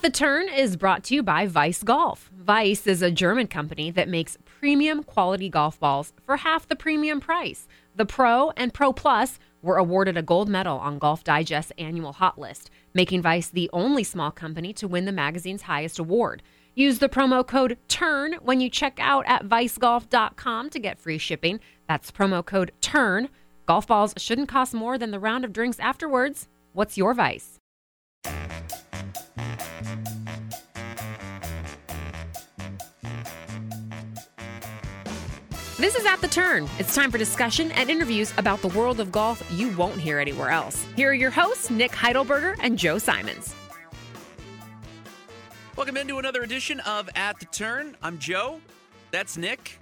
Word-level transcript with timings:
The 0.00 0.10
Turn 0.10 0.48
is 0.48 0.76
brought 0.76 1.02
to 1.04 1.14
you 1.16 1.24
by 1.24 1.46
Vice 1.46 1.82
Golf. 1.82 2.30
Vice 2.32 2.86
is 2.86 3.02
a 3.02 3.10
German 3.10 3.48
company 3.48 3.90
that 3.90 4.08
makes 4.08 4.38
premium 4.44 5.02
quality 5.02 5.48
golf 5.48 5.80
balls 5.80 6.12
for 6.24 6.36
half 6.36 6.68
the 6.68 6.76
premium 6.76 7.18
price. 7.20 7.66
The 7.96 8.06
Pro 8.06 8.50
and 8.50 8.72
Pro 8.72 8.92
Plus 8.92 9.40
were 9.60 9.76
awarded 9.76 10.16
a 10.16 10.22
gold 10.22 10.48
medal 10.48 10.78
on 10.78 11.00
Golf 11.00 11.24
Digest's 11.24 11.72
annual 11.78 12.12
hot 12.12 12.38
list, 12.38 12.70
making 12.94 13.22
Vice 13.22 13.48
the 13.48 13.68
only 13.72 14.04
small 14.04 14.30
company 14.30 14.72
to 14.74 14.86
win 14.86 15.04
the 15.04 15.10
magazine's 15.10 15.62
highest 15.62 15.98
award. 15.98 16.44
Use 16.76 17.00
the 17.00 17.08
promo 17.08 17.44
code 17.44 17.76
TURN 17.88 18.34
when 18.40 18.60
you 18.60 18.70
check 18.70 18.98
out 19.00 19.24
at 19.26 19.48
vicegolf.com 19.48 20.70
to 20.70 20.78
get 20.78 21.00
free 21.00 21.18
shipping. 21.18 21.58
That's 21.88 22.12
promo 22.12 22.46
code 22.46 22.70
TURN. 22.80 23.30
Golf 23.66 23.88
balls 23.88 24.14
shouldn't 24.16 24.48
cost 24.48 24.72
more 24.72 24.96
than 24.96 25.10
the 25.10 25.20
round 25.20 25.44
of 25.44 25.52
drinks 25.52 25.80
afterwards. 25.80 26.46
What's 26.72 26.96
your 26.96 27.14
vice? 27.14 27.58
This 35.78 35.94
is 35.94 36.04
At 36.06 36.20
the 36.20 36.26
Turn. 36.26 36.68
It's 36.80 36.92
time 36.92 37.08
for 37.08 37.18
discussion 37.18 37.70
and 37.70 37.88
interviews 37.88 38.34
about 38.36 38.60
the 38.62 38.68
world 38.76 38.98
of 38.98 39.12
golf 39.12 39.40
you 39.52 39.70
won't 39.76 40.00
hear 40.00 40.18
anywhere 40.18 40.50
else. 40.50 40.84
Here 40.96 41.10
are 41.10 41.14
your 41.14 41.30
hosts, 41.30 41.70
Nick 41.70 41.92
Heidelberger 41.92 42.56
and 42.60 42.76
Joe 42.76 42.98
Simons. 42.98 43.54
Welcome 45.76 45.96
into 45.96 46.18
another 46.18 46.42
edition 46.42 46.80
of 46.80 47.08
At 47.14 47.38
the 47.38 47.44
Turn. 47.44 47.96
I'm 48.02 48.18
Joe. 48.18 48.60
That's 49.12 49.36
Nick. 49.36 49.78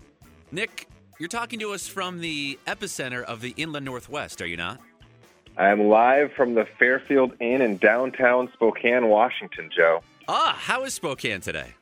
Nick, 0.52 0.86
you're 1.18 1.30
talking 1.30 1.58
to 1.60 1.72
us 1.72 1.88
from 1.88 2.20
the 2.20 2.58
epicenter 2.66 3.24
of 3.24 3.40
the 3.40 3.54
inland 3.56 3.86
northwest, 3.86 4.42
are 4.42 4.46
you 4.46 4.58
not? 4.58 4.78
I 5.56 5.68
am 5.68 5.88
live 5.88 6.30
from 6.36 6.52
the 6.52 6.66
Fairfield 6.78 7.32
Inn 7.40 7.62
in 7.62 7.78
downtown 7.78 8.50
Spokane, 8.52 9.08
Washington, 9.08 9.70
Joe. 9.74 10.02
Ah, 10.28 10.58
how 10.60 10.84
is 10.84 10.92
Spokane 10.92 11.40
today? 11.40 11.72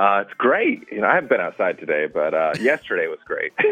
Uh, 0.00 0.22
it's 0.22 0.32
great. 0.38 0.86
You 0.90 1.02
know, 1.02 1.08
I 1.08 1.14
haven't 1.14 1.28
been 1.28 1.42
outside 1.42 1.78
today, 1.78 2.06
but 2.06 2.32
uh, 2.32 2.52
yesterday 2.60 3.06
was 3.06 3.18
great. 3.26 3.52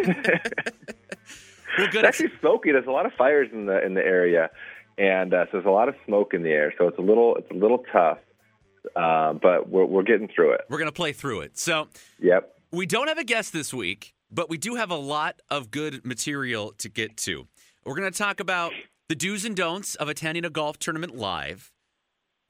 well, 1.79 1.89
good. 1.91 2.05
It's 2.05 2.05
actually 2.05 2.33
smoky. 2.39 2.71
There's 2.71 2.87
a 2.87 2.91
lot 2.91 3.07
of 3.07 3.13
fires 3.15 3.49
in 3.51 3.65
the 3.65 3.83
in 3.83 3.95
the 3.95 4.05
area, 4.05 4.51
and 4.99 5.33
uh, 5.33 5.47
so 5.47 5.53
there's 5.55 5.65
a 5.65 5.71
lot 5.71 5.89
of 5.89 5.95
smoke 6.05 6.35
in 6.35 6.43
the 6.43 6.51
air. 6.51 6.75
So 6.77 6.87
it's 6.87 6.99
a 6.99 7.03
little 7.03 7.37
it's 7.37 7.51
a 7.51 7.55
little 7.55 7.83
tough, 7.91 8.19
uh, 8.95 9.33
but 9.33 9.71
we're 9.71 9.87
we're 9.87 10.03
getting 10.03 10.29
through 10.29 10.53
it. 10.53 10.61
We're 10.69 10.79
gonna 10.79 10.93
play 10.93 11.15
through 11.15 11.41
it. 11.41 11.57
So, 11.57 11.89
yep. 12.21 12.53
We 12.73 12.85
don't 12.85 13.09
have 13.09 13.17
a 13.17 13.25
guest 13.25 13.55
this 13.55 13.73
week, 13.73 14.13
but 14.31 14.51
we 14.51 14.59
do 14.59 14.75
have 14.75 14.91
a 14.91 14.97
lot 14.97 15.41
of 15.51 15.71
good 15.71 16.05
material 16.05 16.75
to 16.77 16.91
get 16.91 17.17
to. 17.19 17.47
We're 17.87 17.95
gonna 17.95 18.11
talk 18.11 18.39
about 18.39 18.75
the 19.09 19.15
do's 19.15 19.47
and 19.47 19.57
don'ts 19.57 19.95
of 19.95 20.11
attending 20.11 20.45
a 20.45 20.51
golf 20.51 20.79
tournament 20.79 21.17
live. 21.17 21.73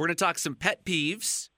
We're 0.01 0.09
gonna 0.09 0.17
talk 0.17 0.37
some 0.37 0.57
pet 0.57 0.85
peeves. 0.85 1.51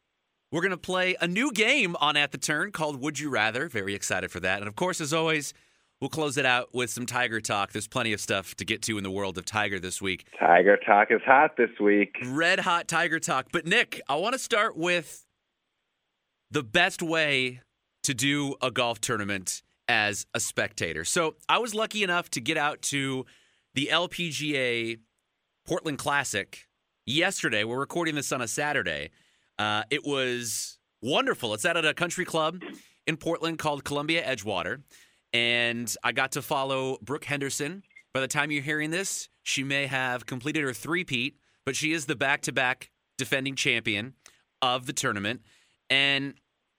We're 0.53 0.62
going 0.62 0.71
to 0.72 0.77
play 0.77 1.15
a 1.21 1.28
new 1.28 1.53
game 1.53 1.94
on 2.00 2.16
At 2.16 2.33
the 2.33 2.38
Turn 2.38 2.72
called 2.72 3.00
Would 3.00 3.21
You 3.21 3.31
Rather. 3.31 3.69
Very 3.69 3.94
excited 3.94 4.33
for 4.33 4.41
that. 4.41 4.59
And 4.59 4.66
of 4.66 4.75
course, 4.75 5.00
as 5.00 5.12
always, 5.12 5.55
we'll 6.00 6.11
close 6.11 6.37
it 6.37 6.44
out 6.44 6.75
with 6.75 6.91
some 6.91 7.06
Tiger 7.06 7.41
talk. 7.41 7.71
There's 7.71 7.87
plenty 7.87 8.12
of 8.12 8.21
stuff 8.21 8.56
to 8.56 8.65
get 8.65 8.83
to 8.83 8.99
in 8.99 9.05
the 9.05 9.12
world 9.12 9.39
of 9.39 9.44
Tiger 9.44 9.78
this 9.78 10.03
week. 10.03 10.27
Tiger 10.41 10.77
talk 10.77 11.09
is 11.10 11.21
hot 11.25 11.56
this 11.56 11.71
week. 11.78 12.16
Red 12.27 12.59
hot 12.59 12.89
Tiger 12.89 13.21
talk. 13.21 13.47
But 13.53 13.65
Nick, 13.65 14.00
I 14.09 14.16
want 14.16 14.33
to 14.33 14.41
start 14.41 14.77
with 14.77 15.25
the 16.50 16.65
best 16.65 17.00
way 17.00 17.60
to 18.03 18.12
do 18.12 18.56
a 18.60 18.72
golf 18.72 19.00
tournament 19.00 19.62
as 19.87 20.27
a 20.34 20.41
spectator. 20.41 21.05
So 21.05 21.37
I 21.49 21.59
was 21.59 21.77
lucky 21.77 22.03
enough 22.03 22.28
to 22.31 22.41
get 22.41 22.56
out 22.56 22.83
to 22.83 23.25
the 23.75 23.89
LPGA 23.93 24.99
Portland 25.65 25.99
Classic 25.99 26.66
yesterday. 27.06 27.62
We're 27.62 27.78
recording 27.78 28.16
this 28.16 28.33
on 28.33 28.41
a 28.41 28.49
Saturday. 28.49 29.10
Uh, 29.60 29.82
it 29.91 30.06
was 30.06 30.78
wonderful. 31.03 31.53
It's 31.53 31.66
at 31.66 31.76
a 31.76 31.93
country 31.93 32.25
club 32.25 32.62
in 33.06 33.19
Portland 33.19 33.59
called 33.59 33.84
Columbia 33.84 34.25
Edgewater. 34.25 34.81
And 35.34 35.94
I 36.03 36.12
got 36.12 36.32
to 36.32 36.41
follow 36.41 36.97
Brooke 37.03 37.25
Henderson. 37.26 37.82
By 38.15 38.21
the 38.21 38.26
time 38.26 38.50
you're 38.50 38.62
hearing 38.62 38.91
this, 38.91 39.28
she 39.43 39.62
may 39.62 39.87
have 39.87 40.25
completed 40.25 40.65
her 40.65 40.72
three-peat, 40.72 41.37
but 41.66 41.76
she 41.76 41.93
is 41.93 42.06
the 42.06 42.16
back 42.16 42.41
to 42.43 42.53
back 42.53 42.91
defending 43.19 43.54
champion 43.54 44.15
of 44.62 44.87
the 44.87 44.94
tournament. 44.94 45.43
And 45.91 46.34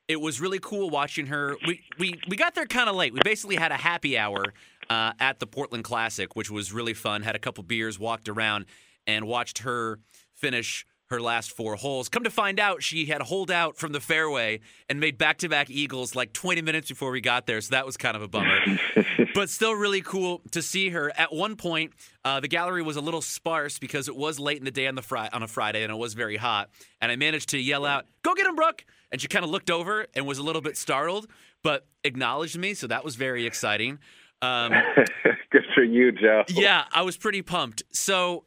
it 0.08 0.20
was 0.20 0.42
really 0.42 0.60
cool 0.60 0.90
watching 0.90 1.28
her. 1.28 1.56
We, 1.68 1.82
we, 2.00 2.20
we 2.28 2.36
got 2.36 2.56
there 2.56 2.66
kind 2.66 2.90
of 2.90 2.96
late. 2.96 3.14
We 3.14 3.20
basically 3.24 3.58
had 3.58 3.72
a 3.72 3.78
happy 3.78 4.18
hour 4.18 4.44
uh, 4.90 5.14
at 5.20 5.40
the 5.40 5.46
Portland 5.46 5.84
Classic, 5.84 6.36
which 6.36 6.50
was 6.50 6.74
really 6.74 6.96
fun. 6.96 7.22
Had 7.22 7.36
a 7.36 7.40
couple 7.40 7.64
beers, 7.64 8.00
walked 8.00 8.28
around, 8.28 8.66
and 9.06 9.28
watched 9.28 9.60
her 9.60 10.00
finish 10.34 10.84
her 11.12 11.22
last 11.22 11.52
four 11.52 11.76
holes. 11.76 12.10
Come 12.10 12.24
to 12.24 12.32
find 12.32 12.60
out, 12.60 12.82
she 12.82 13.06
had 13.06 13.22
holed 13.22 13.52
out 13.52 13.78
from 13.78 13.92
the 13.92 14.00
fairway 14.00 14.62
and 14.90 15.00
made 15.00 15.18
back 15.18 15.38
to 15.40 15.50
back 15.50 15.70
eagles 15.70 16.16
like 16.16 16.34
20 16.34 16.62
minutes 16.62 16.90
before 16.90 17.12
we 17.12 17.22
got 17.22 17.46
there. 17.46 17.62
So 17.62 17.72
that 17.72 17.86
was 17.86 17.98
kind 17.98 18.16
of 18.16 18.24
a 18.24 18.28
bummer. 18.28 18.58
but 19.36 19.50
still 19.50 19.74
really 19.74 20.02
cool 20.02 20.42
to 20.52 20.62
see 20.62 20.90
her. 20.90 21.12
At 21.16 21.34
one 21.34 21.56
point, 21.56 21.94
uh, 22.26 22.40
the 22.40 22.48
gallery 22.48 22.82
was 22.82 22.96
a 22.96 23.02
little 23.02 23.22
sparse 23.22 23.78
because 23.78 24.08
it 24.08 24.16
was 24.16 24.40
late 24.40 24.58
in 24.58 24.66
the 24.66 24.72
day 24.72 24.88
on, 24.88 24.96
the 24.96 25.02
fri- 25.02 25.30
on 25.32 25.44
a 25.44 25.48
Friday 25.48 25.84
and 25.84 25.92
it 25.92 25.98
was 25.98 26.14
very 26.14 26.38
hot. 26.38 26.70
And 27.02 27.12
I 27.12 27.16
managed 27.16 27.50
to 27.50 27.60
yell 27.60 27.86
out, 27.86 28.06
Go 28.24 28.34
get 28.34 28.48
him, 28.48 28.56
Brooke! 28.56 28.86
And 29.12 29.22
she 29.22 29.28
kind 29.28 29.46
of 29.46 29.52
looked 29.52 29.70
over 29.70 30.08
and 30.16 30.26
was 30.26 30.38
a 30.38 30.44
little 30.44 30.62
bit 30.62 30.78
startled, 30.78 31.28
but 31.64 31.86
acknowledged 32.04 32.58
me. 32.58 32.74
So 32.74 32.88
that 32.88 33.04
was 33.04 33.16
very 33.16 33.46
exciting. 33.46 34.00
Um, 34.42 34.72
Good 35.52 35.66
for 35.76 35.84
you, 35.84 36.12
Joe. 36.12 36.46
Yeah, 36.48 36.86
I 36.94 37.02
was 37.02 37.18
pretty 37.18 37.42
pumped. 37.42 37.84
So 37.92 38.46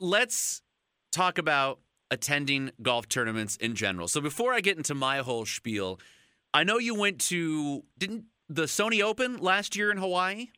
let's 0.00 0.62
talk 1.12 1.38
about 1.38 1.78
attending 2.10 2.72
golf 2.82 3.08
tournaments 3.08 3.56
in 3.56 3.74
general. 3.74 4.08
So 4.08 4.20
before 4.20 4.52
I 4.52 4.60
get 4.60 4.76
into 4.76 4.94
my 4.94 5.18
whole 5.18 5.46
spiel, 5.46 6.00
I 6.52 6.64
know 6.64 6.78
you 6.78 6.94
went 6.94 7.20
to 7.22 7.84
didn't 7.96 8.24
the 8.48 8.64
Sony 8.64 9.02
Open 9.02 9.36
last 9.36 9.76
year 9.76 9.90
in 9.90 9.98
Hawaii? 9.98 10.48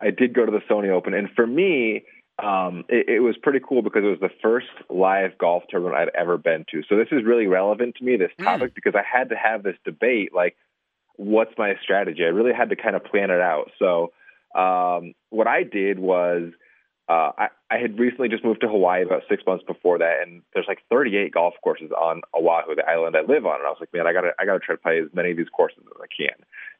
I 0.00 0.10
did 0.10 0.34
go 0.34 0.44
to 0.44 0.52
the 0.52 0.60
Sony 0.70 0.90
Open, 0.90 1.14
and 1.14 1.28
for 1.34 1.46
me, 1.46 2.04
um, 2.42 2.84
it, 2.88 3.08
it, 3.08 3.20
was 3.20 3.34
pretty 3.42 3.60
cool 3.66 3.80
because 3.80 4.02
it 4.04 4.08
was 4.08 4.20
the 4.20 4.30
first 4.42 4.66
live 4.90 5.38
golf 5.38 5.62
tournament 5.70 5.96
I'd 5.96 6.20
ever 6.20 6.36
been 6.36 6.66
to. 6.70 6.82
So 6.86 6.96
this 6.96 7.08
is 7.10 7.24
really 7.24 7.46
relevant 7.46 7.94
to 7.96 8.04
me, 8.04 8.16
this 8.16 8.30
hmm. 8.36 8.44
topic, 8.44 8.72
mm. 8.72 8.74
because 8.74 8.94
I 8.94 9.02
had 9.02 9.30
to 9.30 9.36
have 9.36 9.62
this 9.62 9.76
debate, 9.86 10.34
like, 10.34 10.54
what's 11.14 11.52
my 11.56 11.74
strategy? 11.82 12.24
I 12.24 12.28
really 12.28 12.52
had 12.52 12.68
to 12.70 12.76
kind 12.76 12.94
of 12.94 13.04
plan 13.04 13.30
it 13.30 13.40
out. 13.40 13.70
So 13.78 14.12
um, 14.54 15.14
what 15.30 15.46
I 15.46 15.62
did 15.62 15.98
was– 15.98 16.52
uh, 17.08 17.30
I, 17.38 17.48
I 17.70 17.78
had 17.78 17.98
recently 17.98 18.28
just 18.28 18.44
moved 18.44 18.62
to 18.62 18.68
Hawaii 18.68 19.04
about 19.04 19.22
six 19.28 19.42
months 19.46 19.64
before 19.64 19.98
that, 19.98 20.16
and 20.22 20.42
there's 20.54 20.66
like 20.66 20.80
38 20.90 21.32
golf 21.32 21.54
courses 21.62 21.90
on 21.92 22.22
Oahu, 22.34 22.74
the 22.74 22.88
island 22.88 23.16
I 23.16 23.20
live 23.20 23.46
on. 23.46 23.60
And 23.60 23.66
I 23.66 23.70
was 23.70 23.78
like, 23.78 23.92
man, 23.92 24.06
I 24.06 24.12
gotta, 24.12 24.32
I 24.40 24.44
gotta 24.44 24.58
try 24.58 24.74
to 24.74 24.80
play 24.80 24.98
as 24.98 25.08
many 25.14 25.30
of 25.30 25.36
these 25.36 25.48
courses 25.48 25.84
as 25.86 26.00
I 26.02 26.06
can. 26.10 26.34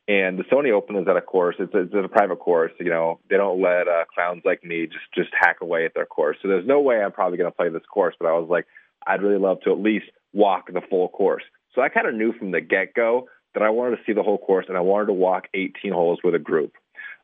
And 0.08 0.38
the 0.38 0.44
Sony 0.44 0.72
Open 0.72 0.96
is 0.96 1.06
at 1.08 1.16
a 1.16 1.20
course. 1.20 1.56
It's 1.58 1.74
a, 1.74 1.82
it's 1.82 1.94
a 1.94 2.08
private 2.08 2.38
course. 2.38 2.72
You 2.78 2.90
know, 2.90 3.20
they 3.28 3.36
don't 3.36 3.60
let 3.60 3.88
uh, 3.88 4.04
clowns 4.12 4.42
like 4.44 4.64
me 4.64 4.86
just 4.86 5.04
just 5.14 5.30
hack 5.38 5.58
away 5.60 5.84
at 5.84 5.94
their 5.94 6.06
course. 6.06 6.36
So 6.42 6.48
there's 6.48 6.66
no 6.66 6.80
way 6.80 7.02
I'm 7.02 7.12
probably 7.12 7.38
to 7.38 7.50
play 7.50 7.68
this 7.68 7.82
course. 7.92 8.14
But 8.18 8.28
I 8.28 8.32
was 8.32 8.48
like, 8.48 8.66
I'd 9.06 9.22
really 9.22 9.38
love 9.38 9.60
to 9.62 9.72
at 9.72 9.78
least 9.78 10.06
walk 10.32 10.72
the 10.72 10.82
full 10.90 11.08
course. 11.08 11.42
So 11.74 11.82
I 11.82 11.88
kind 11.88 12.06
of 12.06 12.14
knew 12.14 12.32
from 12.32 12.50
the 12.50 12.60
get 12.60 12.94
go 12.94 13.28
that 13.54 13.62
I 13.62 13.70
wanted 13.70 13.96
to 13.96 14.02
see 14.06 14.12
the 14.12 14.22
whole 14.22 14.38
course 14.38 14.66
and 14.68 14.76
I 14.76 14.80
wanted 14.80 15.06
to 15.06 15.12
walk 15.12 15.48
18 15.54 15.92
holes 15.92 16.18
with 16.22 16.34
a 16.34 16.38
group. 16.38 16.74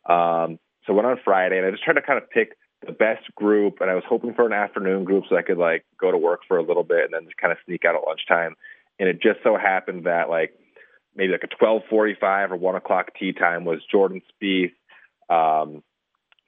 Um, 0.08 0.58
so 0.84 0.92
I 0.92 0.96
went 0.96 1.06
on 1.06 1.20
Friday 1.24 1.58
and 1.58 1.66
I 1.66 1.70
just 1.70 1.84
tried 1.84 1.94
to 1.94 2.02
kind 2.02 2.20
of 2.20 2.28
pick 2.30 2.56
the 2.86 2.92
best 2.92 3.34
group 3.34 3.80
and 3.80 3.90
I 3.90 3.94
was 3.94 4.04
hoping 4.08 4.34
for 4.34 4.46
an 4.46 4.52
afternoon 4.52 5.04
group 5.04 5.24
so 5.28 5.36
I 5.36 5.42
could 5.42 5.58
like 5.58 5.84
go 6.00 6.10
to 6.10 6.18
work 6.18 6.40
for 6.46 6.58
a 6.58 6.62
little 6.62 6.84
bit 6.84 7.04
and 7.04 7.14
then 7.14 7.24
just 7.24 7.36
kind 7.36 7.52
of 7.52 7.58
sneak 7.64 7.84
out 7.84 7.94
at 7.94 8.02
lunchtime. 8.06 8.54
And 8.98 9.08
it 9.08 9.22
just 9.22 9.40
so 9.42 9.56
happened 9.56 10.04
that 10.06 10.28
like 10.28 10.54
maybe 11.14 11.32
like 11.32 11.44
a 11.44 11.64
12:45 11.64 12.50
or 12.50 12.56
one 12.56 12.76
o'clock 12.76 13.12
tee 13.18 13.32
time 13.32 13.64
was 13.64 13.80
Jordan 13.90 14.22
Spieth, 14.32 14.72
um, 15.28 15.82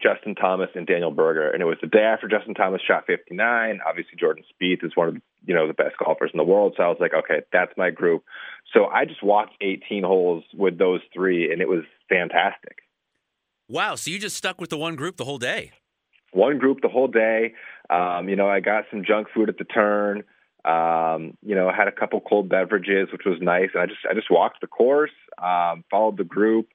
Justin 0.02 0.34
Thomas, 0.34 0.70
and 0.74 0.86
Daniel 0.86 1.10
Berger, 1.10 1.50
and 1.50 1.62
it 1.62 1.66
was 1.66 1.78
the 1.80 1.86
day 1.86 2.02
after 2.02 2.28
Justin 2.28 2.54
Thomas 2.54 2.82
shot 2.86 3.06
59. 3.06 3.80
Obviously, 3.86 4.16
Jordan 4.18 4.44
Spieth 4.52 4.84
is 4.84 4.92
one 4.94 5.08
of 5.08 5.14
the, 5.14 5.22
you 5.46 5.54
know 5.54 5.66
the 5.66 5.74
best 5.74 5.96
golfers 6.02 6.30
in 6.32 6.38
the 6.38 6.44
world, 6.44 6.74
so 6.76 6.82
I 6.82 6.88
was 6.88 6.98
like, 7.00 7.14
okay, 7.14 7.42
that's 7.52 7.72
my 7.76 7.90
group. 7.90 8.24
So 8.72 8.86
I 8.86 9.04
just 9.04 9.22
walked 9.22 9.54
18 9.60 10.02
holes 10.02 10.44
with 10.54 10.78
those 10.78 11.00
three, 11.12 11.52
and 11.52 11.60
it 11.60 11.68
was 11.68 11.84
fantastic. 12.08 12.78
Wow! 13.68 13.94
So 13.94 14.10
you 14.10 14.18
just 14.18 14.36
stuck 14.36 14.60
with 14.60 14.70
the 14.70 14.76
one 14.76 14.96
group 14.96 15.16
the 15.16 15.24
whole 15.24 15.38
day? 15.38 15.72
One 16.34 16.58
group 16.58 16.82
the 16.82 16.88
whole 16.88 17.08
day. 17.08 17.54
Um, 17.88 18.28
you 18.28 18.36
know, 18.36 18.48
I 18.48 18.60
got 18.60 18.84
some 18.90 19.04
junk 19.04 19.28
food 19.32 19.48
at 19.48 19.56
the 19.56 19.64
turn. 19.64 20.24
Um, 20.64 21.36
you 21.42 21.54
know, 21.54 21.70
had 21.70 21.88
a 21.88 21.92
couple 21.92 22.20
cold 22.20 22.48
beverages, 22.48 23.08
which 23.12 23.22
was 23.26 23.38
nice, 23.40 23.68
and 23.74 23.82
I 23.82 23.86
just 23.86 24.00
I 24.10 24.14
just 24.14 24.30
walked 24.30 24.62
the 24.62 24.66
course, 24.66 25.12
um, 25.36 25.84
followed 25.90 26.16
the 26.16 26.24
group. 26.24 26.68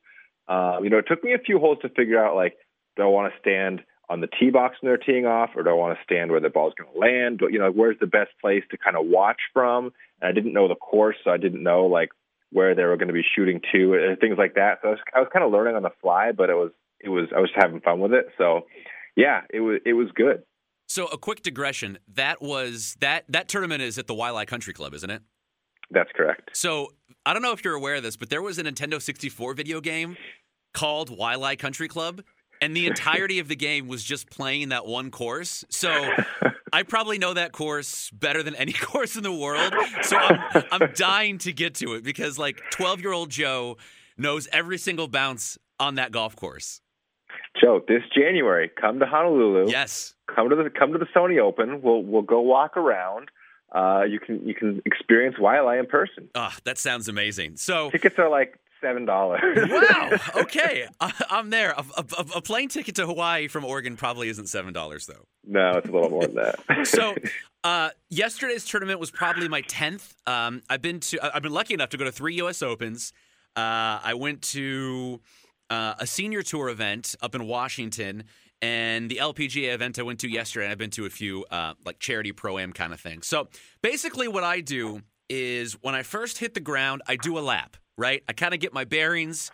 Um, 0.47 0.83
you 0.83 0.89
know, 0.89 0.99
it 0.99 1.05
took 1.07 1.23
me 1.23 1.33
a 1.33 1.39
few 1.39 1.59
holes 1.59 1.79
to 1.81 1.89
figure 1.89 2.23
out 2.23 2.35
like, 2.35 2.57
do 2.95 3.03
I 3.03 3.07
want 3.07 3.33
to 3.33 3.39
stand 3.39 3.81
on 4.07 4.21
the 4.21 4.27
tee 4.27 4.51
box 4.51 4.77
when 4.79 4.89
they're 4.89 4.97
teeing 4.97 5.25
off, 5.25 5.51
or 5.55 5.63
do 5.63 5.71
I 5.71 5.73
want 5.73 5.97
to 5.97 6.03
stand 6.03 6.31
where 6.31 6.39
the 6.39 6.49
ball's 6.49 6.73
going 6.77 6.91
to 6.93 6.99
land? 6.99 7.41
You 7.51 7.59
know, 7.59 7.71
where's 7.71 7.97
the 7.99 8.07
best 8.07 8.31
place 8.39 8.63
to 8.71 8.77
kind 8.77 8.95
of 8.95 9.07
watch 9.07 9.41
from? 9.53 9.91
And 10.21 10.29
I 10.29 10.31
didn't 10.33 10.53
know 10.53 10.67
the 10.67 10.75
course, 10.75 11.15
so 11.23 11.31
I 11.31 11.37
didn't 11.37 11.63
know 11.63 11.85
like 11.85 12.09
where 12.51 12.75
they 12.75 12.83
were 12.83 12.97
going 12.97 13.07
to 13.07 13.13
be 13.13 13.25
shooting 13.35 13.59
to, 13.71 13.93
and 13.95 14.19
things 14.19 14.37
like 14.37 14.53
that. 14.55 14.79
So 14.81 14.89
I 14.89 14.91
was, 14.91 14.99
I 15.15 15.19
was 15.19 15.29
kind 15.33 15.43
of 15.43 15.51
learning 15.51 15.75
on 15.75 15.83
the 15.83 15.91
fly, 16.01 16.31
but 16.31 16.49
it 16.49 16.55
was 16.55 16.71
it 16.99 17.09
was 17.09 17.27
I 17.35 17.39
was 17.39 17.49
having 17.55 17.81
fun 17.81 17.99
with 17.99 18.13
it. 18.13 18.27
So 18.37 18.67
yeah, 19.15 19.41
it 19.49 19.59
was 19.59 19.79
it 19.85 19.93
was 19.93 20.07
good. 20.15 20.43
So 20.87 21.05
a 21.07 21.17
quick 21.17 21.43
digression. 21.43 21.99
That 22.15 22.41
was 22.41 22.95
that 22.99 23.25
that 23.29 23.47
tournament 23.47 23.81
is 23.81 23.97
at 23.97 24.07
the 24.07 24.15
Waialae 24.15 24.47
Country 24.47 24.73
Club, 24.73 24.93
isn't 24.93 25.09
it? 25.09 25.21
That's 25.91 26.09
correct. 26.15 26.51
So 26.53 26.89
I 27.25 27.33
don't 27.33 27.41
know 27.41 27.51
if 27.51 27.63
you're 27.63 27.75
aware 27.75 27.95
of 27.95 28.03
this, 28.03 28.17
but 28.17 28.29
there 28.29 28.41
was 28.41 28.57
a 28.59 28.63
Nintendo 28.63 29.01
64 29.01 29.53
video 29.53 29.81
game 29.81 30.17
called 30.73 31.09
Waialae 31.09 31.57
Country 31.57 31.87
Club, 31.87 32.21
and 32.61 32.75
the 32.75 32.87
entirety 32.87 33.39
of 33.39 33.47
the 33.47 33.55
game 33.55 33.87
was 33.87 34.03
just 34.03 34.29
playing 34.29 34.69
that 34.69 34.85
one 34.85 35.11
course. 35.11 35.63
So 35.69 35.91
I 36.73 36.83
probably 36.83 37.17
know 37.17 37.33
that 37.33 37.51
course 37.51 38.09
better 38.11 38.43
than 38.43 38.55
any 38.55 38.73
course 38.81 39.15
in 39.15 39.23
the 39.23 39.33
world. 39.33 39.73
So 40.03 40.17
I'm, 40.17 40.63
I'm 40.71 40.91
dying 40.93 41.37
to 41.39 41.53
get 41.53 41.75
to 41.75 41.93
it 41.93 42.03
because 42.03 42.37
like 42.37 42.61
12 42.71 43.01
year 43.01 43.11
old 43.11 43.29
Joe 43.29 43.77
knows 44.17 44.47
every 44.51 44.77
single 44.77 45.07
bounce 45.07 45.57
on 45.79 45.95
that 45.95 46.11
golf 46.11 46.35
course. 46.35 46.81
Joe, 47.59 47.81
this 47.87 48.03
January, 48.15 48.69
come 48.79 48.99
to 48.99 49.05
Honolulu. 49.05 49.69
Yes. 49.69 50.13
Come 50.33 50.49
to 50.49 50.55
the 50.55 50.69
come 50.69 50.93
to 50.93 50.99
the 50.99 51.07
Sony 51.15 51.39
Open. 51.39 51.81
We'll 51.81 52.03
we'll 52.03 52.21
go 52.21 52.41
walk 52.41 52.77
around. 52.77 53.29
Uh, 53.73 54.03
you 54.09 54.19
can 54.19 54.47
you 54.47 54.55
can 54.55 54.81
experience 54.85 55.37
Waialae 55.39 55.79
in 55.79 55.85
person. 55.85 56.29
Oh, 56.35 56.53
that 56.63 56.77
sounds 56.77 57.07
amazing. 57.07 57.57
So 57.57 57.89
tickets 57.91 58.15
are 58.17 58.29
like 58.29 58.59
seven 58.81 59.05
dollars. 59.05 59.41
wow. 59.69 60.17
Okay, 60.35 60.87
I, 60.99 61.11
am 61.31 61.49
there. 61.49 61.71
A, 61.71 61.83
a, 61.97 62.25
a, 62.35 62.41
plane 62.41 62.69
ticket 62.69 62.95
to 62.95 63.05
Hawaii 63.05 63.47
from 63.47 63.65
Oregon 63.65 63.95
probably 63.95 64.29
isn't 64.29 64.47
seven 64.47 64.73
dollars 64.73 65.05
though. 65.05 65.25
No, 65.45 65.77
it's 65.77 65.87
a 65.87 65.91
little 65.91 66.09
more 66.09 66.21
than 66.25 66.35
that. 66.35 66.59
so, 66.87 67.15
uh, 67.63 67.89
yesterday's 68.09 68.65
tournament 68.65 68.99
was 68.99 69.11
probably 69.11 69.47
my 69.47 69.61
tenth. 69.61 70.15
Um, 70.25 70.61
I've 70.69 70.81
been 70.81 70.99
to. 71.01 71.35
I've 71.35 71.43
been 71.43 71.53
lucky 71.53 71.73
enough 71.73 71.89
to 71.89 71.97
go 71.97 72.05
to 72.05 72.11
three 72.11 72.35
U.S. 72.35 72.61
Opens. 72.61 73.13
Uh, 73.55 73.99
I 74.03 74.13
went 74.15 74.41
to 74.43 75.19
uh, 75.69 75.95
a 75.99 76.07
senior 76.07 76.41
tour 76.41 76.69
event 76.69 77.15
up 77.21 77.35
in 77.35 77.45
Washington 77.47 78.23
and 78.61 79.09
the 79.09 79.17
LPGA 79.17 79.73
event 79.73 79.99
I 79.99 80.03
went 80.03 80.19
to 80.19 80.27
yesterday. 80.27 80.65
And 80.65 80.71
I've 80.71 80.77
been 80.77 80.89
to 80.91 81.05
a 81.05 81.09
few 81.09 81.45
uh, 81.49 81.73
like 81.85 81.99
charity 81.99 82.31
pro 82.31 82.57
am 82.57 82.73
kind 82.73 82.93
of 82.93 82.99
things. 82.99 83.27
So 83.27 83.47
basically, 83.81 84.27
what 84.27 84.43
I 84.43 84.61
do 84.61 85.01
is 85.29 85.73
when 85.81 85.95
I 85.95 86.03
first 86.03 86.39
hit 86.39 86.53
the 86.53 86.59
ground, 86.59 87.01
I 87.07 87.15
do 87.15 87.37
a 87.37 87.41
lap. 87.41 87.77
Right, 87.97 88.23
I 88.29 88.33
kind 88.33 88.53
of 88.53 88.61
get 88.61 88.73
my 88.73 88.85
bearings, 88.85 89.51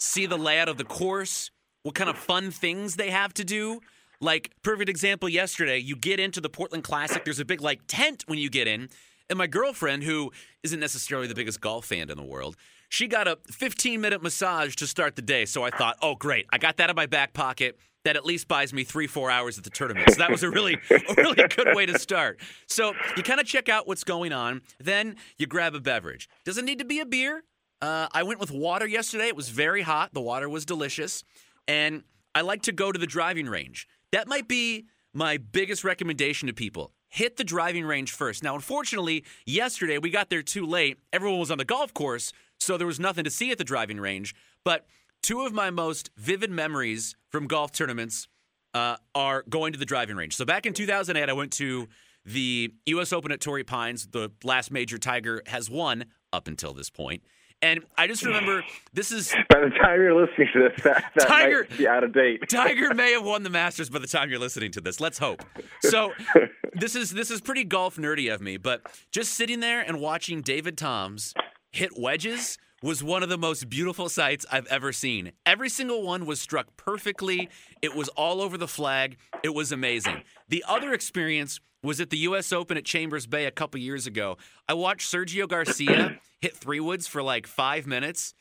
see 0.00 0.26
the 0.26 0.36
layout 0.36 0.68
of 0.68 0.78
the 0.78 0.84
course, 0.84 1.52
what 1.84 1.94
kind 1.94 2.10
of 2.10 2.18
fun 2.18 2.50
things 2.50 2.96
they 2.96 3.10
have 3.10 3.32
to 3.34 3.44
do. 3.44 3.80
Like 4.20 4.50
perfect 4.62 4.88
example 4.88 5.28
yesterday, 5.28 5.78
you 5.78 5.94
get 5.94 6.18
into 6.18 6.40
the 6.40 6.48
Portland 6.48 6.82
Classic. 6.82 7.24
There's 7.24 7.38
a 7.38 7.44
big 7.44 7.60
like 7.60 7.82
tent 7.86 8.24
when 8.26 8.40
you 8.40 8.50
get 8.50 8.66
in, 8.66 8.88
and 9.30 9.38
my 9.38 9.46
girlfriend, 9.46 10.02
who 10.02 10.32
isn't 10.64 10.80
necessarily 10.80 11.28
the 11.28 11.36
biggest 11.36 11.60
golf 11.60 11.86
fan 11.86 12.10
in 12.10 12.16
the 12.16 12.24
world, 12.24 12.56
she 12.88 13.06
got 13.06 13.28
a 13.28 13.38
15 13.50 14.00
minute 14.00 14.22
massage 14.22 14.74
to 14.76 14.86
start 14.86 15.16
the 15.16 15.22
day. 15.22 15.44
So 15.44 15.62
I 15.62 15.70
thought, 15.70 15.96
oh, 16.02 16.14
great. 16.14 16.46
I 16.50 16.58
got 16.58 16.76
that 16.78 16.90
in 16.90 16.96
my 16.96 17.06
back 17.06 17.32
pocket. 17.32 17.78
That 18.04 18.16
at 18.16 18.26
least 18.26 18.48
buys 18.48 18.74
me 18.74 18.84
three, 18.84 19.06
four 19.06 19.30
hours 19.30 19.56
at 19.56 19.64
the 19.64 19.70
tournament. 19.70 20.10
So 20.10 20.18
that 20.18 20.30
was 20.30 20.42
a 20.42 20.50
really, 20.50 20.74
a 20.90 21.14
really 21.16 21.36
good 21.48 21.74
way 21.74 21.86
to 21.86 21.98
start. 21.98 22.38
So 22.66 22.92
you 23.16 23.22
kind 23.22 23.40
of 23.40 23.46
check 23.46 23.70
out 23.70 23.88
what's 23.88 24.04
going 24.04 24.30
on. 24.30 24.60
Then 24.78 25.16
you 25.38 25.46
grab 25.46 25.74
a 25.74 25.80
beverage. 25.80 26.28
Doesn't 26.44 26.66
need 26.66 26.80
to 26.80 26.84
be 26.84 27.00
a 27.00 27.06
beer. 27.06 27.44
Uh, 27.80 28.08
I 28.12 28.22
went 28.22 28.40
with 28.40 28.50
water 28.50 28.86
yesterday. 28.86 29.28
It 29.28 29.36
was 29.36 29.48
very 29.48 29.80
hot. 29.80 30.12
The 30.12 30.20
water 30.20 30.50
was 30.50 30.66
delicious. 30.66 31.24
And 31.66 32.02
I 32.34 32.42
like 32.42 32.60
to 32.62 32.72
go 32.72 32.92
to 32.92 32.98
the 32.98 33.06
driving 33.06 33.46
range. 33.46 33.88
That 34.12 34.28
might 34.28 34.48
be 34.48 34.84
my 35.14 35.38
biggest 35.38 35.82
recommendation 35.82 36.46
to 36.48 36.52
people 36.52 36.92
hit 37.14 37.36
the 37.36 37.44
driving 37.44 37.84
range 37.84 38.10
first. 38.10 38.42
Now, 38.42 38.56
unfortunately, 38.56 39.24
yesterday 39.46 39.98
we 39.98 40.10
got 40.10 40.30
there 40.30 40.42
too 40.42 40.66
late. 40.66 40.98
Everyone 41.12 41.38
was 41.38 41.52
on 41.52 41.58
the 41.58 41.64
golf 41.64 41.94
course, 41.94 42.32
so 42.58 42.76
there 42.76 42.86
was 42.86 43.00
nothing 43.00 43.24
to 43.24 43.30
see 43.30 43.50
at 43.50 43.58
the 43.58 43.64
driving 43.64 44.00
range. 44.00 44.34
But 44.64 44.86
two 45.22 45.42
of 45.42 45.52
my 45.52 45.70
most 45.70 46.10
vivid 46.16 46.50
memories 46.50 47.16
from 47.30 47.46
golf 47.46 47.72
tournaments 47.72 48.28
uh, 48.74 48.96
are 49.14 49.44
going 49.48 49.72
to 49.72 49.78
the 49.78 49.84
driving 49.84 50.16
range. 50.16 50.36
So 50.36 50.44
back 50.44 50.66
in 50.66 50.72
2008, 50.72 51.28
I 51.28 51.32
went 51.32 51.52
to 51.52 51.88
the 52.24 52.72
U.S. 52.86 53.12
Open 53.12 53.32
at 53.32 53.40
Torrey 53.40 53.64
Pines, 53.64 54.06
the 54.06 54.30
last 54.42 54.70
major 54.70 54.98
Tiger 54.98 55.42
has 55.46 55.68
won 55.68 56.06
up 56.32 56.48
until 56.48 56.72
this 56.72 56.90
point. 56.90 57.22
And 57.62 57.80
I 57.96 58.06
just 58.06 58.24
remember 58.24 58.62
this 58.92 59.10
is 59.10 59.32
by 59.48 59.60
the 59.60 59.70
time 59.70 60.00
you're 60.00 60.14
listening 60.14 60.48
to 60.52 60.68
this, 60.68 60.84
that, 60.84 61.12
that 61.14 61.26
Tiger 61.26 61.66
might 61.70 61.78
be 61.78 61.88
out 61.88 62.04
of 62.04 62.12
date. 62.12 62.42
Tiger 62.48 62.92
may 62.92 63.12
have 63.12 63.24
won 63.24 63.42
the 63.42 63.50
Masters 63.50 63.88
by 63.88 64.00
the 64.00 64.06
time 64.06 64.28
you're 64.28 64.38
listening 64.38 64.70
to 64.72 64.80
this. 64.82 65.00
Let's 65.00 65.18
hope. 65.18 65.42
So 65.80 66.12
this 66.74 66.94
is 66.94 67.10
this 67.10 67.30
is 67.30 67.40
pretty 67.40 67.64
golf 67.64 67.96
nerdy 67.96 68.32
of 68.32 68.42
me, 68.42 68.58
but 68.58 68.82
just 69.12 69.32
sitting 69.32 69.60
there 69.60 69.80
and 69.80 69.98
watching 69.98 70.42
David 70.42 70.76
Toms 70.76 71.32
hit 71.74 71.98
wedges 71.98 72.56
was 72.82 73.02
one 73.02 73.22
of 73.22 73.28
the 73.28 73.38
most 73.38 73.68
beautiful 73.68 74.08
sights 74.08 74.46
I've 74.52 74.66
ever 74.66 74.92
seen. 74.92 75.32
Every 75.44 75.68
single 75.68 76.02
one 76.02 76.24
was 76.24 76.40
struck 76.40 76.76
perfectly. 76.76 77.48
It 77.82 77.94
was 77.96 78.08
all 78.10 78.40
over 78.40 78.56
the 78.56 78.68
flag. 78.68 79.16
It 79.42 79.54
was 79.54 79.72
amazing. 79.72 80.22
The 80.48 80.64
other 80.68 80.92
experience 80.92 81.60
was 81.82 82.00
at 82.00 82.10
the 82.10 82.18
U.S. 82.18 82.52
Open 82.52 82.76
at 82.76 82.84
Chambers 82.84 83.26
Bay 83.26 83.46
a 83.46 83.50
couple 83.50 83.80
years 83.80 84.06
ago. 84.06 84.36
I 84.68 84.74
watched 84.74 85.12
Sergio 85.12 85.48
Garcia 85.48 86.20
hit 86.40 86.56
three 86.56 86.80
woods 86.80 87.08
for 87.08 87.22
like 87.22 87.46
five 87.46 87.86
minutes. 87.86 88.34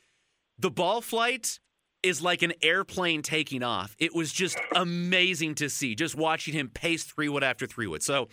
The 0.59 0.69
ball 0.69 1.01
flight 1.01 1.59
is 2.03 2.21
like 2.21 2.41
an 2.43 2.53
airplane 2.61 3.21
taking 3.21 3.63
off. 3.63 3.95
It 3.97 4.13
was 4.13 4.31
just 4.31 4.59
amazing 4.75 5.55
to 5.55 5.69
see, 5.69 5.95
just 5.95 6.15
watching 6.15 6.53
him 6.53 6.69
pace 6.69 7.03
three 7.03 7.29
wood 7.29 7.43
after 7.43 7.65
three 7.65 7.87
wood. 7.87 8.03
So, 8.03 8.27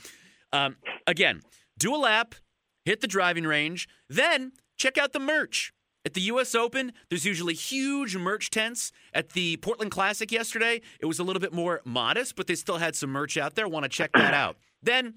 um, 0.53 0.77
again, 1.07 1.41
do 1.79 1.95
a 1.95 1.97
lap, 1.97 2.35
hit 2.85 3.01
the 3.01 3.07
driving 3.07 3.45
range, 3.45 3.89
then 4.09 4.53
check 4.81 4.97
out 4.97 5.13
the 5.13 5.21
merch. 5.21 5.73
At 6.07 6.15
the 6.15 6.23
US 6.23 6.55
Open, 6.55 6.93
there's 7.11 7.27
usually 7.27 7.53
huge 7.53 8.17
merch 8.17 8.49
tents. 8.49 8.91
At 9.13 9.31
the 9.31 9.59
Portland 9.59 9.91
Classic 9.91 10.33
yesterday, 10.33 10.81
it 10.99 11.07
was 11.07 11.19
a 11.19 11.23
little 11.23 11.41
bit 11.41 11.53
more 11.53 11.83
modest, 11.85 12.35
but 12.35 12.47
they 12.47 12.55
still 12.55 12.79
had 12.79 12.97
some 12.97 13.11
merch 13.11 13.37
out 13.37 13.55
there. 13.55 13.69
Want 13.69 13.85
to 13.85 13.91
check 13.91 14.11
that 14.15 14.33
out. 14.33 14.57
Then 14.83 15.17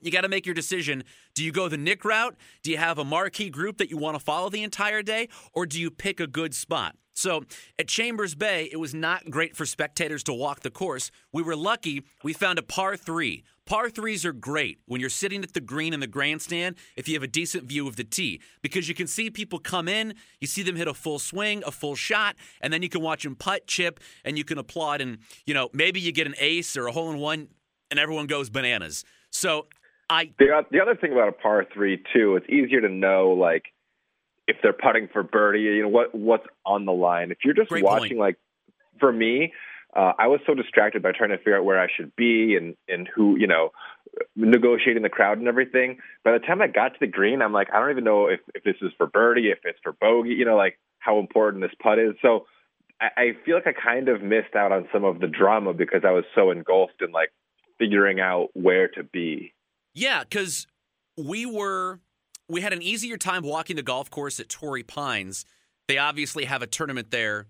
you 0.00 0.12
got 0.12 0.20
to 0.20 0.28
make 0.28 0.46
your 0.46 0.54
decision. 0.54 1.02
Do 1.34 1.44
you 1.44 1.50
go 1.50 1.68
the 1.68 1.76
Nick 1.76 2.04
route? 2.04 2.36
Do 2.62 2.70
you 2.70 2.78
have 2.78 2.98
a 2.98 3.04
marquee 3.04 3.50
group 3.50 3.78
that 3.78 3.90
you 3.90 3.96
want 3.96 4.16
to 4.16 4.24
follow 4.24 4.48
the 4.48 4.62
entire 4.62 5.02
day? 5.02 5.28
Or 5.52 5.66
do 5.66 5.80
you 5.80 5.90
pick 5.90 6.20
a 6.20 6.28
good 6.28 6.54
spot? 6.54 6.94
So 7.14 7.44
at 7.78 7.88
Chambers 7.88 8.34
Bay, 8.34 8.68
it 8.72 8.78
was 8.78 8.94
not 8.94 9.30
great 9.30 9.56
for 9.56 9.66
spectators 9.66 10.22
to 10.24 10.32
walk 10.32 10.60
the 10.60 10.70
course. 10.70 11.10
We 11.32 11.42
were 11.42 11.56
lucky 11.56 12.02
we 12.22 12.32
found 12.32 12.58
a 12.58 12.62
par 12.62 12.96
three. 12.96 13.44
Par 13.64 13.90
threes 13.90 14.24
are 14.24 14.32
great 14.32 14.78
when 14.86 15.00
you're 15.00 15.08
sitting 15.08 15.42
at 15.44 15.52
the 15.52 15.60
green 15.60 15.94
in 15.94 16.00
the 16.00 16.06
grandstand 16.06 16.76
if 16.96 17.06
you 17.06 17.14
have 17.14 17.22
a 17.22 17.28
decent 17.28 17.64
view 17.64 17.86
of 17.86 17.96
the 17.96 18.04
tee 18.04 18.40
because 18.60 18.88
you 18.88 18.94
can 18.94 19.06
see 19.06 19.30
people 19.30 19.58
come 19.58 19.88
in, 19.88 20.14
you 20.40 20.46
see 20.46 20.62
them 20.62 20.74
hit 20.74 20.88
a 20.88 20.94
full 20.94 21.18
swing, 21.18 21.62
a 21.64 21.70
full 21.70 21.94
shot, 21.94 22.34
and 22.60 22.72
then 22.72 22.82
you 22.82 22.88
can 22.88 23.02
watch 23.02 23.22
them 23.22 23.36
putt, 23.36 23.66
chip, 23.66 24.00
and 24.24 24.36
you 24.36 24.44
can 24.44 24.58
applaud. 24.58 25.00
And, 25.00 25.18
you 25.46 25.54
know, 25.54 25.68
maybe 25.72 26.00
you 26.00 26.10
get 26.12 26.26
an 26.26 26.34
ace 26.40 26.76
or 26.76 26.88
a 26.88 26.92
hole 26.92 27.10
in 27.10 27.18
one 27.18 27.48
and 27.90 28.00
everyone 28.00 28.26
goes 28.26 28.50
bananas. 28.50 29.04
So 29.30 29.68
I. 30.10 30.32
The, 30.38 30.64
the 30.70 30.80
other 30.80 30.96
thing 30.96 31.12
about 31.12 31.28
a 31.28 31.32
par 31.32 31.64
three, 31.72 32.02
too, 32.12 32.36
it's 32.36 32.48
easier 32.48 32.80
to 32.80 32.88
know, 32.88 33.30
like, 33.30 33.64
if 34.46 34.56
they're 34.62 34.72
putting 34.72 35.08
for 35.08 35.22
birdie, 35.22 35.60
you 35.60 35.82
know 35.82 35.88
what 35.88 36.14
what's 36.14 36.46
on 36.66 36.84
the 36.84 36.92
line. 36.92 37.30
If 37.30 37.38
you're 37.44 37.54
just 37.54 37.68
Great 37.68 37.84
watching, 37.84 38.16
point. 38.16 38.18
like 38.18 38.36
for 38.98 39.12
me, 39.12 39.52
uh, 39.94 40.12
I 40.18 40.28
was 40.28 40.40
so 40.46 40.54
distracted 40.54 41.02
by 41.02 41.12
trying 41.12 41.30
to 41.30 41.38
figure 41.38 41.56
out 41.56 41.64
where 41.64 41.80
I 41.80 41.88
should 41.94 42.14
be 42.16 42.56
and 42.56 42.76
and 42.88 43.08
who 43.14 43.36
you 43.36 43.46
know 43.46 43.70
negotiating 44.36 45.02
the 45.02 45.08
crowd 45.08 45.38
and 45.38 45.48
everything. 45.48 45.98
By 46.24 46.32
the 46.32 46.38
time 46.38 46.60
I 46.60 46.66
got 46.66 46.90
to 46.90 46.98
the 47.00 47.06
green, 47.06 47.42
I'm 47.42 47.52
like, 47.52 47.68
I 47.72 47.78
don't 47.78 47.90
even 47.90 48.04
know 48.04 48.26
if 48.26 48.40
if 48.54 48.64
this 48.64 48.76
is 48.82 48.92
for 48.96 49.06
birdie, 49.06 49.50
if 49.50 49.58
it's 49.64 49.78
for 49.82 49.92
bogey, 49.92 50.30
you 50.30 50.44
know, 50.44 50.56
like 50.56 50.78
how 50.98 51.18
important 51.18 51.62
this 51.62 51.72
putt 51.82 51.98
is. 51.98 52.14
So 52.22 52.46
I, 53.00 53.08
I 53.16 53.32
feel 53.44 53.56
like 53.56 53.66
I 53.66 53.72
kind 53.72 54.08
of 54.08 54.22
missed 54.22 54.54
out 54.56 54.72
on 54.72 54.88
some 54.92 55.04
of 55.04 55.20
the 55.20 55.26
drama 55.28 55.74
because 55.74 56.02
I 56.06 56.12
was 56.12 56.24
so 56.34 56.50
engulfed 56.50 57.00
in 57.00 57.12
like 57.12 57.30
figuring 57.78 58.20
out 58.20 58.48
where 58.54 58.88
to 58.88 59.02
be. 59.02 59.52
Yeah, 59.94 60.22
because 60.22 60.66
we 61.16 61.44
were 61.44 62.00
we 62.52 62.60
had 62.60 62.72
an 62.72 62.82
easier 62.82 63.16
time 63.16 63.42
walking 63.42 63.76
the 63.76 63.82
golf 63.82 64.10
course 64.10 64.38
at 64.38 64.48
Torrey 64.48 64.82
Pines. 64.82 65.44
They 65.88 65.98
obviously 65.98 66.44
have 66.44 66.62
a 66.62 66.66
tournament 66.66 67.10
there 67.10 67.46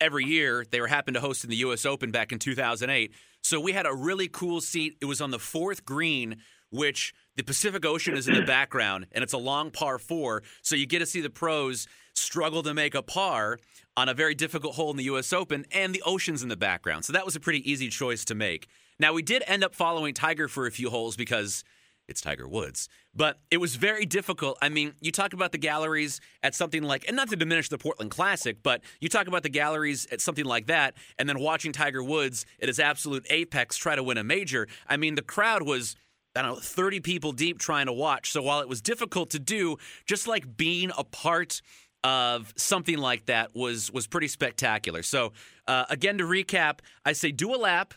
every 0.00 0.24
year. 0.24 0.64
They 0.68 0.80
were 0.80 0.88
happened 0.88 1.14
to 1.14 1.20
host 1.20 1.44
in 1.44 1.50
the 1.50 1.56
U.S. 1.56 1.86
Open 1.86 2.10
back 2.10 2.32
in 2.32 2.38
2008. 2.38 3.12
So 3.42 3.60
we 3.60 3.72
had 3.72 3.86
a 3.86 3.94
really 3.94 4.28
cool 4.28 4.60
seat. 4.60 4.96
It 5.00 5.04
was 5.04 5.20
on 5.20 5.30
the 5.30 5.38
fourth 5.38 5.84
green, 5.84 6.38
which 6.70 7.14
the 7.36 7.44
Pacific 7.44 7.86
Ocean 7.86 8.16
is 8.16 8.28
in 8.28 8.34
the 8.34 8.42
background, 8.42 9.06
and 9.12 9.22
it's 9.22 9.32
a 9.32 9.38
long 9.38 9.70
par 9.70 9.98
four. 9.98 10.42
So 10.62 10.74
you 10.74 10.86
get 10.86 10.98
to 10.98 11.06
see 11.06 11.20
the 11.20 11.30
pros 11.30 11.86
struggle 12.14 12.62
to 12.64 12.74
make 12.74 12.94
a 12.94 13.02
par 13.02 13.58
on 13.96 14.08
a 14.08 14.14
very 14.14 14.34
difficult 14.34 14.74
hole 14.74 14.90
in 14.90 14.96
the 14.96 15.04
U.S. 15.04 15.32
Open, 15.32 15.64
and 15.72 15.94
the 15.94 16.02
ocean's 16.04 16.42
in 16.42 16.48
the 16.48 16.56
background. 16.56 17.04
So 17.04 17.12
that 17.12 17.24
was 17.24 17.36
a 17.36 17.40
pretty 17.40 17.70
easy 17.70 17.88
choice 17.88 18.24
to 18.26 18.34
make. 18.34 18.68
Now, 18.98 19.12
we 19.12 19.22
did 19.22 19.44
end 19.46 19.64
up 19.64 19.74
following 19.74 20.12
Tiger 20.12 20.48
for 20.48 20.66
a 20.66 20.70
few 20.70 20.90
holes 20.90 21.16
because 21.16 21.64
it's 22.10 22.20
Tiger 22.20 22.48
Woods. 22.48 22.88
But 23.14 23.38
it 23.50 23.58
was 23.58 23.76
very 23.76 24.04
difficult. 24.04 24.58
I 24.60 24.68
mean, 24.68 24.94
you 25.00 25.12
talk 25.12 25.32
about 25.32 25.52
the 25.52 25.58
galleries 25.58 26.20
at 26.42 26.54
something 26.54 26.82
like, 26.82 27.06
and 27.06 27.16
not 27.16 27.30
to 27.30 27.36
diminish 27.36 27.68
the 27.68 27.78
Portland 27.78 28.10
Classic, 28.10 28.58
but 28.62 28.82
you 29.00 29.08
talk 29.08 29.28
about 29.28 29.44
the 29.44 29.48
galleries 29.48 30.06
at 30.10 30.20
something 30.20 30.44
like 30.44 30.66
that, 30.66 30.94
and 31.18 31.28
then 31.28 31.38
watching 31.38 31.72
Tiger 31.72 32.02
Woods 32.02 32.44
at 32.60 32.68
his 32.68 32.80
absolute 32.80 33.24
apex 33.30 33.76
try 33.76 33.94
to 33.94 34.02
win 34.02 34.18
a 34.18 34.24
major. 34.24 34.66
I 34.88 34.96
mean, 34.98 35.14
the 35.14 35.22
crowd 35.22 35.62
was. 35.62 35.96
I 36.36 36.42
don't 36.42 36.54
know, 36.54 36.60
30 36.60 37.00
people 37.00 37.32
deep 37.32 37.58
trying 37.58 37.86
to 37.86 37.92
watch. 37.92 38.30
So 38.30 38.40
while 38.40 38.60
it 38.60 38.68
was 38.68 38.80
difficult 38.80 39.30
to 39.30 39.40
do, 39.40 39.78
just 40.06 40.28
like 40.28 40.56
being 40.56 40.92
a 40.96 41.02
part 41.02 41.60
of 42.04 42.54
something 42.56 42.98
like 42.98 43.26
that 43.26 43.50
was 43.52 43.90
was 43.90 44.06
pretty 44.06 44.28
spectacular. 44.28 45.02
So 45.02 45.32
uh, 45.66 45.86
again, 45.90 46.18
to 46.18 46.24
recap, 46.24 46.78
I 47.04 47.14
say 47.14 47.32
do 47.32 47.52
a 47.52 47.58
lap, 47.58 47.94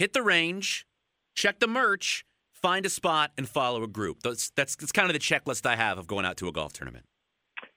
hit 0.00 0.12
the 0.12 0.22
range, 0.22 0.86
check 1.36 1.60
the 1.60 1.68
merch, 1.68 2.24
find 2.62 2.86
a 2.86 2.90
spot, 2.90 3.32
and 3.36 3.48
follow 3.48 3.82
a 3.82 3.88
group. 3.88 4.22
That's 4.22 4.50
that's, 4.50 4.76
that's 4.76 4.92
kind 4.92 5.08
of 5.08 5.14
the 5.14 5.20
checklist 5.20 5.66
I 5.66 5.76
have 5.76 5.98
of 5.98 6.06
going 6.06 6.24
out 6.24 6.36
to 6.38 6.48
a 6.48 6.52
golf 6.52 6.72
tournament. 6.72 7.04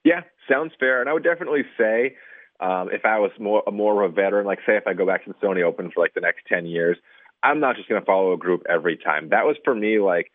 Yeah, 0.04 0.22
sounds 0.50 0.74
fair. 0.80 1.02
And 1.02 1.10
I 1.10 1.14
would 1.14 1.24
definitely 1.24 1.64
say 1.78 2.16
um, 2.60 2.90
if 2.92 3.06
I 3.06 3.20
was 3.20 3.32
more 3.40 3.64
more 3.72 4.04
of 4.04 4.12
a 4.12 4.16
veteran, 4.16 4.46
like 4.46 4.60
say 4.66 4.78
if 4.78 4.88
I 4.88 4.94
go 4.94 5.06
back 5.06 5.26
to 5.26 5.34
the 5.34 5.46
Sony 5.46 5.64
Open 5.64 5.92
for 5.92 6.02
like 6.02 6.14
the 6.14 6.22
next 6.22 6.44
ten 6.48 6.66
years, 6.66 6.98
I'm 7.42 7.60
not 7.60 7.76
just 7.76 7.90
going 7.90 8.02
to 8.02 8.06
follow 8.06 8.34
a 8.34 8.38
group 8.38 8.64
every 8.70 8.98
time. 8.98 9.30
That 9.30 9.46
was 9.46 9.56
for 9.64 9.76
me 9.76 10.00
like 10.00 10.32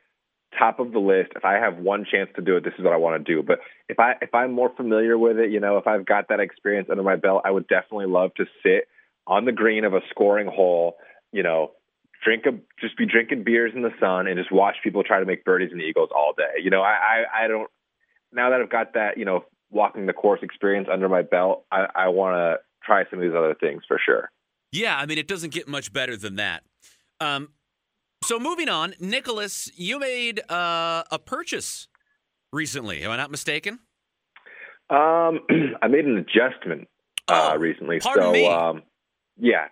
top 0.59 0.81
of 0.81 0.93
the 0.93 0.99
list. 0.99 1.33
If 1.37 1.45
I 1.45 1.55
have 1.55 1.77
one 1.77 2.07
chance 2.11 2.31
to 2.37 2.43
do 2.43 2.57
it, 2.57 2.65
this 2.65 2.73
is 2.79 2.85
what 2.85 2.93
I 2.93 2.97
want 2.97 3.25
to 3.25 3.35
do. 3.35 3.43
But 3.43 3.61
if 3.89 3.99
I 3.99 4.15
if 4.21 4.35
I'm 4.35 4.53
more 4.53 4.71
familiar 4.77 5.19
with 5.19 5.39
it, 5.39 5.51
you 5.51 5.61
know, 5.61 5.79
if 5.79 5.87
I've 5.87 6.07
got 6.07 6.29
that 6.29 6.41
experience 6.41 6.89
under 6.91 7.03
my 7.03 7.17
belt, 7.17 7.43
I 7.45 7.51
would 7.51 7.69
definitely 7.69 8.07
love 8.07 8.35
to 8.37 8.45
sit 8.63 8.89
on 9.27 9.45
the 9.45 9.53
green 9.53 9.85
of 9.85 9.95
a 9.95 10.01
scoring 10.11 10.47
hole, 10.47 10.97
you 11.33 11.43
know, 11.43 11.73
drink 12.29 12.45
a 12.47 12.53
just 12.81 12.97
be 12.99 13.07
drinking 13.07 13.43
beers 13.45 13.73
in 13.75 13.81
the 13.83 13.93
sun 13.99 14.27
and 14.27 14.37
just 14.37 14.53
watch 14.53 14.77
people 14.85 15.03
try 15.03 15.19
to 15.19 15.25
make 15.25 15.45
birdies 15.45 15.71
and 15.73 15.81
eagles 15.81 16.11
all 16.15 16.35
day. 16.37 16.63
You 16.63 16.69
know, 16.71 16.83
I 16.83 17.25
I, 17.33 17.45
I 17.45 17.49
don't 17.49 17.71
now 18.33 18.51
that 18.51 18.61
I've 18.61 18.71
got 18.71 18.93
that, 18.95 19.17
you 19.17 19.25
know, 19.25 19.45
walking 19.71 20.05
the 20.07 20.13
course 20.13 20.41
experience 20.43 20.89
under 20.93 21.09
my 21.09 21.23
belt, 21.23 21.65
I, 21.73 21.87
I 21.95 22.09
want 22.09 22.37
to 22.37 22.57
try 22.85 23.05
some 23.09 23.19
of 23.19 23.23
these 23.23 23.35
other 23.37 23.55
things 23.59 23.83
for 23.89 23.99
sure. 24.05 24.31
Yeah, 24.73 24.99
I 24.99 25.07
mean, 25.07 25.17
it 25.17 25.27
doesn't 25.27 25.55
get 25.55 25.67
much 25.67 25.93
better 25.95 26.15
than 26.17 26.37
that. 26.37 26.63
Um, 27.21 27.49
so 28.23 28.39
moving 28.39 28.69
on, 28.69 28.95
Nicholas, 29.01 29.71
you 29.77 29.99
made 29.99 30.41
uh, 30.51 31.05
a 31.11 31.19
purchase 31.19 31.89
recently. 32.53 33.03
Am 33.03 33.11
I 33.11 33.17
not 33.17 33.31
mistaken? 33.31 33.79
Um, 34.91 35.41
I 35.83 35.89
made 35.89 36.05
an 36.05 36.19
adjustment 36.19 36.89
uh, 37.29 37.53
Oh, 37.55 37.59
recently. 37.59 38.01
pardon 38.01 38.25
so, 38.25 38.33
me. 38.33 38.47
um, 38.47 38.83
yeah. 39.39 39.69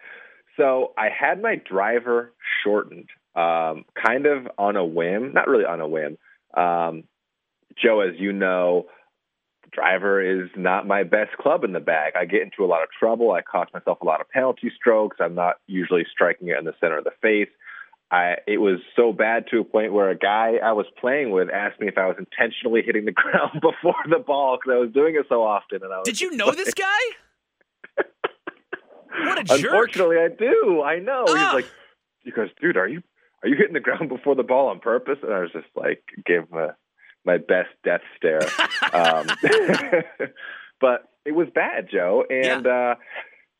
So 0.56 0.92
I 0.96 1.08
had 1.08 1.40
my 1.40 1.56
driver 1.56 2.32
shortened, 2.62 3.08
um, 3.34 3.84
kind 3.94 4.26
of 4.26 4.48
on 4.58 4.76
a 4.76 4.84
whim, 4.84 5.32
not 5.32 5.48
really 5.48 5.64
on 5.64 5.80
a 5.80 5.88
whim. 5.88 6.16
Um, 6.54 7.04
Joe, 7.76 8.00
as 8.00 8.14
you 8.18 8.32
know, 8.32 8.86
driver 9.72 10.20
is 10.22 10.48
not 10.56 10.86
my 10.86 11.02
best 11.02 11.36
club 11.38 11.64
in 11.64 11.72
the 11.72 11.80
bag. 11.80 12.14
I 12.16 12.24
get 12.24 12.42
into 12.42 12.64
a 12.64 12.66
lot 12.66 12.82
of 12.82 12.88
trouble. 12.98 13.32
I 13.32 13.42
cost 13.42 13.74
myself 13.74 14.00
a 14.00 14.04
lot 14.04 14.20
of 14.20 14.30
penalty 14.30 14.72
strokes. 14.74 15.18
I'm 15.20 15.34
not 15.34 15.56
usually 15.66 16.06
striking 16.10 16.48
it 16.48 16.58
in 16.58 16.64
the 16.64 16.74
center 16.80 16.98
of 16.98 17.04
the 17.04 17.12
face. 17.20 17.48
I, 18.10 18.36
it 18.46 18.58
was 18.58 18.78
so 18.94 19.12
bad 19.12 19.46
to 19.50 19.58
a 19.58 19.64
point 19.64 19.92
where 19.92 20.10
a 20.10 20.16
guy 20.16 20.54
I 20.62 20.72
was 20.72 20.86
playing 21.00 21.32
with 21.32 21.50
asked 21.50 21.80
me 21.80 21.88
if 21.88 21.98
I 21.98 22.06
was 22.06 22.16
intentionally 22.18 22.82
hitting 22.82 23.04
the 23.04 23.12
ground 23.12 23.60
before 23.60 24.02
the 24.08 24.20
ball 24.20 24.58
because 24.58 24.76
I 24.76 24.78
was 24.78 24.92
doing 24.92 25.16
it 25.16 25.26
so 25.28 25.42
often. 25.42 25.82
And 25.82 25.92
I 25.92 25.98
was 25.98 26.04
Did 26.06 26.20
you 26.20 26.36
know 26.36 26.52
this 26.52 26.72
guy? 26.72 26.84
What 29.18 29.38
a 29.38 29.44
jerk! 29.44 29.58
Unfortunately, 29.64 30.18
I 30.18 30.28
do. 30.28 30.82
I 30.82 30.98
know. 30.98 31.24
Ah. 31.28 31.34
He's 31.34 31.54
like, 31.64 31.72
he 32.20 32.30
goes, 32.30 32.48
dude, 32.60 32.76
are 32.76 32.88
you 32.88 33.02
are 33.42 33.48
you 33.48 33.56
hitting 33.56 33.74
the 33.74 33.80
ground 33.80 34.08
before 34.08 34.34
the 34.34 34.42
ball 34.42 34.68
on 34.68 34.80
purpose? 34.80 35.18
And 35.22 35.32
I 35.32 35.40
was 35.40 35.52
just 35.52 35.68
like, 35.74 36.02
gave 36.24 36.42
him 36.50 36.58
a, 36.58 36.76
my 37.24 37.38
best 37.38 37.70
death 37.84 38.00
stare. 38.16 38.42
um, 38.92 39.26
but 40.80 41.08
it 41.24 41.32
was 41.32 41.48
bad, 41.54 41.88
Joe, 41.90 42.24
and 42.28 42.66
uh, 42.66 42.94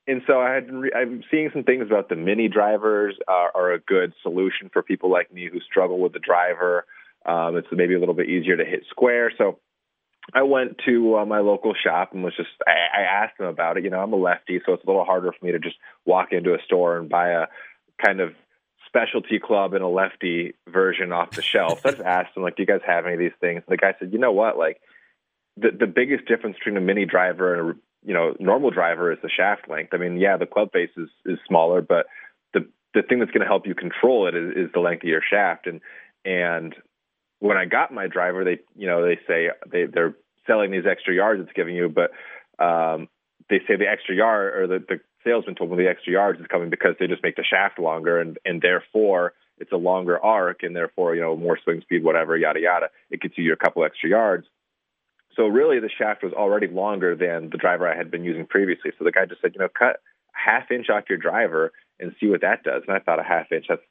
and 0.07 0.23
so 0.27 0.41
I 0.41 0.55
had 0.55 0.73
re- 0.73 0.93
I'm 0.95 1.23
seeing 1.31 1.51
some 1.53 1.65
things 1.65 1.87
about 1.87 2.09
the 2.09 2.17
mini 2.17 2.49
drivers 2.49 3.17
are, 3.29 3.51
are 3.55 3.73
a 3.73 3.81
good 3.81 4.13
solution 4.23 4.71
for 4.73 4.83
people 4.83 5.11
like 5.11 5.33
me 5.33 5.49
who 5.53 5.61
struggle 5.61 5.99
with 5.99 6.13
the 6.13 6.21
driver. 6.21 6.87
Um, 7.25 7.57
it's 7.57 7.67
maybe 7.73 7.95
a 7.95 7.99
little 7.99 8.15
bit 8.15 8.29
easier 8.29 8.57
to 8.57 8.65
hit 8.65 8.85
square. 8.89 9.33
So 9.37 9.59
I 10.35 10.43
went 10.43 10.79
to 10.87 11.19
uh, 11.19 11.25
my 11.25 11.41
local 11.41 11.75
shop 11.75 12.13
and 12.13 12.25
was 12.25 12.37
just 12.37 12.51
I, 12.67 13.01
I 13.01 13.03
asked 13.03 13.39
them 13.39 13.47
about 13.47 13.77
it. 13.77 13.85
You 13.85 13.91
know, 13.91 14.01
I'm 14.01 14.13
a 14.13 14.17
lefty, 14.17 14.61
so 14.65 14.73
it's 14.73 14.85
a 14.85 14.87
little 14.87 15.05
harder 15.05 15.33
for 15.33 15.45
me 15.45 15.53
to 15.53 15.59
just 15.59 15.77
walk 16.05 16.33
into 16.33 16.55
a 16.55 16.63
store 16.65 16.99
and 16.99 17.09
buy 17.09 17.31
a 17.31 17.47
kind 18.05 18.21
of 18.21 18.35
specialty 18.87 19.39
club 19.39 19.75
and 19.75 19.83
a 19.83 19.89
lefty 19.89 20.55
version 20.69 21.13
off 21.13 21.33
the 21.33 21.43
shelf. 21.43 21.83
So 21.83 21.89
I 21.89 21.93
just 21.93 22.03
asked 22.05 22.35
them, 22.35 22.43
like, 22.43 22.57
do 22.57 22.63
you 22.63 22.67
guys 22.67 22.81
have 22.87 23.05
any 23.07 23.15
of 23.15 23.21
these 23.21 23.39
things? 23.41 23.63
And 23.67 23.73
the 23.73 23.77
guy 23.77 23.95
said, 23.99 24.13
you 24.13 24.19
know 24.19 24.33
what, 24.33 24.57
like 24.59 24.81
the 25.57 25.71
the 25.71 25.87
biggest 25.87 26.27
difference 26.27 26.57
between 26.59 26.77
a 26.77 26.81
mini 26.81 27.05
driver 27.05 27.55
and 27.55 27.71
a 27.71 27.75
you 28.05 28.15
know 28.15 28.35
normal 28.39 28.71
driver 28.71 29.13
is 29.13 29.19
the 29.23 29.31
shaft 29.31 29.69
length. 29.69 29.95
I 29.95 29.99
mean, 29.99 30.19
yeah, 30.19 30.37
the 30.37 30.47
club 30.47 30.73
face 30.73 30.91
is 30.97 31.09
is 31.25 31.39
smaller, 31.47 31.81
but 31.81 32.07
the 32.53 32.69
the 32.95 33.03
thing 33.03 33.19
that's 33.19 33.31
going 33.31 33.43
to 33.43 33.47
help 33.47 33.67
you 33.67 33.75
control 33.75 34.27
it 34.27 34.35
is, 34.35 34.57
is 34.57 34.73
the 34.73 34.81
length 34.81 35.03
of 35.03 35.09
your 35.09 35.23
shaft. 35.23 35.67
And 35.67 35.81
and 36.25 36.75
when 37.41 37.57
I 37.57 37.65
got 37.67 37.93
my 37.93 38.07
driver, 38.07 38.45
they 38.45 38.59
you 38.75 38.87
know 38.87 39.05
they 39.05 39.19
say 39.27 39.51
they 39.71 39.85
they're 39.85 40.15
selling 40.47 40.71
these 40.71 40.87
extra 40.89 41.15
yards 41.15 41.43
it's 41.43 41.53
giving 41.53 41.75
you, 41.75 41.89
but 41.89 42.11
um, 42.63 43.09
they 43.51 43.59
say 43.67 43.77
the 43.77 43.89
extra 43.89 44.15
yard 44.15 44.55
or 44.55 44.67
the, 44.67 44.85
the 44.89 45.01
salesman 45.25 45.55
told 45.55 45.71
me 45.71 45.77
the 45.77 45.91
extra 45.91 46.13
yards 46.13 46.41
is 46.41 46.47
coming 46.47 46.71
because 46.71 46.95
they 46.99 47.07
just 47.07 47.23
make 47.23 47.37
the 47.37 47.45
shaft 47.45 47.79
longer 47.79 48.21
and 48.21 48.39
and 48.45 48.63
therefore 48.63 49.35
it's 49.59 49.73
a 49.73 49.77
longer 49.77 50.23
arc 50.23 50.63
and 50.63 50.75
therefore 50.75 51.15
you 51.15 51.21
know 51.21 51.37
more 51.37 51.59
swing 51.63 51.81
speed 51.81 52.05
whatever 52.05 52.37
yada 52.37 52.61
yada 52.61 52.87
it 53.11 53.21
gets 53.21 53.37
you 53.37 53.53
a 53.53 53.57
couple 53.57 53.85
extra 53.85 54.09
yards. 54.09 54.47
So 55.35 55.47
really 55.47 55.81
the 55.81 55.91
shaft 55.91 56.23
was 56.23 56.33
already 56.33 56.67
longer 56.67 57.15
than 57.15 57.51
the 57.51 57.59
driver 57.59 57.87
I 57.87 57.97
had 57.97 58.11
been 58.11 58.25
using 58.25 58.47
previously. 58.47 58.93
So 58.99 59.05
the 59.05 59.13
guy 59.13 59.27
just 59.27 59.43
said, 59.43 59.53
you 59.55 59.61
know, 59.61 59.69
cut 59.69 60.01
half 60.33 60.71
inch 60.71 60.89
off 60.89 61.05
your 61.11 61.19
driver 61.19 61.73
and 62.01 62.15
see 62.19 62.29
what 62.29 62.41
that 62.41 62.63
does. 62.63 62.85
And 62.89 62.97
I 62.97 63.01
thought 63.01 63.21
a 63.21 63.23
half 63.23 63.53
inch 63.53 63.67
that's 63.69 63.83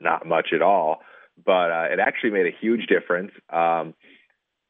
not 0.00 0.24
much 0.24 0.48
at 0.54 0.62
all 0.62 1.00
but 1.44 1.70
uh, 1.70 1.86
it 1.90 1.98
actually 1.98 2.30
made 2.30 2.46
a 2.46 2.56
huge 2.60 2.86
difference. 2.86 3.32
Um, 3.50 3.94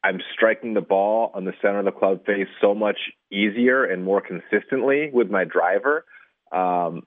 I'm 0.03 0.19
striking 0.33 0.75
the 0.75 0.81
ball 0.81 1.31
on 1.33 1.45
the 1.45 1.53
center 1.61 1.79
of 1.79 1.85
the 1.85 1.91
club 1.91 2.25
face 2.25 2.47
so 2.61 2.75
much 2.75 2.97
easier 3.31 3.83
and 3.83 4.03
more 4.03 4.21
consistently 4.21 5.09
with 5.11 5.31
my 5.31 5.45
driver. 5.45 6.05
Um, 6.51 7.03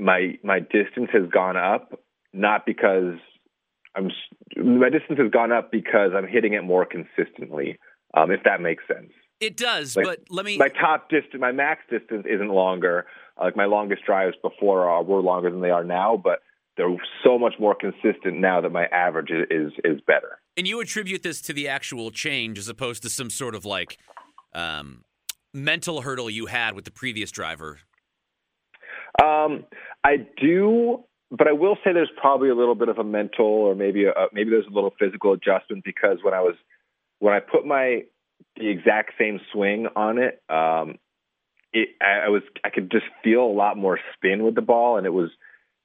my 0.00 0.38
my 0.42 0.60
distance 0.60 1.10
has 1.12 1.28
gone 1.30 1.56
up, 1.56 2.00
not 2.32 2.64
because 2.64 3.16
I'm 3.94 4.10
my 4.56 4.88
distance 4.88 5.18
has 5.18 5.30
gone 5.30 5.52
up 5.52 5.70
because 5.70 6.12
I'm 6.16 6.26
hitting 6.26 6.54
it 6.54 6.62
more 6.62 6.86
consistently. 6.86 7.78
Um, 8.14 8.30
if 8.30 8.42
that 8.44 8.60
makes 8.62 8.84
sense. 8.86 9.12
It 9.40 9.56
does, 9.56 9.94
Like, 9.94 10.06
but 10.06 10.20
let 10.30 10.44
me. 10.44 10.56
My 10.56 10.68
top 10.68 11.10
distance, 11.10 11.38
my 11.38 11.52
max 11.52 11.82
distance 11.90 12.26
isn't 12.28 12.48
longer. 12.48 13.06
Like 13.40 13.56
my 13.56 13.66
longest 13.66 14.04
drives 14.04 14.34
before 14.42 14.90
uh, 14.90 15.02
were 15.02 15.20
longer 15.20 15.50
than 15.50 15.60
they 15.60 15.70
are 15.70 15.84
now, 15.84 16.16
but 16.16 16.40
they're 16.78 16.96
so 17.24 17.38
much 17.38 17.54
more 17.58 17.74
consistent 17.74 18.38
now 18.38 18.60
that 18.62 18.70
my 18.70 18.86
average 18.86 19.30
is 19.30 19.72
is, 19.84 20.00
better. 20.06 20.38
And 20.56 20.66
you 20.66 20.80
attribute 20.80 21.22
this 21.22 21.42
to 21.42 21.52
the 21.52 21.68
actual 21.68 22.10
change 22.10 22.58
as 22.58 22.68
opposed 22.68 23.02
to 23.02 23.10
some 23.10 23.28
sort 23.28 23.54
of 23.54 23.64
like 23.66 23.98
um, 24.54 25.04
mental 25.52 26.00
hurdle 26.00 26.30
you 26.30 26.46
had 26.46 26.74
with 26.74 26.86
the 26.86 26.90
previous 26.90 27.30
driver. 27.30 27.80
Um, 29.22 29.64
I 30.04 30.26
do, 30.40 31.04
but 31.30 31.48
I 31.48 31.52
will 31.52 31.76
say 31.84 31.92
there's 31.92 32.10
probably 32.16 32.48
a 32.48 32.54
little 32.54 32.76
bit 32.76 32.88
of 32.88 32.98
a 32.98 33.04
mental, 33.04 33.44
or 33.44 33.74
maybe 33.74 34.04
a, 34.06 34.12
maybe 34.32 34.50
there's 34.50 34.66
a 34.70 34.74
little 34.74 34.94
physical 34.98 35.32
adjustment 35.32 35.84
because 35.84 36.18
when 36.22 36.32
I 36.32 36.40
was 36.40 36.54
when 37.18 37.34
I 37.34 37.40
put 37.40 37.66
my 37.66 38.04
the 38.56 38.68
exact 38.68 39.12
same 39.18 39.40
swing 39.52 39.88
on 39.96 40.18
it. 40.18 40.40
Um, 40.48 40.96
it 41.72 41.88
I, 42.00 42.26
I 42.26 42.28
was 42.28 42.42
I 42.64 42.70
could 42.70 42.90
just 42.90 43.06
feel 43.24 43.42
a 43.42 43.52
lot 43.52 43.76
more 43.76 43.98
spin 44.14 44.44
with 44.44 44.54
the 44.54 44.62
ball, 44.62 44.96
and 44.96 45.06
it 45.06 45.12
was 45.12 45.30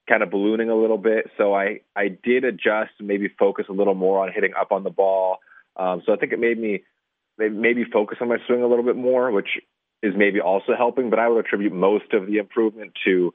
kind 0.07 0.23
of 0.23 0.31
ballooning 0.31 0.69
a 0.69 0.75
little 0.75 0.97
bit. 0.97 1.29
So 1.37 1.53
I 1.53 1.81
I 1.95 2.09
did 2.23 2.43
adjust, 2.43 2.91
maybe 2.99 3.29
focus 3.39 3.65
a 3.69 3.73
little 3.73 3.95
more 3.95 4.23
on 4.23 4.31
hitting 4.33 4.53
up 4.59 4.71
on 4.71 4.83
the 4.83 4.89
ball. 4.89 5.37
Um, 5.75 6.01
so 6.05 6.13
I 6.13 6.17
think 6.17 6.33
it 6.33 6.39
made 6.39 6.59
me 6.59 6.83
maybe 7.37 7.83
focus 7.91 8.19
on 8.21 8.27
my 8.27 8.37
swing 8.47 8.61
a 8.61 8.67
little 8.67 8.85
bit 8.85 8.95
more, 8.95 9.31
which 9.31 9.59
is 10.01 10.13
maybe 10.15 10.39
also 10.39 10.73
helping. 10.77 11.09
But 11.09 11.19
I 11.19 11.27
would 11.27 11.45
attribute 11.45 11.73
most 11.73 12.13
of 12.13 12.27
the 12.27 12.37
improvement 12.37 12.93
to 13.05 13.33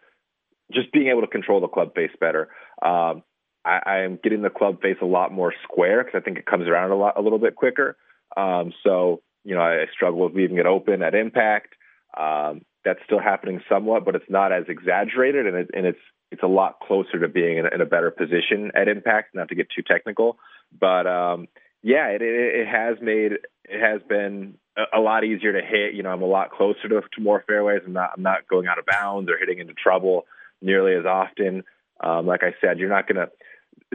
just 0.73 0.93
being 0.93 1.09
able 1.09 1.23
to 1.23 1.27
control 1.27 1.61
the 1.61 1.69
club 1.69 1.95
face 1.95 2.11
better. 2.21 2.49
Um, 2.83 3.23
I, 3.65 3.81
I 3.85 3.99
am 4.01 4.19
getting 4.23 4.43
the 4.43 4.51
club 4.51 4.81
face 4.83 4.99
a 5.03 5.07
lot 5.07 5.33
more 5.33 5.53
square 5.65 6.05
because 6.05 6.21
I 6.21 6.25
think 6.25 6.39
it 6.39 6.47
comes 6.47 6.69
around 6.69 6.91
a 6.91 6.97
lot 6.97 7.19
a 7.19 7.23
little 7.23 7.39
bit 7.39 7.57
quicker. 7.57 7.97
Um, 8.37 8.73
so 8.85 9.23
you 9.45 9.55
know 9.55 9.63
I 9.63 9.87
struggle 9.93 10.21
with 10.21 10.35
leaving 10.35 10.59
it 10.59 10.67
open 10.67 11.03
at 11.03 11.15
impact. 11.15 11.75
Um, 12.17 12.63
that's 12.85 13.01
still 13.05 13.21
happening 13.21 13.61
somewhat, 13.69 14.05
but 14.05 14.15
it's 14.15 14.31
not 14.31 14.53
as 14.53 14.65
exaggerated, 14.69 15.47
and, 15.47 15.57
it, 15.57 15.71
and 15.75 15.87
it's 15.87 15.99
it's 16.31 16.43
a 16.43 16.49
lot 16.49 16.81
closer 16.81 17.19
to 17.21 17.29
being 17.29 17.59
in 17.59 17.67
a, 17.67 17.75
in 17.75 17.81
a, 17.81 17.87
better 17.87 18.11
position 18.11 18.71
at 18.75 18.89
impact. 18.89 19.35
Not 19.35 19.49
to 19.49 19.55
get 19.55 19.69
too 19.75 19.83
technical, 19.83 20.39
but 20.79 21.07
um, 21.07 21.49
yeah, 21.83 22.09
it, 22.09 22.23
it, 22.23 22.61
it 22.61 22.69
has 22.69 22.97
made 23.01 23.33
it 23.65 23.81
has 23.81 24.01
been 24.09 24.55
a, 24.77 24.99
a, 24.99 25.01
lot 25.01 25.25
easier 25.25 25.53
to 25.53 25.67
hit. 25.67 25.95
You 25.95 26.03
know, 26.03 26.11
I'm 26.11 26.23
a 26.23 26.27
lot 26.27 26.51
closer 26.51 26.89
to, 26.89 27.01
to 27.01 27.21
more 27.21 27.45
fairways. 27.47 27.83
I'm 27.87 27.93
not 27.93 28.11
I'm 28.17 28.23
not 28.23 28.47
going 28.49 28.67
out 28.67 28.79
of 28.79 28.87
bounds 28.87 29.31
or 29.31 29.39
hitting 29.39 29.59
into 29.59 29.75
trouble 29.75 30.27
nearly 30.61 30.95
as 30.95 31.07
often. 31.07 31.65
Um, 32.01 32.27
like 32.27 32.43
I 32.43 32.55
said, 32.61 32.79
you're 32.79 32.89
not 32.89 33.09
going 33.09 33.17
to 33.17 33.31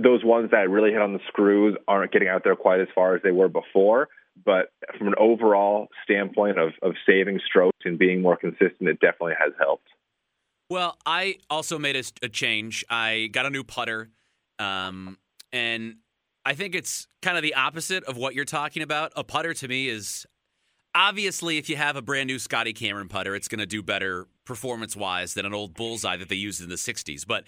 those 0.02 0.24
ones 0.24 0.52
that 0.52 0.70
really 0.70 0.92
hit 0.92 1.02
on 1.02 1.14
the 1.14 1.20
screws 1.28 1.78
aren't 1.88 2.12
getting 2.12 2.28
out 2.28 2.44
there 2.44 2.56
quite 2.56 2.80
as 2.80 2.88
far 2.96 3.16
as 3.16 3.22
they 3.22 3.32
were 3.32 3.50
before. 3.50 4.10
But 4.44 4.72
from 4.98 5.08
an 5.08 5.16
overall 5.20 5.88
standpoint 6.04 6.58
of, 6.58 6.72
of 6.82 6.94
saving 7.06 7.40
strokes 7.46 7.78
and 7.86 8.00
being 8.00 8.22
more 8.22 8.36
consistent, 8.36 8.90
it 8.90 9.00
definitely 9.00 9.36
has 9.40 9.54
helped. 9.60 9.88
Well, 10.70 10.98
I 11.06 11.38
also 11.50 11.78
made 11.78 11.96
a, 11.96 12.04
a 12.24 12.30
change. 12.30 12.84
I 12.90 13.30
got 13.32 13.46
a 13.46 13.50
new 13.50 13.64
putter, 13.64 14.10
um, 14.60 15.18
and 15.52 15.98
I 16.46 16.56
think 16.56 16.76
it's 16.76 17.08
kind 17.22 17.38
of 17.38 17.44
the 17.44 17.54
opposite 17.54 18.04
of 18.06 18.18
what 18.18 18.34
you're 18.34 18.46
talking 18.46 18.82
about. 18.82 19.12
A 19.16 19.24
putter 19.24 19.54
to 19.54 19.68
me 19.68 19.88
is 19.88 20.26
obviously 20.96 21.58
if 21.58 21.70
you 21.70 21.76
have 21.76 21.96
a 21.96 22.02
brand 22.02 22.28
new 22.28 22.40
Scotty 22.40 22.74
Cameron 22.74 23.08
putter, 23.08 23.36
it's 23.36 23.48
going 23.48 23.60
to 23.60 23.66
do 23.66 23.82
better 23.82 24.28
performance 24.46 24.96
wise 24.96 25.34
than 25.34 25.46
an 25.46 25.54
old 25.54 25.74
bullseye 25.74 26.18
that 26.18 26.30
they 26.30 26.36
used 26.36 26.62
in 26.62 26.70
the 26.70 26.76
60s. 26.76 27.26
But 27.26 27.46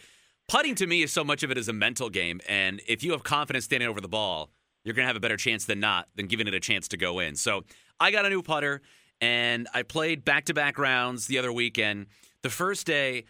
putting 0.48 0.76
to 0.76 0.88
me 0.88 1.04
is 1.04 1.12
so 1.12 1.24
much 1.24 1.44
of 1.44 1.52
it 1.52 1.58
is 1.58 1.68
a 1.68 1.74
mental 1.74 2.10
game. 2.10 2.42
And 2.48 2.82
if 2.88 3.04
you 3.04 3.12
have 3.12 3.24
confidence 3.24 3.66
standing 3.66 3.90
over 3.90 4.02
the 4.02 4.08
ball, 4.08 4.52
you're 4.84 4.94
going 4.94 5.04
to 5.04 5.08
have 5.08 5.18
a 5.18 5.22
better 5.22 5.38
chance 5.38 5.66
than 5.66 5.80
not 5.80 6.08
than 6.16 6.28
giving 6.28 6.48
it 6.48 6.54
a 6.54 6.60
chance 6.60 6.88
to 6.90 6.98
go 6.98 7.20
in. 7.20 7.36
So 7.36 7.64
I 8.00 8.12
got 8.12 8.26
a 8.26 8.30
new 8.30 8.42
putter 8.42 8.82
and 9.20 9.68
I 9.74 9.84
played 9.84 10.24
back 10.24 10.46
to 10.46 10.54
back 10.54 10.78
rounds 10.78 11.28
the 11.28 11.40
other 11.40 11.52
weekend. 11.52 12.08
The 12.46 12.52
first 12.52 12.86
day, 12.86 13.26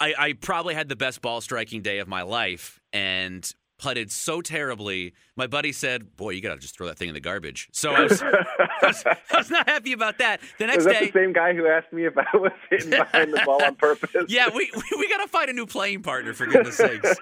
I, 0.00 0.14
I, 0.18 0.32
probably 0.32 0.74
had 0.74 0.88
the 0.88 0.96
best 0.96 1.20
ball 1.20 1.42
striking 1.42 1.82
day 1.82 1.98
of 1.98 2.08
my 2.08 2.22
life 2.22 2.80
and 2.90 3.46
putted 3.78 4.10
so 4.10 4.40
terribly. 4.40 5.12
My 5.36 5.46
buddy 5.46 5.72
said, 5.72 6.16
"Boy, 6.16 6.30
you 6.30 6.40
got 6.40 6.54
to 6.54 6.58
just 6.58 6.74
throw 6.74 6.86
that 6.86 6.96
thing 6.96 7.08
in 7.08 7.14
the 7.14 7.20
garbage." 7.20 7.68
So 7.70 7.90
I 7.90 8.04
was, 8.04 8.22
I 8.22 8.34
was, 8.82 9.04
I 9.06 9.36
was 9.36 9.50
not 9.50 9.68
happy 9.68 9.92
about 9.92 10.16
that. 10.20 10.40
The 10.58 10.68
next 10.68 10.84
that 10.84 11.00
day, 11.00 11.06
the 11.08 11.12
same 11.12 11.34
guy 11.34 11.52
who 11.52 11.66
asked 11.66 11.92
me 11.92 12.06
if 12.06 12.16
I 12.16 12.24
was 12.34 12.52
hitting 12.70 12.88
behind 12.88 13.30
the 13.30 13.42
ball 13.44 13.62
on 13.62 13.74
purpose. 13.74 14.24
yeah, 14.28 14.48
we 14.54 14.70
we, 14.74 14.82
we 14.98 15.08
got 15.10 15.18
to 15.18 15.28
find 15.28 15.50
a 15.50 15.52
new 15.52 15.66
playing 15.66 16.00
partner 16.00 16.32
for 16.32 16.46
goodness 16.46 16.78
sakes. 16.78 17.14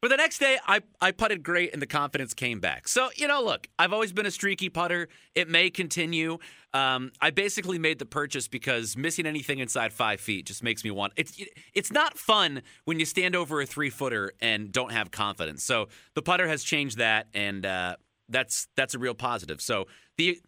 But 0.00 0.08
the 0.08 0.16
next 0.16 0.38
day, 0.38 0.58
I, 0.66 0.80
I 1.02 1.12
putted 1.12 1.42
great 1.42 1.74
and 1.74 1.82
the 1.82 1.86
confidence 1.86 2.32
came 2.32 2.58
back. 2.58 2.88
So, 2.88 3.10
you 3.16 3.28
know, 3.28 3.42
look, 3.42 3.68
I've 3.78 3.92
always 3.92 4.14
been 4.14 4.24
a 4.24 4.30
streaky 4.30 4.70
putter. 4.70 5.08
It 5.34 5.46
may 5.46 5.68
continue. 5.68 6.38
Um, 6.72 7.10
I 7.20 7.30
basically 7.30 7.78
made 7.78 7.98
the 7.98 8.06
purchase 8.06 8.46
because 8.46 8.96
missing 8.96 9.26
anything 9.26 9.58
inside 9.58 9.92
five 9.92 10.20
feet 10.20 10.46
just 10.46 10.62
makes 10.62 10.84
me 10.84 10.90
want. 10.90 11.12
It's 11.16 11.40
it's 11.74 11.90
not 11.90 12.16
fun 12.16 12.62
when 12.84 13.00
you 13.00 13.04
stand 13.04 13.34
over 13.34 13.60
a 13.60 13.66
three 13.66 13.90
footer 13.90 14.32
and 14.40 14.70
don't 14.70 14.92
have 14.92 15.10
confidence. 15.10 15.64
So 15.64 15.88
the 16.14 16.22
putter 16.22 16.46
has 16.46 16.62
changed 16.62 16.98
that, 16.98 17.26
and 17.34 17.66
uh, 17.66 17.96
that's 18.28 18.68
that's 18.76 18.94
a 18.94 18.98
real 18.98 19.14
positive. 19.14 19.60
So 19.60 19.88
the 20.16 20.38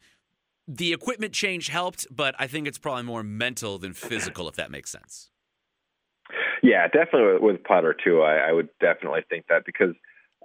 the 0.69 0.93
equipment 0.93 1.33
change 1.33 1.69
helped, 1.69 2.07
but 2.11 2.37
I 2.39 2.47
think 2.47 2.69
it's 2.69 2.79
probably 2.79 3.03
more 3.03 3.25
mental 3.25 3.79
than 3.79 3.93
physical, 3.93 4.49
if 4.49 4.55
that 4.57 4.71
makes 4.71 4.91
sense. 4.91 5.31
Yeah, 6.63 6.87
definitely 6.87 7.41
with 7.41 7.65
putter 7.65 7.95
too. 7.95 8.23
I, 8.23 8.37
I 8.49 8.53
would 8.53 8.69
definitely 8.81 9.23
think 9.29 9.47
that 9.49 9.65
because 9.67 9.95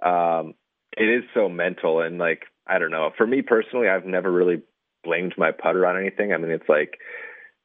um, 0.04 0.54
it 0.96 1.04
is 1.04 1.22
so 1.34 1.48
mental 1.48 2.00
and 2.00 2.18
like 2.18 2.42
I 2.66 2.78
don't 2.78 2.90
know. 2.90 3.10
For 3.16 3.26
me 3.26 3.42
personally, 3.42 3.88
I've 3.88 4.04
never 4.04 4.30
really 4.30 4.60
blamed 5.04 5.34
my 5.36 5.52
putter 5.52 5.86
on 5.86 5.98
anything. 5.98 6.32
I 6.32 6.38
mean, 6.38 6.50
it's 6.50 6.68
like 6.68 6.98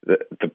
the 0.05 0.17
the 0.39 0.51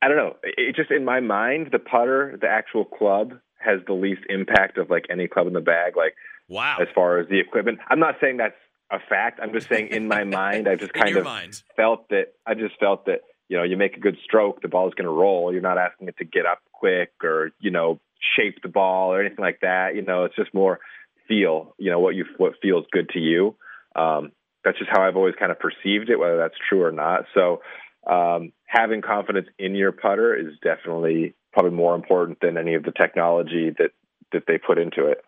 I 0.00 0.08
don't 0.08 0.16
know. 0.16 0.36
It 0.42 0.76
just 0.76 0.90
in 0.90 1.04
my 1.04 1.20
mind, 1.20 1.68
the 1.72 1.78
putter, 1.78 2.36
the 2.40 2.48
actual 2.48 2.84
club, 2.84 3.34
has 3.58 3.80
the 3.86 3.92
least 3.92 4.22
impact 4.28 4.78
of 4.78 4.90
like 4.90 5.06
any 5.10 5.28
club 5.28 5.46
in 5.46 5.52
the 5.52 5.60
bag. 5.60 5.96
Like 5.96 6.14
wow, 6.48 6.78
as 6.80 6.88
far 6.94 7.18
as 7.18 7.28
the 7.28 7.40
equipment, 7.40 7.78
I'm 7.88 8.00
not 8.00 8.16
saying 8.20 8.38
that's 8.38 8.54
a 8.90 8.98
fact. 9.08 9.40
I'm 9.42 9.52
just 9.52 9.68
saying 9.68 9.88
in 9.88 10.08
my 10.08 10.24
mind, 10.40 10.68
I've 10.68 10.80
just 10.80 10.92
kind 10.92 11.16
of 11.16 11.24
mind. 11.24 11.62
felt 11.76 12.08
that 12.10 12.34
I 12.46 12.54
just 12.54 12.78
felt 12.78 13.06
that 13.06 13.20
you 13.52 13.58
know, 13.58 13.64
you 13.64 13.76
make 13.76 13.98
a 13.98 14.00
good 14.00 14.16
stroke, 14.24 14.62
the 14.62 14.68
ball's 14.68 14.94
going 14.94 15.04
to 15.04 15.12
roll. 15.12 15.52
You're 15.52 15.60
not 15.60 15.76
asking 15.76 16.08
it 16.08 16.16
to 16.16 16.24
get 16.24 16.46
up 16.46 16.60
quick 16.72 17.10
or, 17.22 17.50
you 17.60 17.70
know, 17.70 18.00
shape 18.34 18.62
the 18.62 18.68
ball 18.70 19.12
or 19.12 19.20
anything 19.20 19.44
like 19.44 19.60
that. 19.60 19.94
You 19.94 20.00
know, 20.00 20.24
it's 20.24 20.36
just 20.36 20.54
more 20.54 20.80
feel, 21.28 21.74
you 21.76 21.90
know, 21.90 22.00
what 22.00 22.14
you, 22.14 22.24
what 22.38 22.54
feels 22.62 22.86
good 22.90 23.10
to 23.10 23.18
you. 23.18 23.54
Um, 23.94 24.32
that's 24.64 24.78
just 24.78 24.90
how 24.90 25.02
I've 25.02 25.16
always 25.16 25.34
kind 25.38 25.52
of 25.52 25.58
perceived 25.58 26.10
it, 26.10 26.18
whether 26.18 26.36
that's 26.36 26.54
true 26.68 26.82
or 26.82 26.92
not. 26.92 27.24
So, 27.34 27.62
um, 28.08 28.52
having 28.66 29.00
confidence 29.00 29.48
in 29.58 29.74
your 29.74 29.92
putter 29.92 30.34
is 30.34 30.54
definitely 30.62 31.34
probably 31.52 31.70
more 31.70 31.94
important 31.94 32.38
than 32.40 32.56
any 32.56 32.74
of 32.74 32.82
the 32.82 32.90
technology 32.92 33.70
that, 33.78 33.90
that 34.32 34.44
they 34.48 34.58
put 34.58 34.78
into 34.78 35.06
it. 35.06 35.18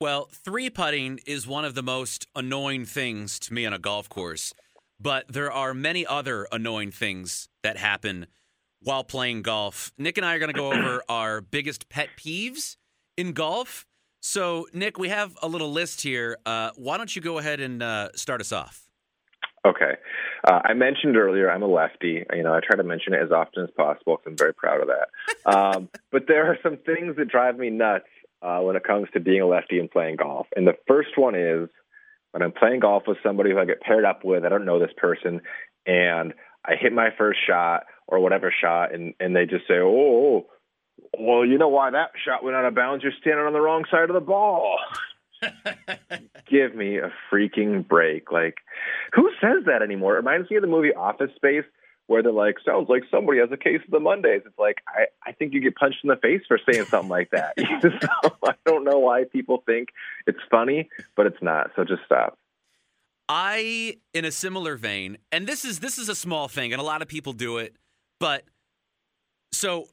Well, 0.00 0.28
three 0.32 0.70
putting 0.70 1.20
is 1.26 1.46
one 1.46 1.64
of 1.64 1.74
the 1.74 1.82
most 1.82 2.26
annoying 2.34 2.84
things 2.84 3.38
to 3.40 3.54
me 3.54 3.66
on 3.66 3.72
a 3.72 3.78
golf 3.78 4.08
course. 4.08 4.52
But 5.00 5.26
there 5.28 5.52
are 5.52 5.74
many 5.74 6.06
other 6.06 6.46
annoying 6.52 6.90
things 6.90 7.48
that 7.62 7.76
happen 7.76 8.26
while 8.80 9.04
playing 9.04 9.42
golf. 9.42 9.92
Nick 9.98 10.16
and 10.16 10.26
I 10.26 10.34
are 10.34 10.38
going 10.38 10.52
to 10.52 10.58
go 10.58 10.72
over 10.72 11.02
our 11.08 11.40
biggest 11.40 11.88
pet 11.88 12.08
peeves 12.16 12.76
in 13.16 13.32
golf. 13.32 13.86
So, 14.26 14.66
Nick, 14.72 14.98
we 14.98 15.10
have 15.10 15.36
a 15.42 15.48
little 15.48 15.70
list 15.70 16.00
here. 16.00 16.38
Uh, 16.46 16.70
why 16.76 16.96
don't 16.96 17.14
you 17.14 17.20
go 17.20 17.36
ahead 17.36 17.60
and 17.60 17.82
uh, 17.82 18.08
start 18.14 18.40
us 18.40 18.52
off? 18.52 18.88
Okay. 19.66 19.92
Uh, 20.48 20.60
I 20.64 20.72
mentioned 20.72 21.18
earlier 21.18 21.50
I'm 21.50 21.62
a 21.62 21.66
lefty. 21.66 22.24
You 22.34 22.42
know, 22.42 22.54
I 22.54 22.60
try 22.66 22.74
to 22.74 22.82
mention 22.82 23.12
it 23.12 23.20
as 23.22 23.30
often 23.30 23.64
as 23.64 23.70
possible 23.76 24.16
because 24.16 24.30
I'm 24.30 24.38
very 24.38 24.54
proud 24.54 24.80
of 24.80 24.88
that. 24.88 25.08
Um, 25.46 25.90
but 26.10 26.22
there 26.26 26.50
are 26.50 26.56
some 26.62 26.78
things 26.86 27.16
that 27.16 27.28
drive 27.28 27.58
me 27.58 27.68
nuts 27.68 28.06
uh, 28.40 28.60
when 28.60 28.76
it 28.76 28.84
comes 28.84 29.08
to 29.12 29.20
being 29.20 29.42
a 29.42 29.46
lefty 29.46 29.78
and 29.78 29.90
playing 29.90 30.16
golf. 30.16 30.46
And 30.56 30.66
the 30.66 30.76
first 30.88 31.18
one 31.18 31.34
is 31.34 31.68
when 32.30 32.42
I'm 32.42 32.52
playing 32.52 32.80
golf 32.80 33.02
with 33.06 33.18
somebody 33.22 33.50
who 33.50 33.58
I 33.58 33.66
get 33.66 33.82
paired 33.82 34.06
up 34.06 34.24
with, 34.24 34.46
I 34.46 34.48
don't 34.48 34.64
know 34.64 34.78
this 34.78 34.94
person, 34.96 35.42
and 35.86 36.32
I 36.64 36.76
hit 36.80 36.94
my 36.94 37.10
first 37.18 37.40
shot 37.46 37.82
or 38.08 38.20
whatever 38.20 38.50
shot, 38.58 38.94
and 38.94 39.12
and 39.20 39.36
they 39.36 39.44
just 39.44 39.68
say, 39.68 39.74
"Oh, 39.80 40.46
well, 41.20 41.44
you 41.44 41.58
know 41.58 41.68
why 41.68 41.90
that 41.90 42.10
shot 42.24 42.44
went 42.44 42.56
out 42.56 42.64
of 42.64 42.74
bounds? 42.74 43.02
You're 43.02 43.12
standing 43.20 43.44
on 43.44 43.52
the 43.52 43.60
wrong 43.60 43.84
side 43.90 44.10
of 44.10 44.14
the 44.14 44.20
ball." 44.20 44.78
Give 46.50 46.74
me 46.74 46.98
a 46.98 47.12
freaking 47.30 47.86
break! 47.86 48.32
Like, 48.32 48.58
who 49.12 49.30
says 49.40 49.64
that 49.66 49.82
anymore? 49.82 50.14
It 50.14 50.18
reminds 50.18 50.50
me 50.50 50.56
of 50.56 50.62
the 50.62 50.68
movie 50.68 50.94
Office 50.94 51.30
Space 51.36 51.64
where 52.06 52.22
they're 52.22 52.32
like, 52.32 52.56
sounds 52.64 52.88
like 52.88 53.02
somebody 53.10 53.38
has 53.38 53.50
a 53.50 53.56
case 53.56 53.80
of 53.84 53.90
the 53.90 54.00
Mondays. 54.00 54.42
It's 54.44 54.58
like, 54.58 54.82
I, 54.86 55.06
I 55.26 55.32
think 55.32 55.54
you 55.54 55.60
get 55.60 55.74
punched 55.74 55.98
in 56.04 56.08
the 56.08 56.16
face 56.16 56.42
for 56.46 56.58
saying 56.70 56.84
something 56.86 57.08
like 57.08 57.30
that. 57.30 57.54
so 57.80 58.30
I 58.44 58.54
don't 58.66 58.84
know 58.84 58.98
why 58.98 59.24
people 59.24 59.62
think 59.64 59.88
it's 60.26 60.38
funny, 60.50 60.90
but 61.16 61.26
it's 61.26 61.42
not. 61.42 61.70
So 61.76 61.84
just 61.84 62.02
stop. 62.04 62.38
I, 63.28 63.96
in 64.12 64.26
a 64.26 64.30
similar 64.30 64.76
vein, 64.76 65.16
and 65.32 65.46
this 65.46 65.64
is 65.64 65.80
this 65.80 65.96
is 65.96 66.10
a 66.10 66.14
small 66.14 66.46
thing, 66.46 66.72
and 66.72 66.80
a 66.80 66.84
lot 66.84 67.00
of 67.00 67.08
people 67.08 67.32
do 67.32 67.56
it, 67.56 67.74
but 68.20 68.44
so 69.50 69.86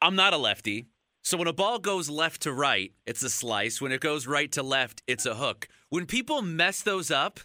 I'm 0.00 0.16
not 0.16 0.34
a 0.34 0.38
lefty. 0.38 0.86
So 1.22 1.36
when 1.36 1.48
a 1.48 1.52
ball 1.52 1.78
goes 1.78 2.08
left 2.08 2.42
to 2.42 2.52
right, 2.52 2.92
it's 3.04 3.22
a 3.22 3.30
slice. 3.30 3.80
When 3.80 3.90
it 3.90 4.00
goes 4.00 4.26
right 4.26 4.50
to 4.52 4.62
left, 4.62 5.02
it's 5.06 5.26
a 5.26 5.34
hook. 5.34 5.68
When 5.88 6.06
people 6.06 6.40
mess 6.42 6.82
those 6.82 7.10
up, 7.10 7.40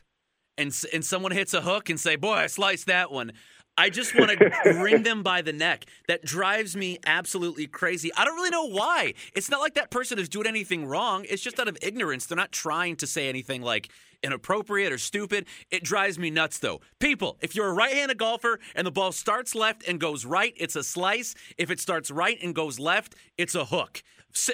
and 0.57 0.71
and 0.93 1.03
someone 1.03 1.31
hits 1.31 1.53
a 1.53 1.61
hook 1.61 1.89
and 1.89 1.99
say, 1.99 2.15
"Boy, 2.15 2.33
I 2.33 2.47
sliced 2.47 2.85
that 2.87 3.11
one," 3.11 3.31
I 3.77 3.89
just 3.89 4.15
want 4.15 4.37
to 4.37 4.51
wring 4.81 5.03
them 5.03 5.23
by 5.23 5.41
the 5.41 5.53
neck. 5.53 5.85
That 6.07 6.23
drives 6.23 6.75
me 6.75 6.99
absolutely 7.05 7.67
crazy. 7.67 8.11
I 8.15 8.25
don't 8.25 8.35
really 8.35 8.49
know 8.49 8.67
why. 8.67 9.13
It's 9.33 9.49
not 9.49 9.61
like 9.61 9.73
that 9.75 9.89
person 9.89 10.19
is 10.19 10.29
doing 10.29 10.47
anything 10.47 10.85
wrong. 10.85 11.25
It's 11.29 11.41
just 11.41 11.59
out 11.59 11.67
of 11.67 11.77
ignorance. 11.81 12.25
They're 12.25 12.35
not 12.35 12.51
trying 12.51 12.97
to 12.97 13.07
say 13.07 13.29
anything 13.29 13.61
like 13.61 13.89
inappropriate 14.23 14.91
or 14.91 14.97
stupid. 14.97 15.45
It 15.69 15.83
drives 15.83 16.17
me 16.19 16.29
nuts 16.29 16.59
though. 16.59 16.81
People, 16.99 17.37
if 17.41 17.55
you're 17.55 17.67
a 17.67 17.73
right-handed 17.73 18.17
golfer 18.17 18.59
and 18.75 18.85
the 18.85 18.91
ball 18.91 19.11
starts 19.11 19.55
left 19.55 19.87
and 19.87 19.99
goes 19.99 20.25
right, 20.25 20.53
it's 20.57 20.75
a 20.75 20.83
slice. 20.83 21.35
If 21.57 21.71
it 21.71 21.79
starts 21.79 22.11
right 22.11 22.37
and 22.41 22.53
goes 22.55 22.79
left, 22.79 23.15
it's 23.37 23.55
a 23.55 23.65
hook. 23.65 24.03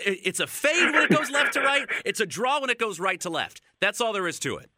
It's 0.06 0.40
a 0.40 0.48
fade 0.48 0.92
when 0.92 1.04
it 1.04 1.12
goes 1.12 1.30
left 1.30 1.54
to 1.54 1.62
right. 1.62 1.88
It's 2.04 2.20
a 2.20 2.26
draw 2.26 2.60
when 2.62 2.70
it 2.70 2.80
goes 2.80 3.00
right 3.00 3.20
to 3.22 3.30
left. 3.30 3.62
That's 3.80 4.02
all 4.02 4.12
there 4.12 4.28
is 4.28 4.40
to 4.40 4.58
it. 4.58 4.72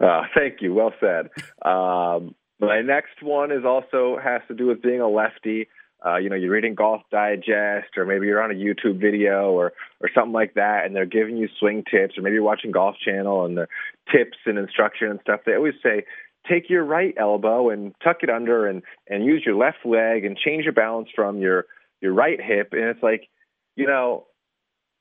Uh, 0.00 0.22
thank 0.34 0.62
you. 0.62 0.72
Well 0.72 0.94
said. 0.98 1.28
Um, 1.62 2.34
my 2.58 2.80
next 2.80 3.22
one 3.22 3.52
is 3.52 3.64
also 3.66 4.18
has 4.22 4.40
to 4.48 4.54
do 4.54 4.66
with 4.66 4.80
being 4.80 5.00
a 5.00 5.08
lefty. 5.08 5.68
Uh, 6.04 6.16
you 6.16 6.30
know, 6.30 6.36
you're 6.36 6.50
reading 6.50 6.74
Golf 6.74 7.02
Digest, 7.10 7.96
or 7.96 8.06
maybe 8.06 8.26
you're 8.26 8.42
on 8.42 8.50
a 8.50 8.54
YouTube 8.54 9.00
video, 9.00 9.52
or 9.52 9.72
or 10.00 10.10
something 10.14 10.32
like 10.32 10.54
that, 10.54 10.86
and 10.86 10.96
they're 10.96 11.06
giving 11.06 11.36
you 11.36 11.48
swing 11.58 11.84
tips, 11.90 12.16
or 12.16 12.22
maybe 12.22 12.34
you're 12.34 12.42
watching 12.42 12.70
Golf 12.70 12.96
Channel 13.04 13.44
and 13.44 13.56
the 13.56 13.68
tips 14.10 14.38
and 14.46 14.58
instruction 14.58 15.08
and 15.08 15.20
stuff. 15.20 15.40
They 15.44 15.54
always 15.54 15.74
say, 15.82 16.04
take 16.48 16.70
your 16.70 16.84
right 16.84 17.14
elbow 17.18 17.68
and 17.70 17.94
tuck 18.02 18.18
it 18.22 18.30
under, 18.30 18.66
and 18.66 18.82
and 19.08 19.24
use 19.24 19.42
your 19.44 19.56
left 19.56 19.84
leg, 19.84 20.24
and 20.24 20.36
change 20.36 20.64
your 20.64 20.72
balance 20.72 21.08
from 21.14 21.38
your 21.38 21.66
your 22.00 22.14
right 22.14 22.40
hip. 22.40 22.70
And 22.72 22.84
it's 22.84 23.02
like, 23.02 23.28
you 23.76 23.86
know, 23.86 24.26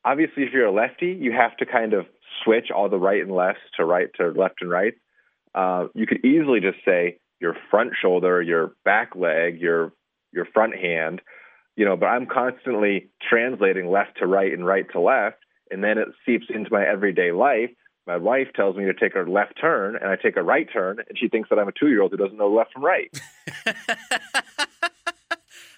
obviously, 0.03 0.43
if 0.43 0.53
you're 0.53 0.65
a 0.65 0.71
lefty, 0.71 1.17
you 1.19 1.31
have 1.31 1.55
to 1.57 1.65
kind 1.65 1.93
of 1.93 2.05
switch 2.43 2.71
all 2.75 2.89
the 2.89 2.97
right 2.97 3.21
and 3.21 3.31
lefts 3.31 3.61
to 3.77 3.85
right 3.85 4.09
to 4.15 4.31
left 4.31 4.61
and 4.61 4.69
right. 4.69 4.93
Uh, 5.55 5.87
you 5.95 6.05
could 6.05 6.23
easily 6.25 6.59
just 6.59 6.77
say 6.85 7.19
your 7.39 7.55
front 7.71 7.93
shoulder, 7.99 8.41
your 8.41 8.73
back 8.83 9.15
leg, 9.15 9.59
your 9.59 9.93
your 10.31 10.45
front 10.45 10.75
hand, 10.75 11.21
you 11.75 11.85
know, 11.85 11.95
but 11.95 12.07
I'm 12.07 12.25
constantly 12.25 13.09
translating 13.27 13.89
left 13.89 14.17
to 14.19 14.27
right 14.27 14.51
and 14.51 14.65
right 14.65 14.85
to 14.91 14.99
left, 14.99 15.37
and 15.71 15.83
then 15.83 15.97
it 15.97 16.07
seeps 16.25 16.45
into 16.49 16.69
my 16.71 16.85
everyday 16.85 17.31
life. 17.31 17.69
My 18.07 18.17
wife 18.17 18.47
tells 18.55 18.75
me 18.75 18.85
to 18.85 18.93
take 18.93 19.15
a 19.15 19.19
left 19.19 19.53
turn, 19.59 19.95
and 19.95 20.09
I 20.09 20.15
take 20.15 20.35
a 20.35 20.43
right 20.43 20.67
turn, 20.71 20.97
and 21.07 21.17
she 21.17 21.29
thinks 21.29 21.49
that 21.49 21.59
I'm 21.59 21.67
a 21.67 21.71
two 21.71 21.89
year 21.89 22.01
old 22.01 22.11
who 22.11 22.17
doesn't 22.17 22.37
know 22.37 22.51
left 22.51 22.73
from 22.73 22.83
right. 22.83 23.09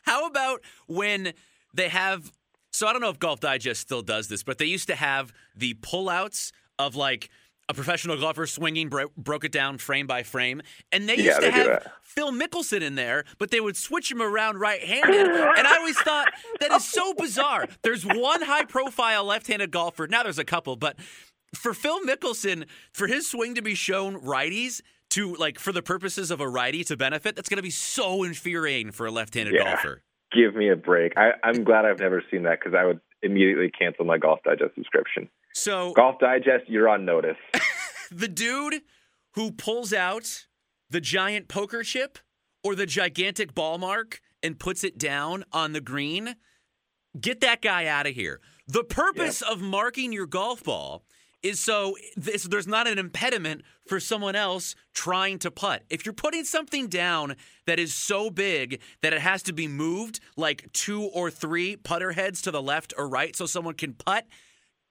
How 0.04 0.26
about 0.28 0.62
when 0.88 1.34
they 1.74 1.90
have? 1.90 2.32
So 2.72 2.88
I 2.88 2.94
don't 2.94 3.02
know 3.02 3.10
if 3.10 3.20
Golf 3.20 3.40
Digest 3.40 3.82
still 3.82 4.02
does 4.02 4.28
this, 4.28 4.44
but 4.44 4.58
they 4.58 4.66
used 4.66 4.88
to 4.88 4.96
have 4.96 5.34
the 5.56 5.74
pullouts 5.76 6.52
of 6.80 6.96
like 6.96 7.30
a 7.72 7.74
professional 7.74 8.18
golfer 8.18 8.46
swinging 8.46 8.90
bro- 8.90 9.12
broke 9.18 9.46
it 9.46 9.52
down 9.52 9.78
frame 9.78 10.06
by 10.08 10.24
frame, 10.24 10.62
and 10.92 11.08
they 11.08 11.16
used 11.16 11.36
to 11.40 11.42
they 11.42 11.52
have. 11.52 11.92
Phil 12.02 12.32
Mickelson 12.32 12.82
in 12.82 12.96
there, 12.96 13.24
but 13.40 13.50
they 13.50 13.62
would 13.62 13.78
switch 13.78 14.12
him 14.12 14.22
around 14.22 14.60
right-handed, 14.60 15.28
and 15.28 15.68
I 15.68 15.78
always 15.78 15.98
thought 16.00 16.28
that 16.60 16.72
is 16.74 16.86
so 16.86 17.14
bizarre. 17.14 17.68
There's 17.82 18.06
one 18.06 18.42
high-profile 18.42 19.24
left-handed 19.24 19.72
golfer. 19.72 20.08
Now 20.08 20.24
there's 20.24 20.38
a 20.40 20.44
couple, 20.46 20.76
but 20.76 20.98
for 21.56 21.74
Phil 21.74 22.02
Mickelson, 22.02 22.66
for 22.94 23.08
his 23.08 23.30
swing 23.32 23.56
to 23.56 23.62
be 23.62 23.74
shown 23.76 24.16
righties 24.22 24.82
to 25.12 25.34
like 25.36 25.58
for 25.60 25.72
the 25.72 25.82
purposes 25.82 26.32
of 26.32 26.40
a 26.42 26.48
righty 26.48 26.84
to 26.86 26.98
benefit, 26.98 27.36
that's 27.36 27.50
going 27.50 27.58
to 27.58 27.64
be 27.64 27.70
so 27.70 28.24
infuriating 28.24 28.92
for 28.92 29.06
a 29.06 29.12
left-handed 29.12 29.54
Yeah. 29.56 29.64
golfer. 29.76 30.02
Give 30.34 30.56
me 30.56 30.70
a 30.70 30.78
break. 30.78 31.14
I, 31.18 31.32
I'm 31.44 31.64
glad 31.66 31.84
I've 31.86 32.00
never 32.00 32.24
seen 32.32 32.44
that 32.44 32.60
because 32.60 32.74
I 32.74 32.86
would 32.86 33.02
immediately 33.24 33.70
cancel 33.70 34.06
my 34.06 34.18
Golf 34.18 34.40
Digest 34.44 34.76
subscription. 34.76 35.30
So 35.54 35.94
Golf 35.94 36.20
Digest, 36.20 36.68
you're 36.68 36.90
on 36.90 37.06
notice. 37.06 37.38
the 38.12 38.28
dude 38.28 38.82
who 39.34 39.52
pulls 39.52 39.94
out 39.94 40.46
the 40.90 41.02
giant 41.02 41.48
poker 41.48 41.84
chip 41.84 42.20
or 42.64 42.76
the 42.76 42.86
gigantic 42.86 43.54
ball 43.54 43.78
mark 43.78 44.22
and 44.44 44.60
puts 44.60 44.84
it 44.84 44.98
down 44.98 45.44
on 45.52 45.74
the 45.74 45.82
green, 45.82 46.36
get 47.20 47.42
that 47.42 47.62
guy 47.62 47.86
out 47.86 48.08
of 48.08 48.14
here. 48.14 48.40
The 48.68 48.84
purpose 48.84 49.42
of 49.42 49.62
marking 49.62 50.14
your 50.14 50.28
golf 50.28 50.64
ball 50.64 51.04
is 51.44 51.60
so 51.60 51.96
this, 52.16 52.44
there's 52.44 52.68
not 52.68 52.88
an 52.88 53.00
impediment 53.00 53.64
for 53.88 54.00
someone 54.00 54.36
else 54.36 54.76
trying 54.94 55.40
to 55.40 55.52
putt. 55.52 55.84
If 55.90 56.06
you're 56.06 56.14
putting 56.14 56.44
something 56.44 56.88
down 56.88 57.36
that 57.66 57.80
is 57.80 57.94
so 57.94 58.30
big 58.30 58.82
that 59.02 59.14
it 59.14 59.22
has 59.22 59.44
to 59.44 59.54
be 59.54 59.68
moved 59.68 60.20
like 60.38 60.72
two 60.74 61.04
or 61.04 61.32
three 61.32 61.76
putter 61.76 62.12
heads 62.12 62.42
to 62.44 62.52
the 62.52 62.62
left 62.62 62.94
or 62.98 63.08
right 63.08 63.36
so 63.36 63.46
someone 63.46 63.74
can 63.74 63.94
putt, 63.94 64.26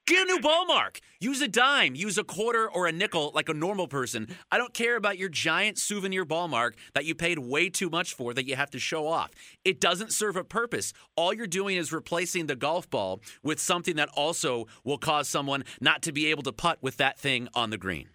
Get 0.06 0.22
a 0.22 0.32
new 0.32 0.40
ball 0.40 0.66
mark. 0.66 0.98
Use 1.20 1.40
a 1.40 1.46
dime. 1.46 1.94
Use 1.94 2.18
a 2.18 2.24
quarter 2.24 2.68
or 2.68 2.86
a 2.86 2.92
nickel 2.92 3.30
like 3.32 3.48
a 3.48 3.54
normal 3.54 3.86
person. 3.86 4.26
I 4.50 4.58
don't 4.58 4.74
care 4.74 4.96
about 4.96 5.18
your 5.18 5.28
giant 5.28 5.78
souvenir 5.78 6.24
ball 6.24 6.48
mark 6.48 6.74
that 6.94 7.04
you 7.04 7.14
paid 7.14 7.38
way 7.38 7.70
too 7.70 7.88
much 7.88 8.14
for 8.14 8.34
that 8.34 8.46
you 8.46 8.56
have 8.56 8.70
to 8.70 8.80
show 8.80 9.06
off. 9.06 9.30
It 9.64 9.80
doesn't 9.80 10.12
serve 10.12 10.36
a 10.36 10.42
purpose. 10.42 10.92
All 11.16 11.32
you're 11.32 11.46
doing 11.46 11.76
is 11.76 11.92
replacing 11.92 12.46
the 12.46 12.56
golf 12.56 12.90
ball 12.90 13.20
with 13.44 13.60
something 13.60 13.94
that 13.96 14.08
also 14.16 14.66
will 14.84 14.98
cause 14.98 15.28
someone 15.28 15.62
not 15.80 16.02
to 16.02 16.12
be 16.12 16.26
able 16.26 16.42
to 16.42 16.52
putt 16.52 16.78
with 16.82 16.96
that 16.96 17.16
thing 17.16 17.48
on 17.54 17.70
the 17.70 17.78
green. 17.78 18.08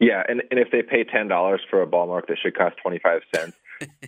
Yeah, 0.00 0.24
and, 0.28 0.42
and 0.50 0.58
if 0.58 0.68
they 0.72 0.82
pay 0.82 1.04
ten 1.04 1.28
dollars 1.28 1.60
for 1.70 1.80
a 1.80 1.86
ball 1.86 2.08
mark 2.08 2.26
that 2.26 2.38
should 2.42 2.56
cost 2.56 2.74
twenty 2.82 2.98
five 2.98 3.20
cents, 3.32 3.56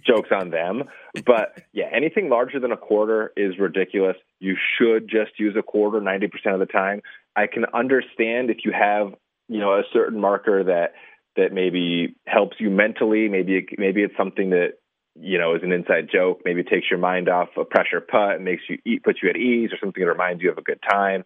jokes 0.06 0.30
on 0.32 0.50
them. 0.50 0.84
But 1.26 1.62
yeah, 1.72 1.86
anything 1.94 2.28
larger 2.28 2.60
than 2.60 2.72
a 2.72 2.76
quarter 2.76 3.32
is 3.36 3.58
ridiculous. 3.58 4.16
You 4.40 4.56
should 4.78 5.08
just 5.08 5.38
use 5.38 5.54
a 5.58 5.62
quarter 5.62 6.00
ninety 6.00 6.28
percent 6.28 6.54
of 6.54 6.60
the 6.60 6.72
time. 6.72 7.02
I 7.36 7.46
can 7.46 7.64
understand 7.72 8.50
if 8.50 8.58
you 8.64 8.72
have 8.72 9.14
you 9.48 9.58
know 9.58 9.72
a 9.72 9.82
certain 9.92 10.20
marker 10.20 10.64
that 10.64 10.94
that 11.36 11.52
maybe 11.52 12.16
helps 12.26 12.56
you 12.58 12.70
mentally. 12.70 13.28
Maybe 13.28 13.56
it, 13.56 13.64
maybe 13.78 14.02
it's 14.02 14.16
something 14.16 14.50
that 14.50 14.74
you 15.18 15.38
know 15.38 15.54
is 15.54 15.62
an 15.62 15.72
inside 15.72 16.08
joke. 16.12 16.40
Maybe 16.44 16.60
it 16.60 16.68
takes 16.68 16.86
your 16.90 16.98
mind 16.98 17.28
off 17.28 17.48
a 17.56 17.64
pressure 17.64 18.00
putt 18.00 18.36
and 18.36 18.44
makes 18.44 18.62
you 18.68 18.78
eat, 18.84 19.04
puts 19.04 19.20
you 19.22 19.30
at 19.30 19.36
ease, 19.36 19.70
or 19.72 19.78
something 19.80 20.02
that 20.02 20.10
reminds 20.10 20.42
you 20.42 20.50
of 20.50 20.58
a 20.58 20.62
good 20.62 20.80
time. 20.88 21.24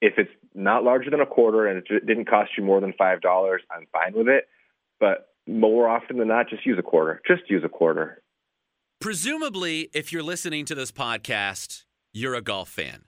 If 0.00 0.14
it's 0.16 0.30
not 0.54 0.84
larger 0.84 1.10
than 1.10 1.20
a 1.20 1.26
quarter 1.26 1.66
and 1.66 1.78
it 1.78 2.06
didn't 2.06 2.28
cost 2.28 2.52
you 2.56 2.64
more 2.64 2.80
than 2.80 2.92
five 2.98 3.20
dollars, 3.20 3.62
I'm 3.70 3.86
fine 3.92 4.14
with 4.14 4.28
it. 4.28 4.48
But 4.98 5.31
more 5.46 5.88
often 5.88 6.18
than 6.18 6.28
not, 6.28 6.48
just 6.48 6.64
use 6.64 6.78
a 6.78 6.82
quarter. 6.82 7.20
Just 7.26 7.42
use 7.48 7.62
a 7.64 7.68
quarter. 7.68 8.22
Presumably, 9.00 9.88
if 9.92 10.12
you're 10.12 10.22
listening 10.22 10.64
to 10.66 10.74
this 10.74 10.92
podcast, 10.92 11.84
you're 12.12 12.34
a 12.34 12.42
golf 12.42 12.68
fan. 12.68 13.04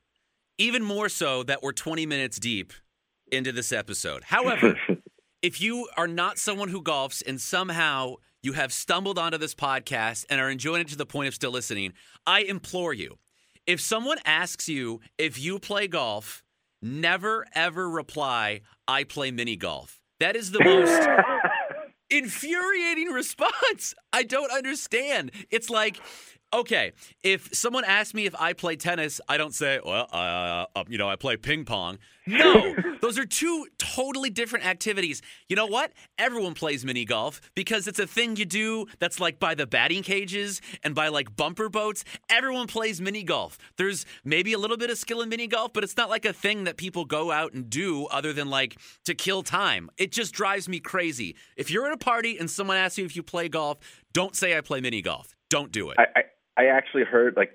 Even 0.59 0.83
more 0.83 1.09
so 1.09 1.43
that 1.45 1.63
we're 1.63 1.73
20 1.73 2.07
minutes 2.07 2.39
deep 2.39 2.73
into 3.31 3.53
this 3.53 3.73
episode. 3.73 4.25
However, 4.25 4.77
if 5.43 5.61
you 5.61 5.89
are 5.97 6.09
not 6.09 6.39
someone 6.39 6.69
who 6.69 6.83
golfs 6.83 7.23
and 7.27 7.41
somehow 7.41 8.17
you 8.43 8.53
have 8.55 8.73
stumbled 8.73 9.19
onto 9.19 9.39
this 9.39 9.55
podcast 9.55 10.27
and 10.29 10.41
are 10.41 10.51
enjoying 10.51 10.83
it 10.83 10.89
to 10.89 10.97
the 10.97 11.07
point 11.07 11.29
of 11.29 11.35
still 11.35 11.51
listening, 11.51 11.93
I 12.27 12.41
implore 12.41 12.93
you. 12.93 13.19
If 13.67 13.81
someone 13.81 14.19
asks 14.25 14.69
you 14.69 15.01
if 15.17 15.39
you 15.39 15.59
play 15.59 15.89
golf, 15.89 16.43
never 16.83 17.47
ever 17.55 17.89
reply, 17.89 18.61
I 18.87 19.05
play 19.05 19.31
mini 19.31 19.57
golf. 19.57 20.01
That 20.21 20.37
is 20.37 20.51
the 20.51 20.63
most 20.63 20.93
infuriating 22.15 23.09
response. 23.09 23.95
I 24.13 24.23
don't 24.23 24.53
understand. 24.53 25.33
It's 25.51 25.71
like, 25.71 26.01
okay, 26.55 26.93
if 27.23 27.49
someone 27.53 27.85
asks 27.85 28.15
me 28.15 28.27
if 28.27 28.35
I 28.41 28.53
play 28.53 28.77
tennis, 28.77 29.21
I 29.29 29.37
don't 29.37 29.55
say, 29.55 29.81
well, 29.85 30.09
uh, 30.13 30.67
uh, 30.75 30.85
you 30.89 30.99
know, 30.99 31.09
I 31.09 31.17
play 31.17 31.37
ping 31.37 31.65
pong. 31.65 31.99
No, 32.27 32.75
those 33.03 33.19
are 33.19 33.27
two 33.27 33.67
totally 33.77 34.31
different 34.31 34.65
activities. 34.65 35.21
You 35.49 35.57
know 35.57 35.67
what? 35.67 35.93
Everyone 36.19 36.55
plays 36.55 36.85
mini 36.85 37.05
golf 37.05 37.41
because 37.55 37.87
it's 37.87 37.99
a 37.99 38.07
thing 38.07 38.37
you 38.37 38.47
do 38.47 38.87
that's 38.99 39.21
like 39.21 39.39
by 39.39 39.55
the 39.55 39.67
batting 39.67 40.03
cages 40.03 40.63
and 40.83 40.95
by 40.95 41.09
like 41.09 41.37
bumper 41.37 41.69
boats. 41.69 42.05
Everyone 42.31 42.67
plays 42.67 43.01
mini 43.01 43.25
golf. 43.25 43.59
There's 43.77 44.07
maybe 44.25 44.53
a 44.53 44.59
little 44.59 44.77
bit 44.77 44.91
of 44.91 44.97
skill 44.97 45.21
in 45.21 45.29
mini 45.29 45.49
golf, 45.49 45.73
but 45.75 45.85
it's 45.85 45.97
not 45.97 46.09
like 46.09 46.25
a 46.25 46.33
thing 46.33 46.65
that 46.65 46.77
people 46.77 47.05
go 47.05 47.31
out 47.31 47.53
and 47.53 47.69
do 47.69 48.07
other 48.07 48.33
than 48.33 48.49
like 48.49 48.79
to 49.05 49.15
kill 49.15 49.43
time. 49.43 49.91
It 49.99 50.13
just 50.13 50.33
drives 50.33 50.69
me 50.69 50.81
crazy. 50.81 51.37
If 51.57 51.71
you're 51.71 51.87
at 51.87 51.93
a 51.93 51.99
party 51.99 52.39
and 52.39 52.51
someone 52.51 52.77
asks 52.77 52.97
you 52.97 53.05
if 53.05 53.17
you 53.17 53.23
play 53.23 53.49
golf, 53.49 53.79
don't 54.13 54.35
say 54.35 54.57
I 54.57 54.61
play 54.63 54.81
mini 54.81 55.03
golf. 55.03 55.35
Don't 55.51 55.71
do 55.71 55.91
it. 55.91 55.97
I, 55.99 56.07
I 56.17 56.23
I 56.57 56.67
actually 56.67 57.05
heard 57.05 57.37
like 57.37 57.51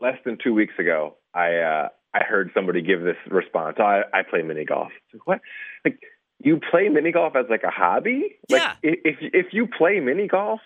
less 0.00 0.16
than 0.24 0.38
two 0.42 0.54
weeks 0.54 0.74
ago. 0.78 1.16
I 1.34 1.56
uh, 1.56 1.88
I 2.14 2.24
heard 2.24 2.50
somebody 2.54 2.82
give 2.82 3.02
this 3.02 3.16
response. 3.28 3.76
Oh, 3.78 3.84
I, 3.84 4.02
I 4.12 4.22
play 4.28 4.42
mini 4.42 4.64
golf. 4.64 4.90
Like, 5.12 5.26
what? 5.26 5.40
Like 5.84 5.98
you 6.42 6.58
play 6.70 6.88
mini 6.88 7.12
golf 7.12 7.36
as 7.36 7.46
like 7.50 7.62
a 7.64 7.70
hobby? 7.70 8.36
Like, 8.48 8.62
Yeah. 8.62 8.72
i- 8.90 9.00
If 9.04 9.16
if 9.20 9.46
you 9.52 9.66
play 9.66 10.00
mini 10.00 10.26
golf, 10.26 10.60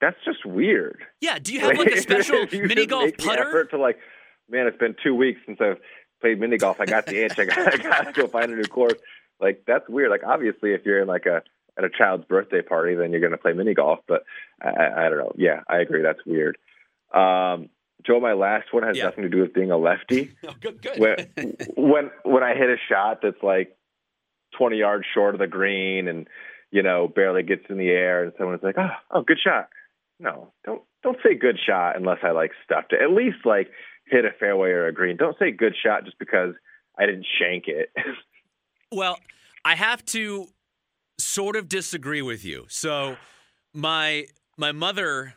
that's 0.00 0.16
just 0.24 0.44
weird. 0.44 1.02
yeah, 1.20 1.38
do 1.38 1.52
you 1.54 1.60
have 1.60 1.76
like 1.78 1.88
a 1.92 2.00
special 2.00 2.46
mini 2.52 2.86
golf 2.86 3.10
putter? 3.18 3.64
to 3.70 3.78
like, 3.78 3.98
man, 4.48 4.66
it's 4.66 4.76
been 4.78 4.94
two 5.02 5.14
weeks 5.14 5.40
since 5.46 5.58
I've 5.60 5.78
played 6.20 6.38
mini 6.40 6.56
golf. 6.58 6.80
I 6.80 6.84
got 6.86 7.06
the 7.06 7.24
itch. 7.24 7.38
I 7.38 7.46
got, 7.46 7.58
I 7.74 7.76
got 7.78 8.14
to 8.14 8.20
go 8.22 8.28
find 8.28 8.52
a 8.52 8.56
new 8.56 8.64
course. 8.64 8.94
Like 9.40 9.64
that's 9.66 9.88
weird. 9.88 10.10
Like 10.10 10.22
obviously, 10.24 10.72
if 10.74 10.82
you're 10.86 11.00
in 11.02 11.08
like 11.08 11.26
a 11.26 11.42
at 11.76 11.82
a 11.84 11.90
child's 11.90 12.24
birthday 12.26 12.62
party, 12.62 12.94
then 12.94 13.10
you're 13.10 13.20
going 13.20 13.32
to 13.32 13.38
play 13.38 13.52
mini 13.52 13.74
golf. 13.74 13.98
But 14.06 14.22
I, 14.62 15.06
I 15.06 15.08
don't 15.08 15.18
know. 15.18 15.32
Yeah, 15.36 15.60
I 15.68 15.78
agree. 15.78 16.02
That's 16.02 16.24
weird. 16.24 16.56
Um, 17.14 17.68
Joe, 18.06 18.20
my 18.20 18.32
last 18.34 18.72
one 18.72 18.82
has 18.82 18.96
Yeah. 18.98 19.04
nothing 19.04 19.22
to 19.22 19.28
do 19.30 19.40
with 19.40 19.54
being 19.54 19.70
a 19.70 19.76
lefty. 19.78 20.32
Oh, 20.46 20.52
good, 20.60 20.82
good. 20.82 20.98
when 20.98 21.56
when 21.76 22.10
when 22.24 22.42
I 22.42 22.54
hit 22.54 22.68
a 22.68 22.76
shot 22.88 23.20
that's 23.22 23.42
like 23.42 23.76
20 24.58 24.76
yards 24.76 25.04
short 25.14 25.34
of 25.34 25.38
the 25.40 25.46
green 25.46 26.08
and 26.08 26.28
you 26.70 26.82
know 26.82 27.08
barely 27.08 27.42
gets 27.42 27.64
in 27.70 27.78
the 27.78 27.88
air, 27.88 28.22
and 28.24 28.32
someone's 28.38 28.62
like, 28.62 28.76
"Oh, 28.78 28.90
oh, 29.10 29.22
good 29.22 29.38
shot." 29.42 29.68
No, 30.20 30.52
don't 30.64 30.82
don't 31.02 31.18
say 31.24 31.34
good 31.34 31.58
shot 31.64 31.96
unless 31.96 32.18
I 32.22 32.30
like 32.32 32.52
stuffed 32.64 32.92
it. 32.92 33.00
at 33.02 33.10
least 33.10 33.38
like 33.44 33.68
hit 34.06 34.24
a 34.24 34.30
fairway 34.38 34.70
or 34.70 34.86
a 34.86 34.92
green. 34.92 35.16
Don't 35.16 35.36
say 35.38 35.50
good 35.50 35.74
shot 35.80 36.04
just 36.04 36.18
because 36.18 36.54
I 36.98 37.06
didn't 37.06 37.26
shank 37.38 37.64
it. 37.68 37.90
Well, 38.92 39.18
I 39.64 39.74
have 39.74 40.04
to 40.06 40.46
sort 41.18 41.56
of 41.56 41.68
disagree 41.68 42.22
with 42.22 42.44
you. 42.44 42.66
So, 42.68 43.16
my 43.72 44.26
my 44.56 44.70
mother, 44.70 45.34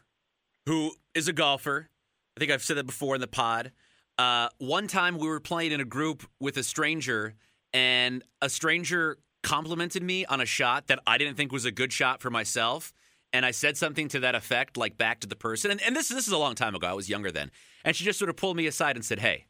who 0.68 0.92
is 1.16 1.30
a 1.30 1.34
golfer, 1.34 1.90
I 2.36 2.40
think 2.40 2.52
I've 2.52 2.62
said 2.62 2.78
that 2.78 2.86
before 2.86 3.16
in 3.16 3.22
the 3.22 3.28
pod. 3.28 3.72
Uh, 4.18 4.50
one 4.58 4.88
time 4.88 5.18
we 5.18 5.28
were 5.28 5.40
playing 5.40 5.72
in 5.72 5.80
a 5.80 5.86
group 5.86 6.24
with 6.42 6.58
a 6.58 6.64
stranger, 6.64 7.36
and 7.74 8.22
a 8.42 8.50
stranger 8.50 9.18
complimented 9.44 10.04
me 10.04 10.26
on 10.26 10.42
a 10.42 10.46
shot 10.46 10.88
that 10.88 11.00
I 11.08 11.18
didn't 11.18 11.38
think 11.38 11.54
was 11.54 11.64
a 11.64 11.72
good 11.72 11.94
shot 11.94 12.22
for 12.22 12.30
myself, 12.30 12.94
and 13.32 13.46
I 13.46 13.52
said 13.52 13.78
something 13.78 14.10
to 14.10 14.20
that 14.20 14.36
effect, 14.36 14.76
like 14.76 14.98
back 14.98 15.22
to 15.22 15.28
the 15.28 15.38
person, 15.38 15.72
and, 15.72 15.82
and 15.82 15.96
this 15.96 16.10
this 16.10 16.28
is 16.28 16.34
a 16.34 16.38
long 16.38 16.54
time 16.54 16.76
ago. 16.76 16.86
I 16.86 16.94
was 16.94 17.10
younger 17.10 17.32
then, 17.32 17.50
and 17.86 17.96
she 17.96 18.04
just 18.04 18.20
sort 18.20 18.30
of 18.30 18.36
pulled 18.36 18.58
me 18.58 18.68
aside 18.68 18.98
and 18.98 19.06
said, 19.06 19.20
"Hey, 19.20 19.46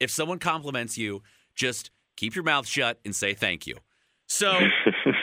if 0.00 0.10
someone 0.10 0.38
compliments 0.38 0.96
you, 0.96 1.22
just 1.54 1.90
keep 2.16 2.34
your 2.34 2.44
mouth 2.44 2.66
shut 2.66 3.00
and 3.04 3.14
say 3.14 3.34
thank 3.34 3.66
you." 3.66 3.76
So 4.28 4.58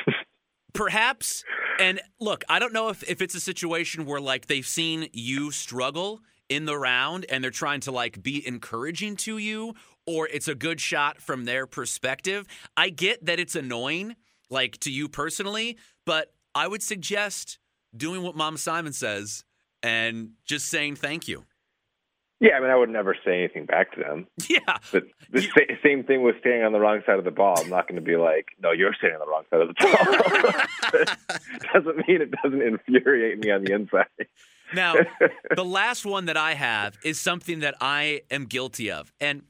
perhaps, 0.73 1.43
and 1.79 2.01
look, 2.19 2.43
I 2.49 2.59
don't 2.59 2.73
know 2.73 2.89
if 2.89 3.03
if 3.09 3.21
it's 3.21 3.35
a 3.35 3.39
situation 3.39 4.05
where 4.05 4.21
like 4.21 4.47
they've 4.47 4.67
seen 4.67 5.09
you 5.13 5.51
struggle 5.51 6.21
in 6.49 6.65
the 6.65 6.77
round 6.77 7.25
and 7.29 7.43
they're 7.43 7.51
trying 7.51 7.79
to 7.81 7.91
like 7.91 8.21
be 8.21 8.45
encouraging 8.47 9.15
to 9.17 9.37
you 9.37 9.73
or 10.05 10.27
it's 10.27 10.47
a 10.47 10.55
good 10.55 10.79
shot 10.79 11.21
from 11.21 11.45
their 11.45 11.65
perspective. 11.65 12.45
I 12.77 12.89
get 12.89 13.25
that 13.25 13.39
it's 13.39 13.55
annoying, 13.55 14.15
like 14.49 14.79
to 14.81 14.91
you 14.91 15.09
personally, 15.09 15.77
but 16.05 16.33
I 16.53 16.67
would 16.67 16.83
suggest 16.83 17.57
doing 17.95 18.21
what 18.21 18.35
Mom 18.35 18.57
Simon 18.57 18.93
says 18.93 19.43
and 19.81 20.31
just 20.45 20.67
saying 20.67 20.97
thank 20.97 21.27
you. 21.27 21.45
Yeah, 22.41 22.57
I 22.57 22.59
mean, 22.59 22.69
I 22.69 22.75
would 22.75 22.89
never 22.89 23.15
say 23.25 23.39
anything 23.39 23.65
back 23.65 23.93
to 23.93 24.01
them. 24.01 24.27
Yeah. 24.49 24.77
But 24.91 25.05
the 25.31 25.41
sa- 25.41 25.75
same 25.83 26.03
thing 26.03 26.21
with 26.21 26.35
staying 26.39 26.63
on 26.63 26.71
the 26.71 26.79
wrong 26.79 27.01
side 27.05 27.17
of 27.17 27.25
the 27.25 27.31
ball. 27.31 27.55
I'm 27.57 27.69
not 27.69 27.87
going 27.87 27.95
to 27.95 28.05
be 28.05 28.15
like, 28.15 28.49
no, 28.61 28.71
you're 28.71 28.93
staying 28.93 29.13
on 29.13 29.19
the 29.19 29.25
wrong 29.25 29.43
side 29.49 29.61
of 29.61 29.67
the 29.69 29.75
ball. 30.93 31.05
doesn't 31.73 32.07
mean 32.07 32.21
it 32.21 32.31
doesn't 32.43 32.61
infuriate 32.61 33.39
me 33.39 33.51
on 33.51 33.63
the 33.63 33.73
inside. 33.73 34.05
Now, 34.73 34.95
the 35.55 35.65
last 35.65 36.05
one 36.05 36.25
that 36.25 36.37
I 36.37 36.53
have 36.53 36.97
is 37.03 37.19
something 37.19 37.61
that 37.61 37.75
I 37.81 38.21
am 38.29 38.45
guilty 38.45 38.91
of. 38.91 39.11
And 39.19 39.43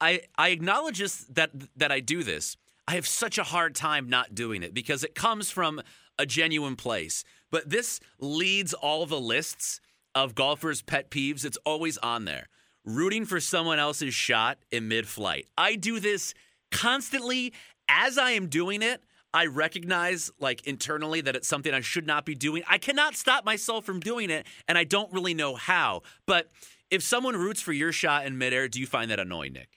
I 0.00 0.22
I 0.36 0.48
acknowledge 0.50 0.98
this, 0.98 1.24
that 1.30 1.50
that 1.76 1.92
I 1.92 2.00
do 2.00 2.22
this. 2.22 2.56
I 2.86 2.94
have 2.94 3.06
such 3.06 3.38
a 3.38 3.44
hard 3.44 3.74
time 3.74 4.08
not 4.08 4.34
doing 4.34 4.62
it 4.62 4.72
because 4.72 5.04
it 5.04 5.14
comes 5.14 5.50
from 5.50 5.80
a 6.18 6.26
genuine 6.26 6.76
place. 6.76 7.24
But 7.50 7.68
this 7.68 8.00
leads 8.18 8.74
all 8.74 9.06
the 9.06 9.20
lists 9.20 9.80
of 10.24 10.34
golfers' 10.34 10.82
pet 10.82 11.10
peeves. 11.10 11.44
It's 11.44 11.58
always 11.64 11.98
on 11.98 12.24
there. 12.24 12.48
Rooting 12.84 13.24
for 13.24 13.40
someone 13.40 13.78
else's 13.78 14.14
shot 14.14 14.58
in 14.70 14.88
mid-flight. 14.88 15.46
I 15.56 15.74
do 15.76 16.00
this 16.00 16.34
constantly 16.70 17.52
as 17.88 18.18
I 18.18 18.32
am 18.32 18.48
doing 18.48 18.82
it. 18.82 19.02
I 19.34 19.46
recognize 19.46 20.30
like 20.40 20.66
internally 20.66 21.20
that 21.20 21.36
it's 21.36 21.46
something 21.46 21.74
I 21.74 21.80
should 21.80 22.06
not 22.06 22.24
be 22.24 22.34
doing. 22.34 22.62
I 22.66 22.78
cannot 22.78 23.14
stop 23.14 23.44
myself 23.44 23.84
from 23.84 24.00
doing 24.00 24.30
it, 24.30 24.46
and 24.66 24.78
I 24.78 24.84
don't 24.84 25.12
really 25.12 25.34
know 25.34 25.54
how. 25.54 26.02
But 26.26 26.48
if 26.90 27.02
someone 27.02 27.36
roots 27.36 27.60
for 27.60 27.72
your 27.72 27.92
shot 27.92 28.24
in 28.24 28.38
midair, 28.38 28.68
do 28.68 28.80
you 28.80 28.86
find 28.86 29.10
that 29.10 29.20
annoying, 29.20 29.52
Nick? 29.52 29.68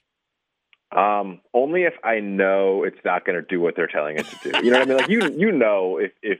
Um, 0.90 1.40
only 1.54 1.82
if 1.82 1.94
I 2.02 2.20
know 2.20 2.84
it's 2.84 2.98
not 3.04 3.24
going 3.24 3.36
to 3.36 3.46
do 3.46 3.60
what 3.60 3.76
they're 3.76 3.86
telling 3.86 4.16
it 4.18 4.26
to 4.26 4.50
do. 4.50 4.64
You 4.64 4.70
know 4.70 4.78
what 4.78 4.88
I 4.88 4.90
mean? 4.90 4.98
Like 4.98 5.08
you, 5.08 5.30
you 5.38 5.52
know 5.52 5.98
if 5.98 6.12
if 6.22 6.38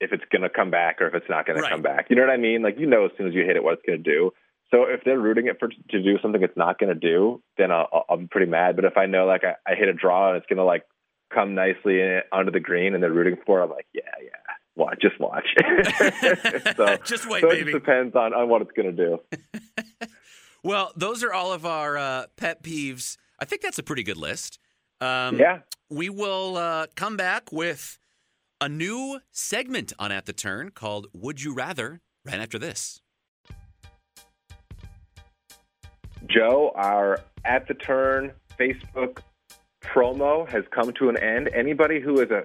if 0.00 0.12
it's 0.12 0.24
going 0.30 0.42
to 0.42 0.48
come 0.50 0.70
back 0.70 1.00
or 1.00 1.06
if 1.06 1.14
it's 1.14 1.28
not 1.28 1.46
going 1.46 1.58
Right. 1.58 1.68
to 1.68 1.70
come 1.70 1.82
back. 1.82 2.06
You 2.10 2.16
know 2.16 2.22
what 2.22 2.30
I 2.30 2.36
mean? 2.36 2.62
Like 2.62 2.78
you 2.78 2.86
know 2.86 3.04
as 3.06 3.12
soon 3.16 3.28
as 3.28 3.34
you 3.34 3.44
hit 3.44 3.56
it 3.56 3.64
what 3.64 3.74
it's 3.74 3.82
going 3.86 4.02
to 4.02 4.10
do. 4.10 4.32
So 4.70 4.84
if 4.84 5.02
they're 5.04 5.20
rooting 5.20 5.46
it 5.46 5.58
for 5.60 5.68
to 5.68 6.02
do 6.02 6.18
something 6.20 6.42
it's 6.42 6.56
not 6.56 6.78
going 6.78 6.92
to 6.92 6.98
do, 6.98 7.42
then 7.58 7.70
I'll, 7.70 8.04
I'll, 8.08 8.16
be 8.16 8.26
pretty 8.26 8.50
mad. 8.50 8.76
But 8.76 8.86
if 8.86 8.96
I 8.96 9.06
know 9.06 9.26
like 9.26 9.44
I, 9.44 9.54
I 9.70 9.76
hit 9.76 9.88
a 9.88 9.92
draw 9.92 10.28
and 10.30 10.36
it's 10.38 10.46
going 10.46 10.56
to 10.56 10.64
like 10.64 10.84
come 11.32 11.54
nicely 11.54 12.00
in, 12.00 12.22
onto 12.32 12.50
the 12.50 12.60
green 12.60 12.94
and 12.94 13.02
they're 13.02 13.12
rooting 13.12 13.36
for, 13.46 13.60
it, 13.60 13.64
I'm 13.64 13.70
like, 13.70 13.86
yeah, 13.92 14.02
yeah, 14.20 14.30
watch, 14.74 15.00
just 15.00 15.20
watch. 15.20 15.46
so 16.76 16.96
Just 17.04 17.28
wait, 17.28 17.42
so 17.42 17.50
it 17.50 17.64
depends 17.64 18.16
on 18.16 18.34
on 18.34 18.48
what 18.48 18.62
it's 18.62 18.72
going 18.72 18.96
to 18.96 19.06
do. 19.06 19.20
Well, 20.64 20.92
those 20.96 21.22
are 21.22 21.30
all 21.30 21.52
of 21.52 21.66
our 21.66 21.98
uh, 21.98 22.24
pet 22.36 22.62
peeves. 22.62 23.18
I 23.38 23.44
think 23.44 23.60
that's 23.60 23.78
a 23.78 23.82
pretty 23.82 24.02
good 24.02 24.16
list. 24.16 24.58
Um, 24.98 25.38
yeah. 25.38 25.58
We 25.90 26.08
will 26.08 26.56
uh, 26.56 26.86
come 26.96 27.18
back 27.18 27.52
with 27.52 27.98
a 28.64 28.68
new 28.68 29.20
segment 29.30 29.92
on 29.98 30.10
At 30.10 30.24
the 30.24 30.32
Turn 30.32 30.70
called 30.70 31.08
Would 31.12 31.42
You 31.42 31.52
Rather 31.52 32.00
right 32.24 32.40
after 32.40 32.58
this. 32.58 33.02
Joe, 36.26 36.72
our 36.74 37.20
at 37.44 37.68
the 37.68 37.74
turn 37.74 38.32
Facebook 38.58 39.18
promo 39.82 40.48
has 40.48 40.64
come 40.70 40.94
to 40.94 41.10
an 41.10 41.18
end. 41.18 41.50
Anybody 41.54 42.00
who 42.00 42.20
is 42.20 42.30
a 42.30 42.44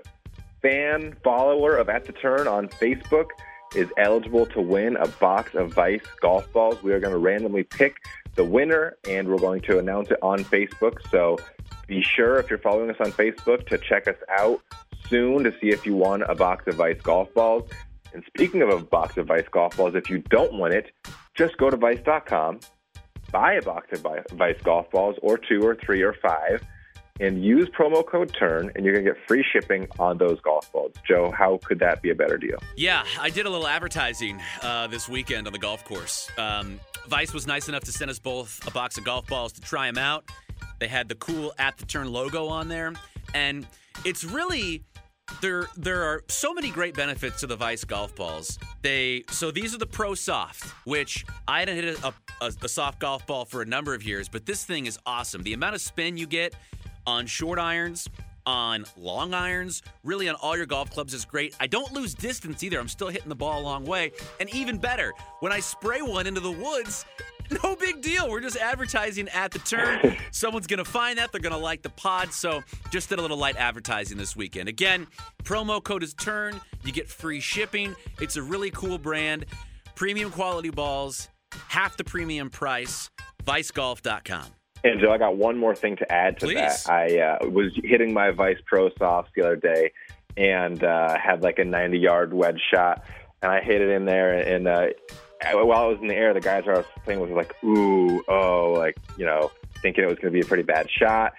fan 0.62 1.16
follower 1.24 1.78
of 1.78 1.88
At 1.88 2.04
the 2.04 2.12
Turn 2.12 2.50
on 2.50 2.68
Facebook 2.68 3.28
is 3.74 3.88
eligible 3.98 4.46
to 4.48 4.60
win 4.60 4.98
a 4.98 5.08
box 5.08 5.56
of 5.56 5.72
Vice 5.74 6.04
golf 6.20 6.52
balls. 6.52 6.84
We 6.84 6.92
are 6.92 7.00
going 7.00 7.14
to 7.14 7.18
randomly 7.18 7.64
pick 7.64 7.96
the 8.36 8.44
winner 8.44 8.98
and 9.08 9.30
we're 9.30 9.38
going 9.38 9.62
to 9.62 9.80
announce 9.80 10.12
it 10.12 10.20
on 10.22 10.40
Facebook. 10.40 10.98
So 11.12 11.38
be 11.88 12.02
sure 12.02 12.40
if 12.40 12.50
you're 12.50 12.60
following 12.60 12.90
us 12.90 12.98
on 13.00 13.14
Facebook 13.14 13.68
to 13.68 13.78
check 13.78 14.10
us 14.10 14.18
out 14.38 14.62
soon 15.08 15.44
to 15.44 15.52
see 15.62 15.70
if 15.70 15.86
you 15.86 15.96
won 15.96 16.24
a 16.24 16.36
box 16.36 16.66
of 16.68 16.76
Vice 16.76 17.02
golf 17.02 17.34
balls. 17.34 17.70
And 18.14 18.24
speaking 18.28 18.62
of 18.62 18.70
a 18.70 18.80
box 18.80 19.18
of 19.18 19.28
Vice 19.28 19.48
golf 19.52 19.78
balls, 19.78 19.96
if 19.96 20.10
you 20.10 20.20
don't 20.30 20.54
want 20.54 20.74
it, 20.74 20.92
just 21.36 21.58
go 21.58 21.70
to 21.70 21.78
vice.com 21.78 22.60
buy 23.32 23.54
a 23.54 23.62
box 23.62 23.88
of 23.92 24.06
Vice 24.32 24.62
golf 24.64 24.90
balls 24.92 25.16
or 25.22 25.38
two 25.38 25.62
or 25.62 25.76
three 25.76 26.02
or 26.02 26.16
five 26.22 26.64
and 27.20 27.44
use 27.44 27.68
promo 27.78 28.06
code 28.06 28.34
TURN 28.40 28.72
and 28.76 28.86
you're 28.86 28.94
going 28.94 29.06
to 29.06 29.12
get 29.12 29.22
free 29.28 29.46
shipping 29.52 29.88
on 30.00 30.18
those 30.18 30.40
golf 30.42 30.72
balls. 30.72 30.94
Joe, 31.08 31.32
how 31.32 31.60
could 31.66 31.80
that 31.80 32.02
be 32.02 32.12
a 32.12 32.16
better 32.16 32.38
deal? 32.38 32.58
Yeah, 32.78 33.04
I 33.20 33.30
did 33.30 33.46
a 33.46 33.50
little 33.50 33.68
advertising 33.68 34.40
uh, 34.62 34.88
this 34.88 35.10
weekend 35.10 35.46
on 35.46 35.54
the 35.54 35.60
golf 35.60 35.84
course. 35.84 36.30
Um, 36.38 36.80
Vice 37.08 37.34
was 37.34 37.46
nice 37.46 37.68
enough 37.68 37.84
to 37.86 37.92
send 37.92 38.10
us 38.10 38.20
both 38.20 38.66
a 38.68 38.72
box 38.72 38.98
of 38.98 39.04
golf 39.04 39.28
balls 39.28 39.52
to 39.54 39.62
try 39.62 39.88
them 39.88 39.98
out. 39.98 40.26
They 40.80 40.88
had 40.88 41.10
the 41.10 41.16
cool 41.16 41.54
at 41.58 41.78
the 41.78 41.86
turn 41.86 42.12
logo 42.12 42.48
on 42.48 42.70
there, 42.70 42.94
and 43.34 43.68
it's 44.06 44.24
really 44.24 44.84
there. 45.42 45.68
There 45.78 46.04
are 46.04 46.24
so 46.28 46.54
many 46.54 46.70
great 46.70 46.96
benefits 46.96 47.40
to 47.42 47.48
the 47.48 47.56
Vice 47.56 47.84
golf 47.84 48.16
balls. 48.16 48.60
They 48.82 49.24
so 49.30 49.52
these 49.52 49.74
are 49.74 49.78
the 49.78 49.86
Pro 49.86 50.16
Soft, 50.16 50.70
which 50.86 51.26
I 51.48 51.60
hadn't 51.60 51.76
hit 51.76 52.04
a, 52.04 52.14
a, 52.42 52.52
a 52.62 52.70
soft 52.70 53.00
golf 53.00 53.26
ball 53.28 53.46
for 53.46 53.62
a 53.62 53.66
number 53.66 53.94
of 53.94 54.04
years, 54.04 54.30
but 54.30 54.46
this 54.46 54.64
thing 54.66 54.86
is 54.86 54.98
awesome. 55.06 55.44
The 55.44 55.54
amount 55.54 55.76
of 55.76 55.82
spin 55.82 56.18
you 56.18 56.28
get 56.28 56.56
on 57.06 57.26
short 57.26 57.60
irons, 57.60 58.10
on 58.46 58.86
long 58.98 59.34
irons, 59.34 59.82
really 60.04 60.28
on 60.28 60.36
all 60.36 60.58
your 60.58 60.66
golf 60.66 60.90
clubs 60.92 61.14
is 61.14 61.26
great. 61.26 61.56
I 61.60 61.68
don't 61.68 61.92
lose 61.94 62.14
distance 62.14 62.64
either. 62.64 62.80
I'm 62.80 62.88
still 62.88 63.10
hitting 63.10 63.30
the 63.30 63.36
ball 63.36 63.60
a 63.60 63.64
long 63.64 63.86
way. 63.86 64.12
And 64.40 64.50
even 64.54 64.78
better, 64.78 65.14
when 65.40 65.52
I 65.52 65.60
spray 65.60 66.02
one 66.02 66.28
into 66.28 66.42
the 66.42 66.52
woods, 66.52 67.06
no 67.64 67.76
big 67.76 68.02
deal. 68.02 68.30
We're 68.30 68.42
just 68.42 68.58
advertising 68.58 69.28
at 69.30 69.52
the 69.52 69.60
turn. 69.60 70.16
Someone's 70.32 70.68
going 70.68 70.84
to 70.84 70.90
find 70.90 71.18
that. 71.18 71.32
They're 71.32 71.42
going 71.42 71.54
to 71.54 71.60
like 71.60 71.82
the 71.82 71.90
pod. 71.90 72.34
So 72.34 72.62
just 72.92 73.10
did 73.10 73.20
a 73.20 73.22
little 73.22 73.38
light 73.38 73.56
advertising 73.58 74.18
this 74.18 74.36
weekend. 74.36 74.70
Again, 74.70 75.08
promo 75.44 75.84
code 75.84 76.04
is 76.04 76.14
turn. 76.14 76.60
You 76.84 76.92
get 76.92 77.08
free 77.08 77.40
shipping. 77.40 77.96
It's 78.22 78.36
a 78.36 78.44
really 78.44 78.72
cool 78.72 78.98
brand. 78.98 79.46
Premium 79.96 80.32
quality 80.32 80.70
balls, 80.70 81.30
half 81.68 81.98
the 81.98 82.04
premium 82.04 82.50
price. 82.50 83.10
ViceGolf.com. 83.46 84.46
And 84.84 85.02
Joe, 85.02 85.12
I 85.12 85.18
got 85.18 85.36
one 85.36 85.58
more 85.58 85.76
thing 85.76 85.98
to 85.98 86.12
add 86.12 86.40
to 86.40 86.46
Please. 86.46 86.56
that. 86.56 86.90
I 86.90 87.20
uh, 87.20 87.50
was 87.50 87.72
hitting 87.84 88.14
my 88.14 88.32
Vice 88.32 88.60
Pro 88.66 88.90
Softs 88.98 89.30
the 89.36 89.44
other 89.44 89.56
day 89.58 89.92
and 90.38 90.82
uh, 90.84 91.18
had 91.18 91.44
like 91.44 91.60
a 91.60 91.66
90 91.66 91.98
yard 91.98 92.34
wedge 92.34 92.62
shot, 92.74 93.04
and 93.42 93.52
I 93.52 93.62
hit 93.62 93.82
it 93.82 93.90
in 93.90 94.06
there. 94.06 94.32
And 94.34 94.68
uh, 94.68 94.88
while 95.44 95.84
I 95.84 95.86
was 95.86 96.00
in 96.02 96.08
the 96.08 96.16
air, 96.16 96.34
the 96.34 96.42
guys 96.42 96.64
I 96.68 96.74
was 96.74 96.86
playing 97.04 97.20
with 97.20 97.30
were 97.30 97.38
like, 97.38 97.56
"Ooh, 97.64 98.24
oh," 98.28 98.74
like 98.78 98.98
you 99.18 99.26
know, 99.26 99.52
thinking 99.82 100.04
it 100.04 100.08
was 100.08 100.18
going 100.18 100.34
to 100.34 100.38
be 100.38 100.42
a 100.42 100.46
pretty 100.46 100.64
bad 100.64 100.90
shot. 100.90 101.34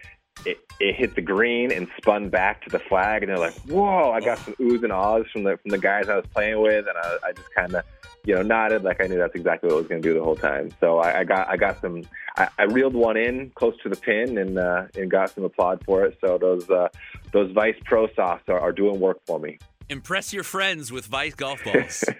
It, 0.46 0.58
it 0.78 0.96
hit 0.96 1.14
the 1.14 1.20
green 1.20 1.70
and 1.70 1.86
spun 1.98 2.30
back 2.30 2.62
to 2.62 2.70
the 2.70 2.78
flag, 2.78 3.22
and 3.22 3.30
they're 3.30 3.38
like, 3.38 3.54
"Whoa!" 3.68 4.10
I 4.12 4.20
got 4.20 4.38
some 4.38 4.54
oohs 4.54 4.82
and 4.82 4.92
ahs 4.92 5.26
from 5.32 5.44
the 5.44 5.58
from 5.58 5.70
the 5.70 5.78
guys 5.78 6.08
I 6.08 6.16
was 6.16 6.24
playing 6.32 6.60
with, 6.60 6.86
and 6.88 6.96
I, 6.96 7.28
I 7.28 7.32
just 7.32 7.54
kind 7.54 7.74
of, 7.74 7.84
you 8.24 8.34
know, 8.34 8.42
nodded 8.42 8.82
like 8.82 9.02
I 9.02 9.06
knew 9.06 9.18
that's 9.18 9.34
exactly 9.34 9.68
what 9.68 9.74
I 9.74 9.78
was 9.78 9.88
going 9.88 10.00
to 10.00 10.08
do 10.08 10.14
the 10.14 10.24
whole 10.24 10.36
time. 10.36 10.70
So 10.80 10.98
I, 10.98 11.20
I 11.20 11.24
got 11.24 11.48
I 11.48 11.56
got 11.58 11.80
some, 11.82 12.02
I, 12.38 12.48
I 12.58 12.62
reeled 12.64 12.94
one 12.94 13.18
in 13.18 13.50
close 13.50 13.74
to 13.82 13.90
the 13.90 13.96
pin 13.96 14.38
and 14.38 14.58
uh, 14.58 14.86
and 14.94 15.10
got 15.10 15.30
some 15.30 15.44
applaud 15.44 15.84
for 15.84 16.04
it. 16.06 16.16
So 16.24 16.38
those 16.38 16.68
uh, 16.70 16.88
those 17.32 17.52
Vice 17.52 17.76
Pro 17.84 18.08
Softs 18.14 18.48
are, 18.48 18.58
are 18.58 18.72
doing 18.72 18.98
work 18.98 19.20
for 19.26 19.38
me. 19.38 19.58
Impress 19.90 20.32
your 20.32 20.44
friends 20.44 20.90
with 20.90 21.06
Vice 21.06 21.34
golf 21.34 21.62
balls. 21.64 22.04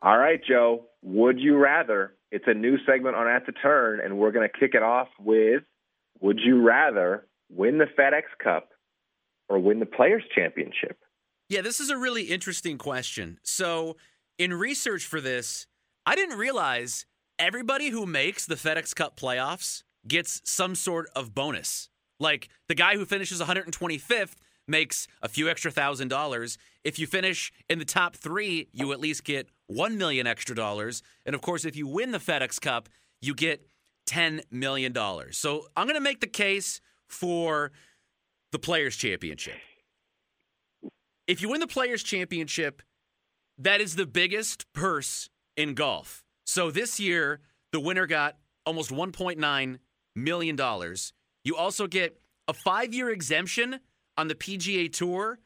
All 0.00 0.16
right, 0.16 0.40
Joe. 0.46 0.86
Would 1.02 1.40
you 1.40 1.56
rather? 1.56 2.14
It's 2.30 2.44
a 2.46 2.54
new 2.54 2.76
segment 2.86 3.16
on 3.16 3.26
At 3.26 3.46
the 3.46 3.52
Turn, 3.52 4.00
and 4.00 4.18
we're 4.18 4.32
going 4.32 4.48
to 4.48 4.58
kick 4.58 4.74
it 4.74 4.82
off 4.82 5.08
with 5.18 5.62
Would 6.20 6.38
you 6.44 6.62
rather 6.62 7.26
win 7.50 7.78
the 7.78 7.86
FedEx 7.86 8.22
Cup 8.42 8.70
or 9.48 9.58
win 9.58 9.80
the 9.80 9.86
Players' 9.86 10.24
Championship? 10.34 10.98
Yeah, 11.48 11.62
this 11.62 11.80
is 11.80 11.90
a 11.90 11.96
really 11.96 12.24
interesting 12.24 12.76
question. 12.76 13.38
So, 13.42 13.96
in 14.38 14.52
research 14.52 15.06
for 15.06 15.20
this, 15.20 15.66
I 16.04 16.14
didn't 16.14 16.38
realize 16.38 17.06
everybody 17.38 17.88
who 17.88 18.06
makes 18.06 18.46
the 18.46 18.54
FedEx 18.54 18.94
Cup 18.94 19.18
playoffs 19.18 19.82
gets 20.06 20.42
some 20.44 20.74
sort 20.74 21.08
of 21.16 21.34
bonus. 21.34 21.88
Like 22.20 22.48
the 22.68 22.74
guy 22.74 22.96
who 22.96 23.04
finishes 23.04 23.40
125th 23.40 24.34
makes 24.66 25.08
a 25.22 25.28
few 25.28 25.48
extra 25.48 25.70
thousand 25.70 26.08
dollars. 26.08 26.58
If 26.84 26.98
you 26.98 27.06
finish 27.06 27.52
in 27.68 27.78
the 27.78 27.84
top 27.84 28.16
three, 28.16 28.68
you 28.72 28.92
at 28.92 29.00
least 29.00 29.24
get 29.24 29.48
one 29.68 29.96
million 29.96 30.26
extra 30.26 30.56
dollars. 30.56 31.02
And 31.24 31.34
of 31.34 31.40
course, 31.40 31.64
if 31.64 31.76
you 31.76 31.86
win 31.86 32.10
the 32.10 32.18
FedEx 32.18 32.60
Cup, 32.60 32.88
you 33.22 33.34
get 33.34 33.66
$10 34.08 34.42
million. 34.50 34.94
So 35.30 35.66
I'm 35.76 35.86
going 35.86 35.94
to 35.94 36.00
make 36.00 36.20
the 36.20 36.26
case 36.26 36.80
for 37.06 37.70
the 38.50 38.58
Players' 38.58 38.96
Championship. 38.96 39.56
If 41.26 41.42
you 41.42 41.50
win 41.50 41.60
the 41.60 41.66
Players' 41.66 42.02
Championship, 42.02 42.82
that 43.58 43.80
is 43.80 43.96
the 43.96 44.06
biggest 44.06 44.72
purse 44.72 45.28
in 45.56 45.74
golf. 45.74 46.24
So 46.44 46.70
this 46.70 46.98
year, 46.98 47.40
the 47.72 47.80
winner 47.80 48.06
got 48.06 48.36
almost 48.64 48.90
$1.9 48.90 49.78
million. 50.16 50.58
You 51.44 51.56
also 51.56 51.86
get 51.86 52.18
a 52.46 52.54
five 52.54 52.94
year 52.94 53.10
exemption 53.10 53.80
on 54.16 54.28
the 54.28 54.34
PGA 54.34 54.90
Tour. 54.90 55.38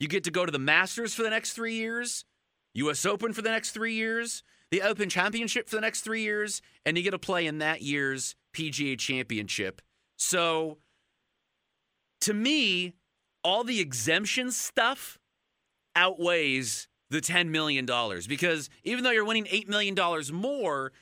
You 0.00 0.08
get 0.08 0.24
to 0.24 0.30
go 0.30 0.46
to 0.46 0.52
the 0.52 0.58
Masters 0.58 1.14
for 1.14 1.22
the 1.22 1.30
next 1.30 1.52
three 1.52 1.74
years, 1.74 2.24
US 2.76 3.04
Open 3.06 3.32
for 3.32 3.42
the 3.42 3.50
next 3.50 3.70
three 3.70 3.94
years, 3.94 4.42
the 4.70 4.82
Open 4.82 5.08
Championship 5.08 5.68
for 5.68 5.76
the 5.76 5.80
next 5.80 6.02
three 6.02 6.22
years, 6.22 6.60
and 6.84 6.96
you 6.96 7.02
get 7.02 7.12
to 7.12 7.18
play 7.18 7.46
in 7.46 7.58
that 7.58 7.82
year's 7.82 8.34
PGA 8.54 8.98
Championship. 8.98 9.82
So, 10.16 10.78
to 12.22 12.34
me, 12.34 12.94
all 13.44 13.64
the 13.64 13.80
exemption 13.80 14.50
stuff 14.50 15.18
outweighs 15.94 16.88
the 17.10 17.20
$10 17.20 17.48
million 17.48 17.86
because 18.28 18.68
even 18.82 19.04
though 19.04 19.10
you're 19.10 19.24
winning 19.24 19.44
$8 19.44 19.68
million 19.68 19.94
more, 20.32 20.92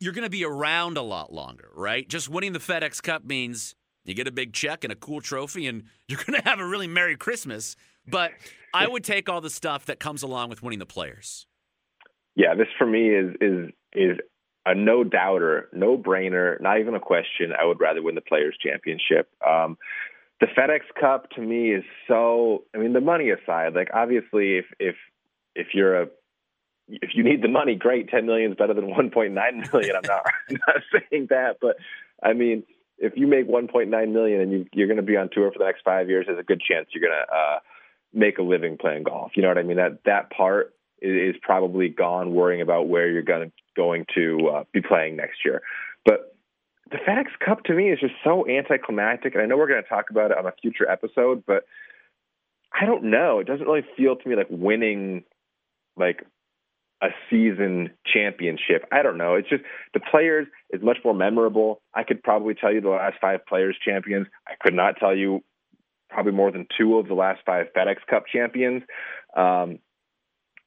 you're 0.00 0.12
going 0.12 0.24
to 0.24 0.30
be 0.30 0.44
around 0.44 0.96
a 0.96 1.02
lot 1.02 1.32
longer, 1.32 1.70
right? 1.74 2.08
Just 2.08 2.28
winning 2.28 2.52
the 2.52 2.58
FedEx 2.58 3.02
Cup 3.02 3.24
means 3.24 3.74
you 4.04 4.14
get 4.14 4.28
a 4.28 4.32
big 4.32 4.52
check 4.52 4.84
and 4.84 4.92
a 4.92 4.96
cool 4.96 5.20
trophy, 5.20 5.66
and 5.66 5.84
you're 6.08 6.22
going 6.24 6.40
to 6.40 6.48
have 6.48 6.60
a 6.60 6.66
really 6.66 6.86
Merry 6.86 7.16
Christmas. 7.16 7.76
But 8.06 8.32
I 8.74 8.88
would 8.88 9.04
take 9.04 9.28
all 9.28 9.40
the 9.40 9.50
stuff 9.50 9.86
that 9.86 10.00
comes 10.00 10.22
along 10.22 10.50
with 10.50 10.62
winning 10.62 10.80
the 10.80 10.86
players. 10.86 11.46
Yeah, 12.34 12.54
this 12.54 12.66
for 12.76 12.86
me 12.86 13.08
is 13.08 13.34
is 13.40 13.70
is 13.92 14.18
a 14.66 14.74
no 14.74 15.04
doubter, 15.04 15.68
no 15.72 15.96
brainer, 15.96 16.60
not 16.60 16.80
even 16.80 16.94
a 16.94 17.00
question. 17.00 17.52
I 17.58 17.64
would 17.64 17.80
rather 17.80 18.02
win 18.02 18.14
the 18.14 18.20
Players 18.20 18.56
Championship. 18.60 19.28
Um, 19.46 19.76
the 20.40 20.46
FedEx 20.46 20.80
Cup 21.00 21.30
to 21.30 21.40
me 21.40 21.72
is 21.72 21.84
so. 22.08 22.64
I 22.74 22.78
mean, 22.78 22.92
the 22.92 23.00
money 23.00 23.30
aside, 23.30 23.74
like 23.74 23.90
obviously, 23.94 24.58
if 24.58 24.66
if 24.80 24.96
if 25.54 25.68
you're 25.74 26.02
a 26.02 26.06
if 26.88 27.10
you 27.14 27.22
need 27.22 27.42
the 27.42 27.48
money, 27.48 27.76
great. 27.76 28.08
Ten 28.08 28.26
million 28.26 28.50
is 28.52 28.56
better 28.56 28.74
than 28.74 28.90
one 28.90 29.10
point 29.10 29.32
nine 29.32 29.64
million. 29.72 29.96
I'm 29.96 30.02
not 30.06 30.24
not 30.50 30.82
saying 31.10 31.28
that, 31.30 31.58
but 31.60 31.76
I 32.22 32.32
mean, 32.32 32.64
if 32.98 33.12
you 33.16 33.26
make 33.28 33.46
one 33.46 33.68
point 33.68 33.90
nine 33.90 34.12
million 34.12 34.40
and 34.40 34.52
you, 34.52 34.66
you're 34.72 34.88
going 34.88 34.96
to 34.96 35.02
be 35.02 35.16
on 35.16 35.30
tour 35.32 35.52
for 35.52 35.58
the 35.58 35.64
next 35.64 35.82
five 35.84 36.08
years, 36.08 36.26
there's 36.26 36.38
a 36.38 36.42
good 36.42 36.60
chance 36.60 36.88
you're 36.92 37.08
going 37.08 37.24
to 37.26 37.34
uh, 37.34 37.58
make 38.14 38.38
a 38.38 38.42
living 38.42 38.76
playing 38.78 39.04
golf. 39.04 39.32
You 39.34 39.42
know 39.42 39.48
what 39.48 39.58
I 39.58 39.62
mean? 39.62 39.76
That 39.76 40.04
that 40.04 40.30
part 40.30 40.74
is, 41.00 41.34
probably 41.42 41.88
gone. 41.88 42.32
Worrying 42.32 42.62
about 42.62 42.88
where 42.88 43.10
you're 43.10 43.22
going 43.22 43.52
going 43.76 44.06
to 44.14 44.48
uh, 44.48 44.64
be 44.72 44.80
playing 44.80 45.16
next 45.16 45.44
year, 45.44 45.62
but 46.04 46.34
the 46.90 46.98
FedEx 46.98 47.26
Cup 47.44 47.64
to 47.64 47.74
me 47.74 47.90
is 47.90 47.98
just 47.98 48.14
so 48.22 48.46
anticlimactic. 48.48 49.34
And 49.34 49.42
I 49.42 49.46
know 49.46 49.56
we're 49.56 49.68
going 49.68 49.82
to 49.82 49.88
talk 49.88 50.10
about 50.10 50.30
it 50.30 50.38
on 50.38 50.46
a 50.46 50.52
future 50.62 50.88
episode, 50.88 51.42
but 51.46 51.64
I 52.72 52.86
don't 52.86 53.04
know. 53.04 53.38
It 53.40 53.46
doesn't 53.46 53.66
really 53.66 53.84
feel 53.96 54.16
to 54.16 54.28
me 54.28 54.36
like 54.36 54.48
winning 54.50 55.24
like 55.96 56.24
a 57.02 57.08
season 57.30 57.90
championship. 58.06 58.86
I 58.90 59.02
don't 59.02 59.18
know. 59.18 59.34
It's 59.34 59.48
just 59.48 59.62
the 59.92 60.00
players 60.00 60.46
is 60.70 60.82
much 60.82 60.98
more 61.04 61.14
memorable. 61.14 61.80
I 61.94 62.02
could 62.02 62.22
probably 62.22 62.54
tell 62.54 62.72
you 62.72 62.80
the 62.80 62.88
last 62.88 63.16
five 63.20 63.46
players 63.46 63.76
champions. 63.84 64.26
I 64.46 64.52
could 64.60 64.74
not 64.74 64.96
tell 64.98 65.14
you 65.14 65.42
probably 66.14 66.32
more 66.32 66.50
than 66.50 66.66
two 66.78 66.96
of 66.98 67.08
the 67.08 67.14
last 67.14 67.40
five 67.44 67.66
FedEx 67.76 67.96
Cup 68.08 68.24
champions. 68.32 68.82
Um, 69.36 69.80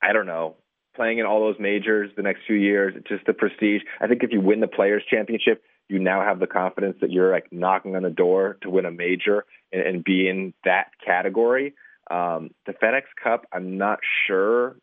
I 0.03 0.13
don't 0.13 0.27
know. 0.27 0.57
Playing 0.95 1.19
in 1.19 1.25
all 1.25 1.39
those 1.39 1.60
majors 1.60 2.12
the 2.15 2.23
next 2.23 2.41
few 2.45 2.55
years, 2.55 2.93
just 3.07 3.25
the 3.25 3.33
prestige. 3.33 3.81
I 4.01 4.07
think 4.07 4.23
if 4.23 4.31
you 4.31 4.41
win 4.41 4.60
the 4.60 4.67
players 4.67 5.03
championship, 5.10 5.63
you 5.88 5.99
now 5.99 6.21
have 6.21 6.39
the 6.39 6.47
confidence 6.47 6.97
that 7.01 7.12
you're 7.12 7.31
like 7.31 7.47
knocking 7.51 7.95
on 7.95 8.03
the 8.03 8.10
door 8.10 8.57
to 8.62 8.69
win 8.69 8.86
a 8.86 8.91
major 8.91 9.45
and, 9.71 9.81
and 9.81 10.03
be 10.03 10.27
in 10.27 10.53
that 10.65 10.88
category. 11.05 11.73
Um, 12.12 12.49
the 12.65 12.73
FedEx 12.73 13.03
Cup, 13.23 13.45
I'm 13.53 13.77
not 13.77 13.99
sure 14.27 14.75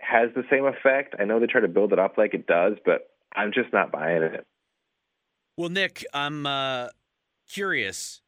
has 0.00 0.30
the 0.34 0.44
same 0.50 0.64
effect. 0.64 1.14
I 1.18 1.24
know 1.24 1.38
they 1.38 1.46
try 1.46 1.60
to 1.60 1.68
build 1.68 1.92
it 1.92 1.98
up 1.98 2.16
like 2.16 2.34
it 2.34 2.46
does, 2.46 2.74
but 2.84 3.10
I'm 3.36 3.52
just 3.52 3.72
not 3.72 3.92
buying 3.92 4.22
it. 4.22 4.46
Well, 5.56 5.68
Nick, 5.68 6.04
I'm 6.14 6.46
uh, 6.46 6.88
curious. 7.48 8.22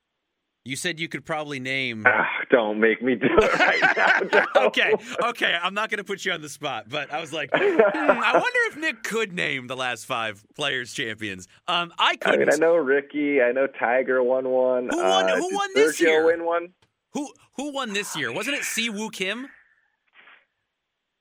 You 0.65 0.77
said 0.77 1.01
you 1.01 1.09
could 1.09 1.25
probably 1.25 1.59
name. 1.59 2.07
Ah, 2.15 2.29
don't 2.51 2.79
make 2.79 3.01
me 3.03 3.15
do 3.15 3.27
it 3.27 3.59
right 3.59 3.97
now. 3.97 4.45
okay, 4.67 4.93
okay. 5.25 5.57
I'm 5.61 5.73
not 5.73 5.89
going 5.89 5.99
to 5.99 6.05
put 6.05 6.25
you 6.25 6.33
on 6.33 6.43
the 6.43 6.49
spot, 6.49 6.89
but 6.89 7.11
I 7.11 7.21
was 7.21 7.33
like, 7.33 7.49
hmm, 7.53 7.81
I 7.81 8.33
wonder 8.35 8.59
if 8.67 8.77
Nick 8.77 9.03
could 9.03 9.33
name 9.33 9.67
the 9.67 9.77
last 9.77 10.05
five 10.05 10.45
players 10.55 10.93
champions. 10.93 11.49
Um, 11.69 11.93
I 11.99 12.17
could. 12.17 12.35
I 12.35 12.37
mean, 12.37 12.49
I 12.53 12.57
know 12.57 12.77
Ricky. 12.77 13.41
I 13.41 13.53
know 13.53 13.67
Tiger 13.67 14.23
won 14.23 14.49
one. 14.51 14.89
Who 14.91 14.99
won? 14.99 15.31
Uh, 15.31 15.37
who 15.37 15.55
won 15.55 15.71
this 15.75 15.99
Sergio 15.99 16.07
year? 16.07 16.27
Win 16.27 16.45
one. 16.45 16.69
Who 17.15 17.33
who 17.57 17.73
won 17.73 17.95
this 17.95 18.15
year? 18.15 18.31
Wasn't 18.31 18.55
it 18.57 18.65
Si 18.65 18.91
Woo 18.91 19.09
Kim? 19.09 19.49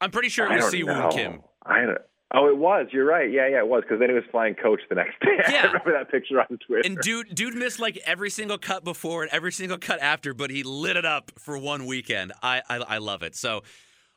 I'm 0.02 0.12
pretty 0.12 0.30
sure 0.30 0.52
it 0.52 0.62
was 0.62 0.72
don't 0.72 0.86
Woo. 0.86 1.12
Kim. 1.12 1.42
I 1.66 1.82
don't. 1.82 1.98
Oh, 2.34 2.48
it 2.48 2.58
was. 2.58 2.88
You're 2.92 3.06
right. 3.06 3.30
Yeah, 3.30 3.48
yeah, 3.48 3.60
it 3.60 3.68
was 3.68 3.84
because 3.84 4.00
then 4.00 4.10
he 4.10 4.16
was 4.16 4.24
flying 4.32 4.56
coach 4.56 4.80
the 4.88 4.96
next 4.96 5.20
day. 5.22 5.38
Yeah. 5.50 5.64
I 5.64 5.66
remember 5.68 5.92
that 5.92 6.10
picture 6.10 6.40
on 6.40 6.58
Twitter. 6.66 6.82
And 6.86 6.98
dude, 7.00 7.36
dude 7.36 7.56
missed 7.56 7.80
like 7.80 7.98
every 8.06 8.30
single 8.30 8.58
cut 8.58 8.84
before 8.84 9.24
and 9.24 9.32
every 9.32 9.52
single 9.52 9.78
cut 9.78 10.00
after, 10.02 10.34
but 10.34 10.50
he 10.50 10.64
lit 10.64 10.96
it 10.96 11.06
up 11.06 11.32
for 11.38 11.58
one 11.58 11.86
weekend. 11.86 12.32
I, 12.42 12.62
I, 12.70 12.78
I 12.78 12.98
love 13.00 13.22
it. 13.22 13.36
So, 13.36 13.64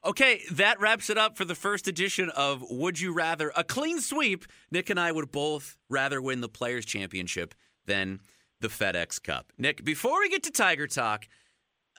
okay, 0.05 0.43
that 0.53 0.81
wraps 0.81 1.11
it 1.11 1.19
up 1.19 1.37
for 1.37 1.45
the 1.45 1.57
first 1.57 1.89
edition 1.89 2.31
of 2.31 2.63
Would 2.71 3.01
You 3.01 3.13
Rather? 3.13 3.53
A 3.57 3.65
clean 3.65 4.01
sweep. 4.01 4.45
Nick 4.71 4.91
and 4.91 5.01
I 5.01 5.11
would 5.11 5.33
both 5.33 5.77
rather 5.89 6.23
win 6.23 6.41
the 6.41 6.49
Players 6.49 6.85
Championship 6.85 7.55
than 7.87 8.21
the 8.61 8.69
FedEx 8.69 9.21
Cup. 9.23 9.53
Nick, 9.59 9.85
before 9.85 10.21
we 10.21 10.29
get 10.29 10.45
to 10.45 10.51
Tiger 10.53 10.87
Talk, 10.87 11.27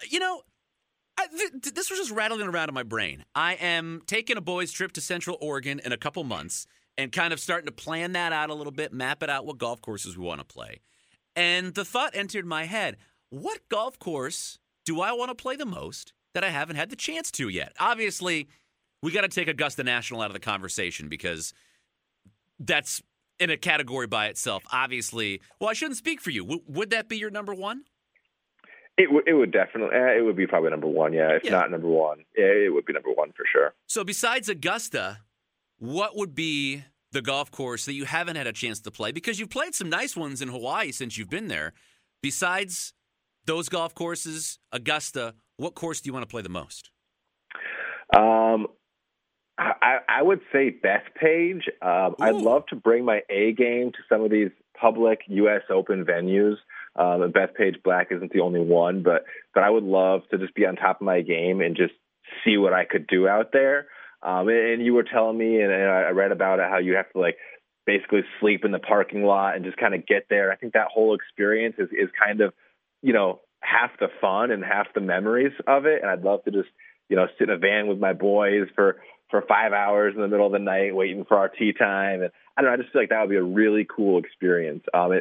you 0.09 0.19
know, 0.19 0.41
I, 1.17 1.27
th- 1.27 1.73
this 1.73 1.89
was 1.89 1.99
just 1.99 2.11
rattling 2.11 2.47
around 2.47 2.69
in 2.69 2.75
my 2.75 2.83
brain. 2.83 3.23
I 3.33 3.53
am 3.55 4.01
taking 4.05 4.37
a 4.37 4.41
boys' 4.41 4.71
trip 4.71 4.91
to 4.93 5.01
Central 5.01 5.37
Oregon 5.39 5.79
in 5.83 5.91
a 5.91 5.97
couple 5.97 6.23
months 6.23 6.67
and 6.97 7.11
kind 7.11 7.33
of 7.33 7.39
starting 7.39 7.67
to 7.67 7.71
plan 7.71 8.13
that 8.13 8.33
out 8.33 8.49
a 8.49 8.53
little 8.53 8.71
bit, 8.71 8.93
map 8.93 9.23
it 9.23 9.29
out 9.29 9.45
what 9.45 9.57
golf 9.57 9.81
courses 9.81 10.17
we 10.17 10.25
want 10.25 10.39
to 10.39 10.45
play. 10.45 10.81
And 11.35 11.73
the 11.73 11.85
thought 11.85 12.15
entered 12.15 12.45
my 12.45 12.65
head 12.65 12.97
what 13.29 13.67
golf 13.69 13.99
course 13.99 14.59
do 14.85 15.01
I 15.01 15.11
want 15.11 15.29
to 15.29 15.35
play 15.35 15.55
the 15.55 15.65
most 15.65 16.13
that 16.33 16.43
I 16.43 16.49
haven't 16.49 16.75
had 16.75 16.89
the 16.89 16.95
chance 16.95 17.31
to 17.31 17.49
yet? 17.49 17.73
Obviously, 17.79 18.47
we 19.01 19.11
got 19.11 19.21
to 19.21 19.27
take 19.27 19.47
Augusta 19.47 19.83
National 19.83 20.21
out 20.21 20.27
of 20.27 20.33
the 20.33 20.39
conversation 20.39 21.09
because 21.09 21.53
that's 22.59 23.01
in 23.39 23.49
a 23.49 23.57
category 23.57 24.07
by 24.07 24.27
itself. 24.27 24.63
Obviously, 24.71 25.41
well, 25.59 25.69
I 25.69 25.73
shouldn't 25.73 25.97
speak 25.97 26.21
for 26.21 26.29
you. 26.29 26.43
W- 26.43 26.61
would 26.67 26.91
that 26.91 27.09
be 27.09 27.17
your 27.17 27.29
number 27.29 27.53
one? 27.53 27.83
It, 28.97 29.05
w- 29.07 29.23
it 29.27 29.33
would 29.33 29.51
definitely. 29.51 29.95
Eh, 29.95 30.17
it 30.19 30.21
would 30.23 30.35
be 30.37 30.47
probably 30.47 30.69
number 30.69 30.87
one. 30.87 31.11
Yeah, 31.13 31.31
if 31.35 31.43
Yeah. 31.43 31.51
not 31.51 31.71
number 31.71 31.87
one, 31.87 32.19
yeah, 32.37 32.45
it 32.45 32.73
would 32.73 32.85
be 32.85 32.93
number 32.93 33.11
one 33.11 33.31
for 33.33 33.43
sure. 33.51 33.73
So, 33.87 34.03
besides 34.03 34.47
Augusta, 34.49 35.19
what 35.77 36.15
would 36.15 36.33
be 36.33 36.83
the 37.11 37.21
golf 37.21 37.51
course 37.51 37.85
that 37.85 37.93
you 37.93 38.05
haven't 38.05 38.35
had 38.37 38.47
a 38.47 38.53
chance 38.53 38.79
to 38.81 38.91
play? 38.91 39.11
Because 39.11 39.39
you've 39.39 39.49
played 39.49 39.75
some 39.75 39.89
nice 39.89 40.15
ones 40.15 40.41
in 40.41 40.47
Hawaii 40.47 40.91
since 40.91 41.17
you've 41.17 41.29
been 41.29 41.47
there. 41.49 41.73
Besides 42.21 42.93
those 43.45 43.67
golf 43.69 43.93
courses, 43.93 44.59
Augusta, 44.71 45.35
what 45.57 45.75
course 45.75 45.99
do 46.01 46.07
you 46.07 46.13
want 46.13 46.23
to 46.23 46.31
play 46.31 46.41
the 46.41 46.49
most? 46.49 46.91
Um, 48.15 48.67
I, 49.57 49.97
I 50.07 50.21
would 50.21 50.41
say 50.51 50.71
Bethpage. 50.83 51.63
Um, 51.81 52.15
I'd 52.19 52.35
love 52.35 52.65
to 52.67 52.75
bring 52.75 53.05
my 53.05 53.21
A 53.29 53.51
game 53.53 53.91
to 53.91 53.97
some 54.09 54.21
of 54.23 54.31
these 54.31 54.49
public 54.79 55.19
U.S. 55.27 55.61
Open 55.69 56.03
venues. 56.05 56.55
Um, 56.97 57.21
and 57.23 57.33
Bethpage 57.33 57.83
Black 57.83 58.07
isn't 58.11 58.31
the 58.31 58.39
only 58.39 58.61
one, 58.61 59.03
but 59.03 59.25
but 59.53 59.63
I 59.63 59.69
would 59.69 59.83
love 59.83 60.21
to 60.31 60.37
just 60.37 60.55
be 60.55 60.65
on 60.65 60.75
top 60.75 61.01
of 61.01 61.05
my 61.05 61.21
game 61.21 61.61
and 61.61 61.75
just 61.75 61.93
see 62.43 62.57
what 62.57 62.73
I 62.73 62.85
could 62.85 63.07
do 63.07 63.27
out 63.27 63.51
there. 63.51 63.87
Um, 64.23 64.47
and, 64.47 64.57
and 64.57 64.85
you 64.85 64.93
were 64.93 65.03
telling 65.03 65.37
me, 65.37 65.61
and, 65.61 65.71
and 65.71 65.89
I 65.89 66.09
read 66.09 66.31
about 66.31 66.59
it, 66.59 66.65
how 66.69 66.79
you 66.79 66.95
have 66.95 67.11
to 67.11 67.19
like 67.19 67.37
basically 67.85 68.21
sleep 68.39 68.65
in 68.65 68.71
the 68.71 68.79
parking 68.79 69.23
lot 69.23 69.55
and 69.55 69.65
just 69.65 69.77
kind 69.77 69.93
of 69.93 70.07
get 70.07 70.27
there. 70.29 70.51
I 70.51 70.55
think 70.55 70.73
that 70.73 70.87
whole 70.91 71.15
experience 71.15 71.75
is 71.77 71.89
is 71.91 72.09
kind 72.23 72.41
of 72.41 72.53
you 73.01 73.13
know 73.13 73.41
half 73.61 73.91
the 73.99 74.07
fun 74.21 74.51
and 74.51 74.63
half 74.63 74.87
the 74.93 75.01
memories 75.01 75.53
of 75.67 75.85
it. 75.85 76.01
And 76.01 76.09
I'd 76.09 76.23
love 76.23 76.43
to 76.45 76.51
just 76.51 76.69
you 77.09 77.15
know 77.15 77.27
sit 77.37 77.49
in 77.49 77.55
a 77.55 77.57
van 77.57 77.87
with 77.87 77.99
my 77.99 78.13
boys 78.13 78.67
for 78.73 78.97
for 79.29 79.43
five 79.47 79.73
hours 79.73 80.13
in 80.15 80.21
the 80.21 80.27
middle 80.27 80.45
of 80.45 80.51
the 80.51 80.59
night 80.59 80.95
waiting 80.95 81.25
for 81.25 81.37
our 81.37 81.49
tee 81.49 81.73
time. 81.73 82.21
And 82.21 82.31
I 82.57 82.61
don't 82.61 82.69
know, 82.69 82.73
I 82.73 82.77
just 82.77 82.91
feel 82.93 83.01
like 83.01 83.09
that 83.09 83.19
would 83.19 83.29
be 83.29 83.35
a 83.35 83.43
really 83.43 83.85
cool 83.85 84.17
experience. 84.17 84.83
Um, 84.93 85.11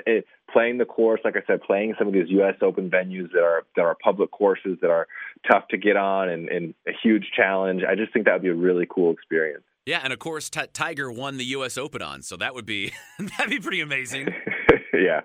playing 0.52 0.78
the 0.78 0.84
course, 0.84 1.20
like 1.24 1.36
I 1.36 1.42
said, 1.46 1.62
playing 1.62 1.94
some 1.98 2.06
of 2.06 2.14
these 2.14 2.28
U.S. 2.28 2.54
Open 2.62 2.88
venues 2.90 3.32
that 3.32 3.42
are 3.42 3.64
that 3.76 3.82
are 3.82 3.96
public 4.02 4.30
courses 4.30 4.78
that 4.80 4.90
are 4.90 5.08
tough 5.50 5.66
to 5.68 5.76
get 5.76 5.96
on 5.96 6.28
and, 6.28 6.48
and 6.48 6.74
a 6.86 6.92
huge 7.02 7.26
challenge. 7.36 7.82
I 7.88 7.96
just 7.96 8.12
think 8.12 8.26
that 8.26 8.34
would 8.34 8.42
be 8.42 8.48
a 8.48 8.54
really 8.54 8.86
cool 8.88 9.12
experience. 9.12 9.64
Yeah, 9.86 10.00
and 10.02 10.12
of 10.12 10.18
course, 10.18 10.48
Ti- 10.48 10.68
Tiger 10.72 11.10
won 11.12 11.36
the 11.36 11.44
U.S. 11.46 11.76
Open 11.76 12.00
on, 12.00 12.22
so 12.22 12.36
that 12.36 12.54
would 12.54 12.66
be 12.66 12.92
that'd 13.18 13.50
be 13.50 13.60
pretty 13.60 13.80
amazing. 13.80 14.28
yeah. 14.94 15.22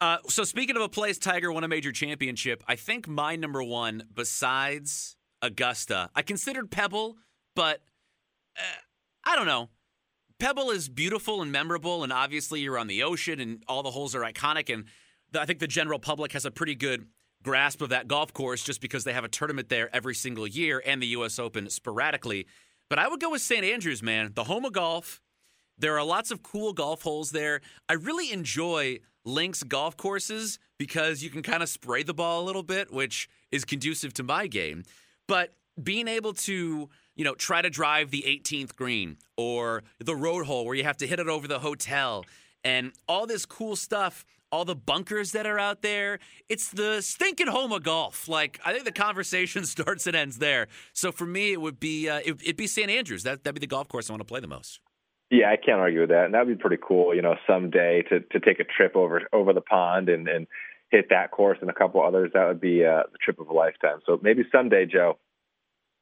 Uh, 0.00 0.18
so 0.28 0.44
speaking 0.44 0.76
of 0.76 0.82
a 0.82 0.88
place 0.88 1.18
Tiger 1.18 1.52
won 1.52 1.64
a 1.64 1.68
major 1.68 1.92
championship, 1.92 2.62
I 2.66 2.76
think 2.76 3.06
my 3.06 3.36
number 3.36 3.62
one 3.62 4.04
besides 4.14 5.16
Augusta, 5.42 6.10
I 6.14 6.22
considered 6.22 6.70
Pebble, 6.70 7.16
but 7.54 7.82
uh, 8.56 8.80
I 9.24 9.36
don't 9.36 9.46
know. 9.46 9.68
Pebble 10.38 10.70
is 10.70 10.88
beautiful 10.88 11.42
and 11.42 11.50
memorable, 11.50 12.04
and 12.04 12.12
obviously 12.12 12.60
you're 12.60 12.78
on 12.78 12.86
the 12.86 13.02
ocean, 13.02 13.40
and 13.40 13.62
all 13.66 13.82
the 13.82 13.90
holes 13.90 14.14
are 14.14 14.20
iconic. 14.20 14.72
And 14.72 14.84
I 15.36 15.46
think 15.46 15.58
the 15.58 15.66
general 15.66 15.98
public 15.98 16.32
has 16.32 16.44
a 16.44 16.50
pretty 16.50 16.76
good 16.76 17.06
grasp 17.42 17.82
of 17.82 17.88
that 17.90 18.08
golf 18.08 18.32
course 18.32 18.62
just 18.62 18.80
because 18.80 19.04
they 19.04 19.12
have 19.12 19.24
a 19.24 19.28
tournament 19.28 19.68
there 19.68 19.94
every 19.94 20.14
single 20.14 20.46
year 20.46 20.82
and 20.84 21.02
the 21.02 21.08
U.S. 21.08 21.38
Open 21.38 21.68
sporadically. 21.70 22.46
But 22.88 22.98
I 22.98 23.08
would 23.08 23.20
go 23.20 23.30
with 23.30 23.42
St. 23.42 23.64
Andrews, 23.64 24.02
man, 24.02 24.32
the 24.34 24.44
home 24.44 24.64
of 24.64 24.72
golf. 24.72 25.20
There 25.76 25.98
are 25.98 26.04
lots 26.04 26.30
of 26.30 26.42
cool 26.42 26.72
golf 26.72 27.02
holes 27.02 27.30
there. 27.30 27.60
I 27.88 27.94
really 27.94 28.32
enjoy 28.32 28.98
links 29.24 29.62
golf 29.62 29.96
courses 29.96 30.58
because 30.78 31.22
you 31.22 31.30
can 31.30 31.42
kind 31.42 31.62
of 31.62 31.68
spray 31.68 32.02
the 32.02 32.14
ball 32.14 32.42
a 32.42 32.46
little 32.46 32.62
bit, 32.62 32.92
which 32.92 33.28
is 33.50 33.64
conducive 33.64 34.14
to 34.14 34.22
my 34.22 34.46
game. 34.46 34.84
But 35.26 35.54
being 35.80 36.08
able 36.08 36.32
to, 36.32 36.88
you 37.18 37.24
know, 37.24 37.34
try 37.34 37.60
to 37.60 37.68
drive 37.68 38.10
the 38.10 38.22
18th 38.26 38.76
green 38.76 39.18
or 39.36 39.82
the 39.98 40.14
road 40.14 40.46
hole 40.46 40.64
where 40.64 40.76
you 40.76 40.84
have 40.84 40.96
to 40.98 41.06
hit 41.06 41.18
it 41.18 41.28
over 41.28 41.46
the 41.46 41.58
hotel 41.58 42.24
and 42.64 42.92
all 43.08 43.26
this 43.26 43.44
cool 43.44 43.74
stuff, 43.74 44.24
all 44.52 44.64
the 44.64 44.76
bunkers 44.76 45.32
that 45.32 45.44
are 45.44 45.58
out 45.58 45.82
there. 45.82 46.20
It's 46.48 46.70
the 46.70 47.02
stinking 47.02 47.48
home 47.48 47.72
of 47.72 47.82
golf. 47.82 48.28
Like 48.28 48.60
I 48.64 48.72
think 48.72 48.84
the 48.84 48.92
conversation 48.92 49.64
starts 49.66 50.06
and 50.06 50.14
ends 50.14 50.38
there. 50.38 50.68
So 50.92 51.10
for 51.10 51.26
me, 51.26 51.52
it 51.52 51.60
would 51.60 51.80
be 51.80 52.08
uh, 52.08 52.20
it, 52.24 52.40
would 52.46 52.56
be 52.56 52.68
St. 52.68 52.88
Andrews. 52.88 53.24
That 53.24 53.42
that'd 53.42 53.56
be 53.56 53.60
the 53.60 53.66
golf 53.66 53.88
course 53.88 54.08
I 54.08 54.12
want 54.12 54.20
to 54.20 54.24
play 54.24 54.40
the 54.40 54.46
most. 54.46 54.80
Yeah, 55.30 55.50
I 55.50 55.56
can't 55.56 55.80
argue 55.80 56.00
with 56.00 56.08
that. 56.10 56.24
And 56.24 56.34
that'd 56.34 56.48
be 56.48 56.54
pretty 56.54 56.80
cool, 56.80 57.14
you 57.14 57.20
know, 57.20 57.34
someday 57.48 58.02
to 58.10 58.20
to 58.20 58.40
take 58.40 58.60
a 58.60 58.64
trip 58.64 58.94
over 58.94 59.22
over 59.32 59.52
the 59.52 59.60
pond 59.60 60.08
and 60.08 60.28
and 60.28 60.46
hit 60.90 61.08
that 61.10 61.32
course 61.32 61.58
and 61.60 61.68
a 61.68 61.74
couple 61.74 62.00
others. 62.00 62.30
That 62.32 62.46
would 62.46 62.60
be 62.60 62.84
uh, 62.84 63.02
the 63.10 63.18
trip 63.20 63.40
of 63.40 63.48
a 63.48 63.52
lifetime. 63.52 63.98
So 64.06 64.20
maybe 64.22 64.44
someday, 64.52 64.86
Joe. 64.86 65.18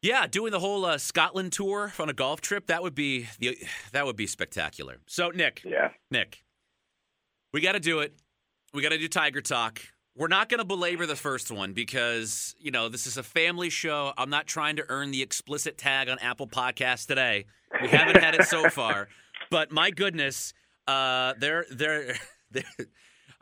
Yeah, 0.07 0.29
doing 0.29 0.53
the 0.53 0.61
whole 0.61 0.85
uh, 0.85 0.99
Scotland 0.99 1.51
tour 1.51 1.93
on 1.99 2.09
a 2.09 2.13
golf 2.13 2.41
trip 2.41 2.69
that 2.69 2.81
would 2.81 2.95
be 2.95 3.27
the 3.41 3.59
that 3.91 4.07
would 4.07 4.15
be 4.15 4.29
spectacular. 4.29 4.99
So 5.07 5.31
Nick, 5.31 5.63
yeah, 5.65 5.89
Nick, 6.13 6.45
we 7.53 7.61
got 7.61 7.73
to 7.73 7.81
do 7.81 7.99
it. 7.99 8.15
We 8.73 8.83
got 8.83 8.91
to 8.91 8.99
do 8.99 9.09
Tiger 9.09 9.41
Talk. 9.41 9.81
We're 10.17 10.29
not 10.29 10.49
going 10.49 10.59
to 10.59 10.65
belabor 10.65 11.07
the 11.07 11.17
first 11.17 11.51
one 11.51 11.73
because 11.73 12.55
you 12.61 12.71
know 12.71 12.89
this 12.89 13.09
is 13.09 13.17
a 13.17 13.25
family 13.25 13.69
show. 13.69 14.13
I'm 14.17 14.31
not 14.31 14.47
trying 14.47 14.77
to 14.77 14.85
earn 14.89 15.11
the 15.11 15.23
explicit 15.23 15.77
tag 15.77 16.09
on 16.09 16.21
Apple 16.21 16.47
Podcasts 16.47 17.09
today. 17.09 17.47
We 17.83 17.89
haven't 17.89 18.23
had 18.23 18.37
it 18.37 18.45
so 18.45 18.69
far, 18.71 19.09
but 19.51 19.73
my 19.73 19.91
goodness, 19.91 20.55
uh, 20.87 21.35
they're 21.41 21.67
they're. 21.69 22.15
they're 22.53 22.63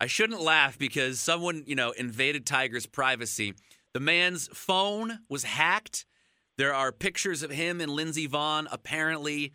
I 0.01 0.07
shouldn't 0.07 0.41
laugh 0.41 0.77
because 0.77 1.21
someone, 1.21 1.63
you 1.67 1.77
know, 1.77 1.93
invaded 1.93 2.47
Tiger's 2.47 2.85
privacy. 2.85 3.55
The 3.93 4.01
man's 4.01 4.49
phone 4.49 5.21
was 5.29 5.45
hacked. 5.45 6.05
There 6.57 6.75
are 6.75 6.93
pictures 6.93 7.43
of 7.43 7.51
him 7.51 7.81
and 7.81 7.91
Lindsey 7.91 8.29
Vonn 8.29 8.67
apparently 8.71 9.53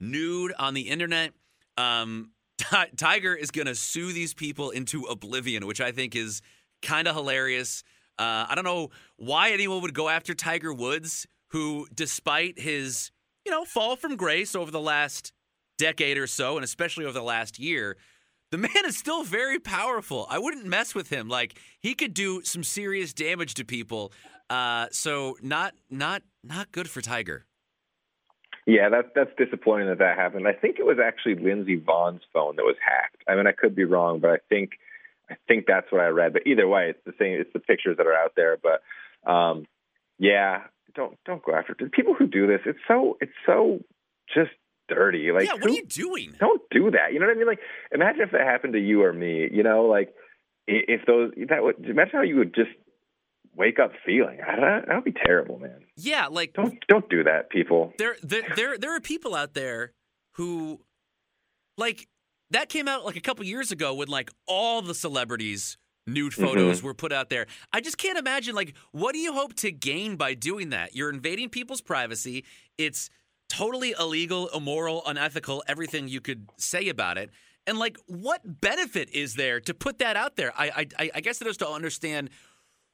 nude 0.00 0.52
on 0.58 0.74
the 0.74 0.82
internet. 0.82 1.32
Um, 1.76 2.30
T- 2.58 2.76
Tiger 2.96 3.34
is 3.34 3.50
going 3.50 3.66
to 3.66 3.74
sue 3.74 4.12
these 4.12 4.32
people 4.32 4.70
into 4.70 5.02
oblivion, 5.04 5.66
which 5.66 5.80
I 5.80 5.92
think 5.92 6.16
is 6.16 6.40
kind 6.82 7.08
of 7.08 7.14
hilarious. 7.14 7.82
Uh, 8.18 8.46
I 8.48 8.54
don't 8.54 8.64
know 8.64 8.90
why 9.16 9.50
anyone 9.50 9.82
would 9.82 9.94
go 9.94 10.08
after 10.08 10.34
Tiger 10.34 10.72
Woods, 10.72 11.26
who, 11.50 11.86
despite 11.94 12.58
his, 12.58 13.10
you 13.44 13.52
know, 13.52 13.64
fall 13.64 13.96
from 13.96 14.16
grace 14.16 14.54
over 14.54 14.70
the 14.70 14.80
last 14.80 15.32
decade 15.78 16.16
or 16.16 16.26
so, 16.26 16.56
and 16.56 16.64
especially 16.64 17.04
over 17.04 17.12
the 17.12 17.22
last 17.22 17.58
year, 17.58 17.96
the 18.50 18.58
man 18.58 18.86
is 18.86 18.96
still 18.96 19.22
very 19.22 19.58
powerful. 19.58 20.26
I 20.30 20.38
wouldn't 20.38 20.66
mess 20.66 20.94
with 20.94 21.10
him. 21.10 21.28
Like 21.28 21.58
he 21.80 21.94
could 21.94 22.14
do 22.14 22.42
some 22.42 22.62
serious 22.64 23.12
damage 23.12 23.54
to 23.54 23.64
people. 23.64 24.12
Uh, 24.48 24.86
so 24.90 25.36
not 25.42 25.74
not 25.90 26.22
not 26.44 26.70
good 26.72 26.88
for 26.88 27.00
Tiger. 27.00 27.46
Yeah, 28.66 28.88
that's 28.88 29.08
that's 29.14 29.30
disappointing 29.38 29.88
that 29.88 29.98
that 29.98 30.16
happened. 30.16 30.48
I 30.48 30.52
think 30.52 30.78
it 30.78 30.86
was 30.86 30.98
actually 31.02 31.36
Lindsey 31.36 31.76
Vonn's 31.76 32.22
phone 32.32 32.56
that 32.56 32.64
was 32.64 32.76
hacked. 32.84 33.22
I 33.28 33.36
mean, 33.36 33.46
I 33.46 33.52
could 33.52 33.76
be 33.76 33.84
wrong, 33.84 34.18
but 34.18 34.30
I 34.30 34.38
think 34.48 34.72
I 35.30 35.36
think 35.48 35.66
that's 35.66 35.90
what 35.90 36.00
I 36.00 36.08
read. 36.08 36.32
But 36.32 36.46
either 36.46 36.66
way, 36.66 36.90
it's 36.90 37.04
the 37.04 37.12
same. 37.18 37.40
It's 37.40 37.52
the 37.52 37.60
pictures 37.60 37.96
that 37.96 38.06
are 38.06 38.14
out 38.14 38.32
there. 38.36 38.56
But 38.56 38.82
um, 39.30 39.66
yeah, 40.18 40.62
don't 40.94 41.16
don't 41.24 41.44
go 41.44 41.54
after 41.54 41.76
it. 41.78 41.92
people 41.92 42.14
who 42.14 42.26
do 42.26 42.46
this. 42.46 42.60
It's 42.66 42.78
so 42.88 43.18
it's 43.20 43.32
so 43.44 43.80
just 44.32 44.50
dirty. 44.88 45.30
Like, 45.32 45.46
yeah, 45.46 45.52
what 45.52 45.64
who, 45.64 45.68
are 45.68 45.76
you 45.76 45.86
doing? 45.86 46.34
Don't 46.38 46.62
do 46.70 46.90
that. 46.90 47.12
You 47.12 47.20
know 47.20 47.26
what 47.26 47.36
I 47.36 47.38
mean? 47.38 47.46
Like, 47.46 47.60
imagine 47.92 48.22
if 48.22 48.32
that 48.32 48.42
happened 48.42 48.72
to 48.72 48.80
you 48.80 49.02
or 49.02 49.12
me. 49.12 49.48
You 49.52 49.62
know, 49.62 49.84
like 49.84 50.14
if 50.66 51.06
those 51.06 51.32
that 51.48 51.62
would 51.62 51.84
imagine 51.84 52.12
how 52.14 52.22
you 52.22 52.36
would 52.36 52.54
just 52.54 52.70
wake 53.56 53.78
up 53.78 53.92
feeling. 54.04 54.38
That 54.38 54.84
would 54.88 55.04
be 55.04 55.12
terrible, 55.12 55.58
man. 55.58 55.84
Yeah, 55.96 56.26
like 56.26 56.52
don't 56.52 56.78
don't 56.88 57.08
do 57.08 57.24
that, 57.24 57.50
people. 57.50 57.92
There, 57.98 58.16
there, 58.22 58.42
there, 58.54 58.78
there 58.78 58.94
are 58.94 59.00
people 59.00 59.34
out 59.34 59.54
there 59.54 59.92
who, 60.32 60.80
like, 61.78 62.08
that 62.50 62.68
came 62.68 62.88
out 62.88 63.04
like 63.04 63.16
a 63.16 63.20
couple 63.20 63.44
years 63.44 63.72
ago 63.72 63.94
when 63.94 64.08
like 64.08 64.30
all 64.46 64.82
the 64.82 64.94
celebrities 64.94 65.78
nude 66.06 66.34
photos 66.34 66.78
mm-hmm. 66.78 66.86
were 66.86 66.94
put 66.94 67.12
out 67.12 67.30
there. 67.30 67.46
I 67.72 67.80
just 67.80 67.98
can't 67.98 68.18
imagine 68.18 68.54
like 68.54 68.74
what 68.92 69.12
do 69.12 69.18
you 69.18 69.32
hope 69.32 69.54
to 69.56 69.72
gain 69.72 70.16
by 70.16 70.34
doing 70.34 70.70
that? 70.70 70.94
You're 70.94 71.10
invading 71.10 71.48
people's 71.48 71.80
privacy. 71.80 72.44
It's 72.78 73.10
totally 73.48 73.94
illegal, 73.98 74.48
immoral, 74.48 75.02
unethical, 75.06 75.64
everything 75.66 76.08
you 76.08 76.20
could 76.20 76.48
say 76.56 76.88
about 76.88 77.18
it. 77.18 77.30
And 77.66 77.78
like, 77.78 77.98
what 78.06 78.60
benefit 78.60 79.10
is 79.10 79.34
there 79.34 79.60
to 79.60 79.74
put 79.74 79.98
that 79.98 80.16
out 80.16 80.36
there? 80.36 80.52
I 80.56 80.86
I, 80.98 81.10
I 81.16 81.20
guess 81.20 81.40
it 81.40 81.48
is 81.48 81.56
to 81.58 81.68
understand 81.68 82.30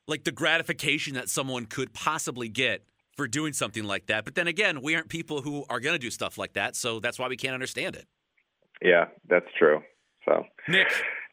like 0.09 0.25
the 0.25 0.33
gratification 0.33 1.15
that 1.15 1.29
someone 1.29 1.67
could 1.67 1.93
possibly 1.93 2.49
get 2.49 2.85
for 3.17 3.29
doing 3.29 3.53
something 3.53 3.85
like 3.85 4.07
that. 4.07 4.25
But 4.25 4.35
then 4.35 4.47
again, 4.49 4.83
we 4.83 4.95
aren't 4.95 5.09
people 5.09 5.43
who 5.43 5.65
are 5.69 5.81
going 5.81 5.95
to 5.95 5.99
do 5.99 6.11
stuff 6.11 6.39
like 6.39 6.55
that, 6.55 6.77
so 6.77 7.01
that's 7.01 7.19
why 7.19 7.29
we 7.29 7.37
can't 7.37 7.55
understand 7.55 7.97
it. 7.97 8.07
Yeah, 8.81 9.07
that's 9.29 9.47
true. 9.59 9.83
So, 10.25 10.45
Nick. 10.69 10.89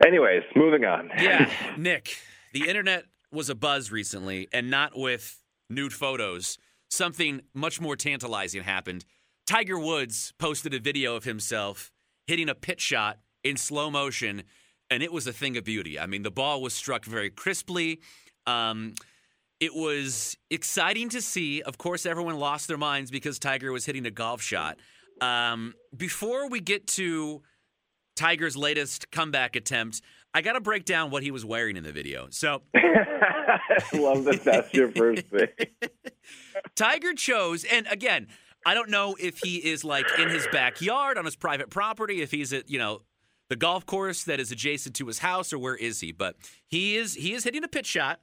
Anyways, 0.06 0.44
moving 0.56 0.86
on. 0.86 1.10
Yeah, 1.18 1.52
Nick. 1.78 2.18
The 2.54 2.68
internet 2.68 3.06
was 3.32 3.50
a 3.50 3.56
buzz 3.56 3.92
recently, 3.92 4.48
and 4.52 4.70
not 4.70 4.98
with 4.98 5.42
nude 5.70 5.94
photos. 5.94 6.58
Something 6.90 7.42
much 7.54 7.80
more 7.80 7.96
tantalizing 7.96 8.64
happened. 8.64 9.06
Tiger 9.46 9.80
Woods 9.80 10.34
posted 10.40 10.74
a 10.74 10.80
video 10.80 11.16
of 11.16 11.24
himself 11.24 11.92
hitting 12.28 12.50
a 12.50 12.56
pitch 12.56 12.82
shot 12.82 13.20
in 13.44 13.58
slow 13.58 13.90
motion, 13.90 14.44
and 14.90 15.04
it 15.04 15.12
was 15.12 15.28
a 15.28 15.34
thing 15.34 15.58
of 15.58 15.64
beauty. 15.64 16.00
I 16.00 16.06
mean, 16.08 16.24
the 16.24 16.32
ball 16.32 16.62
was 16.62 16.74
struck 16.74 17.06
very 17.06 17.30
crisply. 17.30 18.00
Um, 18.48 18.94
it 19.60 19.76
was 19.76 20.38
exciting 20.50 21.10
to 21.10 21.22
see. 21.22 21.62
Of 21.62 21.78
course, 21.78 22.06
everyone 22.06 22.40
lost 22.40 22.68
their 22.68 22.78
minds 22.78 23.12
because 23.12 23.40
Tiger 23.40 23.72
was 23.72 23.86
hitting 23.86 24.06
a 24.06 24.12
golf 24.12 24.42
shot. 24.42 24.78
Um, 25.22 25.74
before 25.96 26.50
we 26.50 26.62
get 26.62 26.88
to 26.88 27.42
Tiger's 28.16 28.56
latest 28.56 29.12
comeback 29.12 29.56
attempt, 29.56 30.02
I 30.34 30.42
got 30.42 30.54
to 30.54 30.62
break 30.62 30.86
down 30.86 31.12
what 31.12 31.24
he 31.24 31.32
was 31.32 31.44
wearing 31.44 31.76
in 31.76 31.84
the 31.84 31.92
video. 31.92 32.28
So, 32.30 32.62
love 33.94 34.24
that 34.26 34.42
that's 34.44 34.74
your 34.74 34.92
first 34.92 35.26
thing. 35.28 35.48
Tiger 36.76 37.14
chose, 37.14 37.66
and 37.66 37.88
again, 37.88 38.28
I 38.66 38.74
don't 38.74 38.90
know 38.90 39.16
if 39.20 39.40
he 39.40 39.58
is 39.58 39.84
like 39.84 40.06
in 40.20 40.30
his 40.30 40.48
backyard 40.52 41.18
on 41.18 41.26
his 41.26 41.36
private 41.36 41.70
property, 41.70 42.22
if 42.22 42.32
he's 42.32 42.54
at 42.54 42.70
you 42.70 42.78
know 42.78 43.02
the 43.50 43.56
golf 43.56 43.86
course 43.86 44.24
that 44.24 44.40
is 44.40 44.52
adjacent 44.52 44.96
to 44.96 45.08
his 45.08 45.20
house, 45.20 45.52
or 45.52 45.60
where 45.60 45.76
is 45.76 46.00
he? 46.00 46.12
But 46.12 46.36
he 46.68 46.96
is 46.96 47.16
he 47.16 47.34
is 47.34 47.44
hitting 47.44 47.64
a 47.64 47.68
pitch 47.68 47.88
shot. 47.88 48.22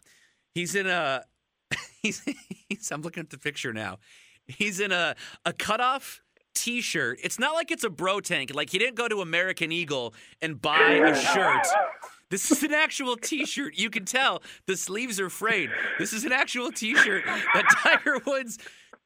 He's 0.54 0.74
in 0.74 0.86
a 0.86 1.24
he's, 2.02 2.22
he's 2.68 2.90
I'm 2.90 3.02
looking 3.02 3.22
at 3.22 3.30
the 3.30 3.38
picture 3.38 3.72
now. 3.72 3.98
He's 4.46 4.80
in 4.80 4.92
a 4.92 5.16
a 5.44 5.52
cutoff 5.52 6.22
t-shirt. 6.54 7.18
It's 7.22 7.38
not 7.38 7.54
like 7.54 7.70
it's 7.70 7.84
a 7.84 7.90
bro 7.90 8.20
tank. 8.20 8.54
Like 8.54 8.70
he 8.70 8.78
didn't 8.78 8.94
go 8.94 9.08
to 9.08 9.20
American 9.20 9.70
Eagle 9.72 10.14
and 10.40 10.60
buy 10.60 10.92
a 10.92 11.14
shirt. 11.14 11.66
This 12.30 12.50
is 12.50 12.62
an 12.62 12.72
actual 12.74 13.16
t-shirt. 13.16 13.78
You 13.78 13.90
can 13.90 14.04
tell 14.04 14.42
the 14.66 14.76
sleeves 14.76 15.20
are 15.20 15.30
frayed. 15.30 15.70
This 15.98 16.12
is 16.12 16.24
an 16.24 16.32
actual 16.32 16.72
t-shirt 16.72 17.24
that 17.24 17.64
Tiger 17.82 18.18
Woods 18.26 18.58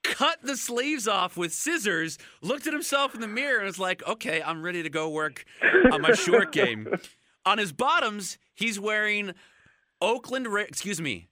cut 0.03 0.39
the 0.43 0.57
sleeves 0.57 1.07
off 1.07 1.37
with 1.37 1.53
scissors, 1.53 2.17
looked 2.41 2.67
at 2.67 2.73
himself 2.73 3.15
in 3.15 3.21
the 3.21 3.29
mirror 3.29 3.59
and 3.59 3.67
was 3.67 3.79
like, 3.79 4.07
"Okay, 4.09 4.43
I'm 4.43 4.63
ready 4.63 4.83
to 4.83 4.89
go 4.89 5.09
work 5.11 5.45
on 5.93 6.01
my 6.03 6.13
short 6.13 6.53
game." 6.53 6.89
on 7.47 7.59
his 7.59 7.73
bottoms, 7.73 8.39
he's 8.55 8.79
wearing 8.79 9.33
Oakland 10.01 10.47
Ra- 10.47 10.63
excuse 10.63 11.01
me. 11.01 11.29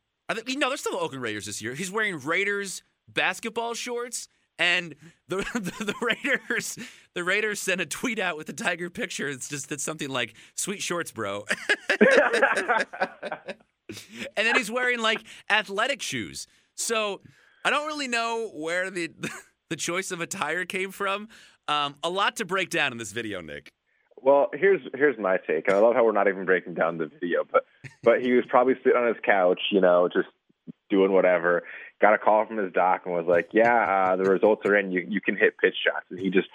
No, 0.56 0.68
they're 0.68 0.76
still 0.76 0.96
Oakland 0.96 1.22
Raiders 1.22 1.46
this 1.46 1.62
year. 1.62 1.74
He's 1.74 1.90
wearing 1.90 2.18
Raiders 2.18 2.82
basketball 3.08 3.74
shorts 3.74 4.28
and 4.58 4.94
the, 5.28 5.36
the, 5.54 5.84
the 5.84 5.94
Raiders 6.00 6.78
the 7.14 7.24
Raiders 7.24 7.60
sent 7.60 7.80
a 7.80 7.86
tweet 7.86 8.18
out 8.18 8.36
with 8.36 8.46
the 8.46 8.52
Tiger 8.52 8.90
picture. 8.90 9.28
It's 9.28 9.48
just 9.48 9.70
it's 9.72 9.84
something 9.84 10.08
like 10.08 10.34
"Sweet 10.54 10.82
shorts, 10.82 11.10
bro." 11.10 11.44
and 14.36 14.46
then 14.46 14.56
he's 14.56 14.70
wearing 14.70 15.00
like 15.00 15.22
athletic 15.50 16.02
shoes. 16.02 16.46
So 16.74 17.20
I 17.64 17.70
don't 17.70 17.86
really 17.86 18.08
know 18.08 18.50
where 18.54 18.90
the 18.90 19.10
the 19.70 19.76
choice 19.76 20.10
of 20.10 20.20
attire 20.20 20.64
came 20.64 20.90
from. 20.90 21.28
Um, 21.66 21.96
a 22.02 22.08
lot 22.08 22.36
to 22.36 22.44
break 22.44 22.70
down 22.70 22.92
in 22.92 22.98
this 22.98 23.12
video, 23.12 23.40
Nick. 23.40 23.72
Well, 24.20 24.48
here's 24.52 24.80
here's 24.94 25.18
my 25.18 25.38
take, 25.46 25.70
I 25.70 25.78
love 25.78 25.94
how 25.94 26.04
we're 26.04 26.12
not 26.12 26.28
even 26.28 26.44
breaking 26.44 26.74
down 26.74 26.98
the 26.98 27.06
video, 27.06 27.44
but 27.50 27.64
but 28.02 28.20
he 28.20 28.32
was 28.32 28.44
probably 28.48 28.74
sitting 28.82 28.98
on 28.98 29.06
his 29.06 29.16
couch, 29.24 29.60
you 29.70 29.80
know, 29.80 30.08
just 30.12 30.28
doing 30.90 31.12
whatever, 31.12 31.62
got 32.00 32.14
a 32.14 32.18
call 32.18 32.46
from 32.46 32.58
his 32.58 32.72
doc 32.72 33.02
and 33.04 33.14
was 33.14 33.26
like, 33.26 33.48
"Yeah, 33.52 33.74
uh, 34.12 34.16
the 34.16 34.24
results 34.24 34.62
are 34.66 34.76
in. 34.76 34.92
You 34.92 35.04
you 35.08 35.20
can 35.20 35.36
hit 35.36 35.58
pitch 35.58 35.76
shots." 35.84 36.06
And 36.10 36.18
he 36.18 36.30
just 36.30 36.48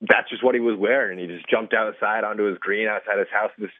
that's 0.00 0.28
just 0.28 0.44
what 0.44 0.54
he 0.54 0.60
was 0.60 0.76
wearing. 0.78 1.18
And 1.18 1.30
he 1.30 1.36
just 1.36 1.48
jumped 1.48 1.74
outside 1.74 2.24
onto 2.24 2.44
his 2.44 2.58
green 2.58 2.88
outside 2.88 3.18
his 3.18 3.28
house, 3.32 3.50
and 3.56 3.66
just 3.66 3.78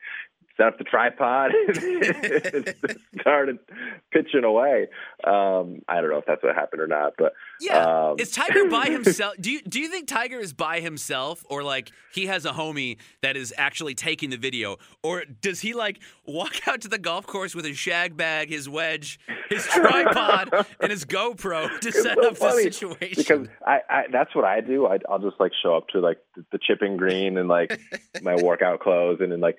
set 0.57 0.67
up 0.69 0.79
the 0.79 0.85
tripod, 0.85 1.51
and 1.69 2.75
started 3.21 3.59
pitching 4.13 4.45
away. 4.45 4.89
Um, 5.25 5.83
I 5.89 6.01
don't 6.01 6.11
know 6.11 6.19
if 6.19 6.25
that's 6.27 6.43
what 6.43 6.55
happened 6.55 6.81
or 6.83 6.87
not, 6.87 7.15
but 7.19 7.33
Yeah. 7.61 8.09
um, 8.11 8.17
is 8.19 8.31
Tiger 8.31 8.69
by 8.69 8.87
himself? 8.91 9.35
Do 9.41 9.51
you 9.51 9.61
do 9.63 9.81
you 9.81 9.89
think 9.89 10.09
Tiger 10.09 10.39
is 10.39 10.53
by 10.53 10.81
himself 10.81 11.45
or 11.51 11.63
like 11.63 11.91
he 12.13 12.27
has 12.27 12.45
a 12.45 12.53
homie 12.53 12.97
that 13.23 13.37
is 13.37 13.53
actually 13.57 13.95
taking 13.95 14.31
the 14.31 14.37
video? 14.37 14.77
Or 15.03 15.25
does 15.25 15.61
he 15.61 15.75
like 15.75 16.01
walk 16.27 16.67
out 16.69 16.81
to 16.83 16.89
the 16.89 16.99
golf 16.99 17.27
course 17.27 17.55
with 17.55 17.65
his 17.65 17.77
shag 17.79 18.17
bag, 18.17 18.49
his 18.49 18.69
wedge, 18.69 19.19
his 19.51 19.65
tripod, 19.67 20.51
and 20.81 20.91
his 20.91 21.05
GoPro 21.05 21.79
to 21.81 21.93
set 21.93 22.17
so 22.17 22.29
up 22.29 22.39
the 22.39 22.51
situation? 22.53 22.97
because 23.17 23.49
I, 23.67 23.81
I 23.91 24.03
that's 24.11 24.35
what 24.35 24.45
I 24.45 24.61
do. 24.61 24.87
I, 24.87 24.99
I'll 25.09 25.19
just 25.19 25.39
like 25.39 25.53
show 25.63 25.77
up 25.77 25.89
to 25.89 26.01
like 26.01 26.19
the, 26.35 26.45
the 26.53 26.59
chipping 26.59 26.97
green 26.97 27.37
and 27.37 27.49
like 27.49 27.79
my 28.23 28.37
workout 28.37 28.81
clothes, 28.81 29.19
and 29.21 29.33
then 29.33 29.41
like 29.41 29.57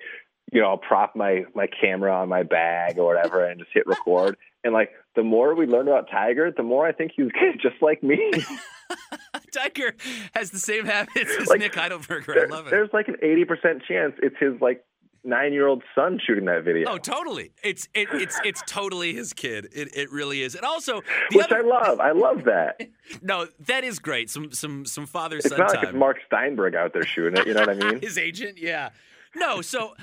you 0.52 0.60
know 0.60 0.68
I'll 0.68 0.76
prop 0.78 1.14
my 1.16 1.44
my 1.54 1.66
camera 1.80 2.14
on 2.14 2.28
my 2.28 2.42
bag 2.42 2.98
or 2.98 3.04
whatever, 3.04 3.44
and 3.44 3.58
just 3.60 3.70
hit 3.72 3.86
record. 3.86 4.36
And 4.64 4.72
like 4.72 4.90
the 5.14 5.22
more 5.22 5.54
we 5.54 5.66
learn 5.66 5.88
about 5.88 6.10
Tiger, 6.10 6.50
the 6.56 6.62
more 6.62 6.86
I 6.86 6.92
think 6.92 7.12
he's 7.16 7.28
just 7.62 7.76
like 7.80 8.02
me. 8.02 8.30
Tiger 9.52 9.94
has 10.34 10.50
the 10.50 10.58
same 10.58 10.84
habits 10.84 11.34
as 11.40 11.48
Like, 11.48 11.60
Nick 11.60 11.72
Heidelberger. 11.72 12.26
There- 12.26 12.46
I 12.46 12.48
love 12.48 12.66
it. 12.66 12.70
There's 12.70 12.90
like 12.92 13.08
an 13.08 13.16
eighty 13.22 13.44
percent 13.44 13.82
chance 13.86 14.14
it's 14.22 14.36
his 14.38 14.60
like 14.60 14.84
nine 15.24 15.52
year 15.52 15.66
old 15.66 15.82
son 15.94 16.18
shooting 16.24 16.44
that 16.46 16.64
video. 16.64 16.88
Oh, 16.90 16.98
totally. 16.98 17.52
It's 17.62 17.88
it, 17.94 18.08
it's 18.12 18.38
it's 18.44 18.62
totally 18.66 19.14
his 19.14 19.32
kid. 19.32 19.68
It 19.72 19.96
it 19.96 20.10
really 20.12 20.42
is. 20.42 20.54
And 20.54 20.64
also, 20.64 21.02
which 21.32 21.44
other, 21.46 21.58
I 21.58 21.60
love. 21.62 22.00
I 22.00 22.12
love 22.12 22.44
that. 22.44 22.80
no, 23.22 23.46
that 23.60 23.84
is 23.84 23.98
great. 23.98 24.28
Some 24.30 24.52
some 24.52 24.84
some 24.84 25.06
father 25.06 25.36
It's 25.38 25.50
not 25.50 25.68
time. 25.68 25.76
like 25.76 25.84
it's 25.88 25.94
Mark 25.94 26.18
Steinberg 26.26 26.74
out 26.74 26.92
there 26.92 27.04
shooting 27.04 27.40
it. 27.40 27.46
You 27.46 27.54
know 27.54 27.60
what 27.60 27.70
I 27.70 27.74
mean? 27.74 28.00
his 28.00 28.18
agent. 28.18 28.58
Yeah. 28.58 28.90
No, 29.34 29.60
so 29.62 29.94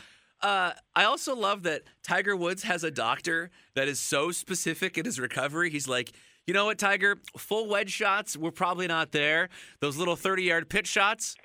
uh, 0.45 0.73
I 0.95 1.05
also 1.05 1.35
love 1.35 1.63
that 1.63 1.81
Tiger 2.03 2.35
Woods 2.35 2.61
has 2.63 2.83
a 2.83 2.91
doctor 2.91 3.49
that 3.73 3.87
is 3.87 3.99
so 3.99 4.29
specific 4.31 4.95
in 4.95 5.05
his 5.05 5.19
recovery. 5.19 5.71
He's 5.71 5.87
like, 5.87 6.11
you 6.45 6.53
know 6.53 6.65
what, 6.65 6.77
Tiger? 6.77 7.17
Full 7.35 7.67
wedge 7.67 7.89
shots, 7.89 8.37
we're 8.37 8.51
probably 8.51 8.85
not 8.85 9.11
there. 9.11 9.49
Those 9.79 9.97
little 9.97 10.15
30 10.15 10.43
yard 10.43 10.69
pitch 10.69 10.85
shots, 10.85 11.35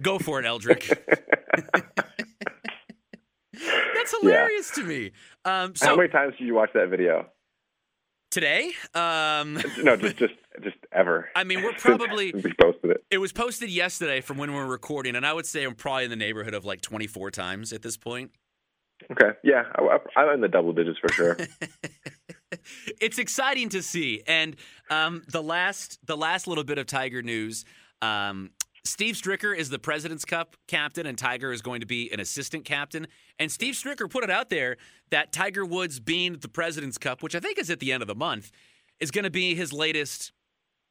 go 0.00 0.18
for 0.18 0.40
it, 0.40 0.46
Eldrick. 0.46 0.88
That's 3.52 4.14
hilarious 4.20 4.70
to 4.76 4.82
me. 4.82 5.10
Um, 5.44 5.74
How 5.78 5.94
many 5.94 6.08
times 6.08 6.34
did 6.38 6.46
you 6.46 6.54
watch 6.54 6.70
that 6.72 6.88
video? 6.88 7.26
today, 8.30 8.72
um, 8.94 9.54
No, 9.82 9.96
just 10.00 10.16
just 10.18 10.34
just 10.62 10.76
ever. 10.92 11.28
I 11.34 11.44
mean, 11.44 11.62
we're 11.62 11.72
probably 11.78 12.30
since 12.30 12.44
we 12.44 12.52
posted 12.60 12.90
it. 12.90 13.04
It 13.10 13.18
was 13.18 13.32
posted 13.32 13.70
yesterday 13.70 14.20
from 14.20 14.38
when 14.38 14.52
we're 14.52 14.66
recording, 14.66 15.16
and 15.16 15.26
I 15.26 15.32
would 15.32 15.46
say 15.46 15.64
I'm 15.64 15.74
probably 15.74 16.04
in 16.04 16.10
the 16.10 16.16
neighborhood 16.16 16.54
of 16.54 16.64
like 16.64 16.80
24 16.80 17.30
times 17.30 17.72
at 17.72 17.82
this 17.82 17.96
point. 17.96 18.30
Okay, 19.10 19.36
yeah, 19.44 19.64
I, 19.74 19.98
I'm 20.20 20.34
in 20.34 20.40
the 20.40 20.48
double 20.48 20.72
digits 20.72 20.98
for 20.98 21.12
sure. 21.12 21.36
it's 23.00 23.18
exciting 23.18 23.68
to 23.70 23.82
see, 23.82 24.22
and 24.26 24.56
um, 24.90 25.22
the 25.28 25.42
last 25.42 25.98
the 26.06 26.16
last 26.16 26.46
little 26.46 26.64
bit 26.64 26.78
of 26.78 26.86
Tiger 26.86 27.22
news. 27.22 27.64
Um, 28.02 28.50
Steve 28.84 29.16
Stricker 29.16 29.56
is 29.56 29.68
the 29.68 29.80
President's 29.80 30.24
Cup 30.24 30.56
captain, 30.68 31.06
and 31.06 31.18
Tiger 31.18 31.52
is 31.52 31.60
going 31.60 31.80
to 31.80 31.86
be 31.86 32.10
an 32.12 32.20
assistant 32.20 32.64
captain. 32.64 33.08
And 33.38 33.50
Steve 33.50 33.74
Stricker 33.74 34.08
put 34.08 34.22
it 34.22 34.30
out 34.30 34.48
there 34.48 34.76
that 35.10 35.32
Tiger 35.32 35.66
Woods 35.66 35.98
being 35.98 36.38
the 36.38 36.48
President's 36.48 36.96
Cup, 36.96 37.22
which 37.22 37.34
I 37.34 37.40
think 37.40 37.58
is 37.58 37.68
at 37.68 37.80
the 37.80 37.92
end 37.92 38.02
of 38.02 38.06
the 38.06 38.14
month, 38.14 38.52
is 39.00 39.10
going 39.10 39.24
to 39.24 39.30
be 39.30 39.54
his 39.54 39.72
latest 39.72 40.32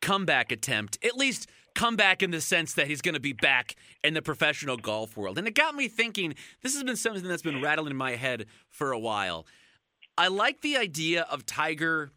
comeback 0.01 0.51
attempt. 0.51 0.97
At 1.03 1.15
least 1.15 1.49
comeback 1.75 2.23
in 2.23 2.31
the 2.31 2.41
sense 2.41 2.73
that 2.73 2.87
he's 2.87 3.01
going 3.01 3.13
to 3.13 3.21
be 3.21 3.33
back 3.33 3.75
in 4.03 4.13
the 4.13 4.21
professional 4.21 4.77
golf 4.77 5.15
world. 5.17 5.37
And 5.37 5.47
it 5.47 5.53
got 5.53 5.75
me 5.75 5.87
thinking 5.87 6.33
this 6.63 6.73
has 6.73 6.83
been 6.83 6.95
something 6.95 7.23
that's 7.27 7.41
been 7.41 7.61
rattling 7.61 7.91
in 7.91 7.97
my 7.97 8.15
head 8.15 8.45
for 8.69 8.91
a 8.91 8.99
while. 8.99 9.45
I 10.17 10.29
like 10.29 10.61
the 10.61 10.77
idea 10.77 11.27
of 11.29 11.45
Tiger 11.45 12.11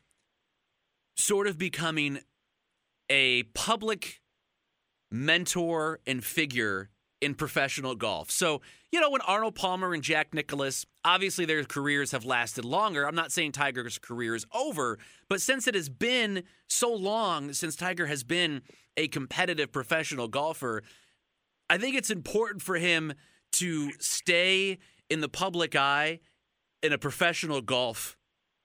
sort 1.16 1.48
of 1.48 1.58
becoming 1.58 2.20
a 3.10 3.42
public 3.54 4.20
mentor 5.10 5.98
and 6.06 6.22
figure 6.22 6.90
in 7.20 7.34
professional 7.34 7.94
golf. 7.94 8.30
So, 8.30 8.60
you 8.92 9.00
know, 9.00 9.10
when 9.10 9.20
Arnold 9.22 9.54
Palmer 9.54 9.92
and 9.92 10.02
Jack 10.02 10.32
Nicklaus, 10.32 10.86
obviously 11.04 11.44
their 11.44 11.64
careers 11.64 12.12
have 12.12 12.24
lasted 12.24 12.64
longer. 12.64 13.06
I'm 13.06 13.14
not 13.14 13.32
saying 13.32 13.52
Tiger's 13.52 13.98
career 13.98 14.34
is 14.34 14.46
over, 14.54 14.98
but 15.28 15.40
since 15.40 15.66
it 15.66 15.74
has 15.74 15.88
been 15.88 16.44
so 16.68 16.92
long 16.92 17.52
since 17.52 17.74
Tiger 17.76 18.06
has 18.06 18.22
been 18.22 18.62
a 18.96 19.08
competitive 19.08 19.72
professional 19.72 20.28
golfer, 20.28 20.82
I 21.68 21.78
think 21.78 21.96
it's 21.96 22.10
important 22.10 22.62
for 22.62 22.76
him 22.76 23.12
to 23.52 23.90
stay 23.98 24.78
in 25.10 25.20
the 25.20 25.28
public 25.28 25.74
eye 25.74 26.20
in 26.82 26.92
a 26.92 26.98
professional 26.98 27.60
golf 27.60 28.16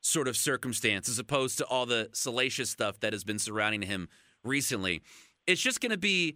sort 0.01 0.27
of 0.27 0.35
circumstance 0.35 1.07
as 1.07 1.17
opposed 1.17 1.57
to 1.57 1.65
all 1.65 1.85
the 1.85 2.09
salacious 2.11 2.69
stuff 2.69 2.99
that 2.99 3.13
has 3.13 3.23
been 3.23 3.39
surrounding 3.39 3.81
him 3.81 4.09
recently. 4.43 5.01
It's 5.47 5.61
just 5.61 5.81
going 5.81 5.91
to 5.91 5.97
be, 5.97 6.35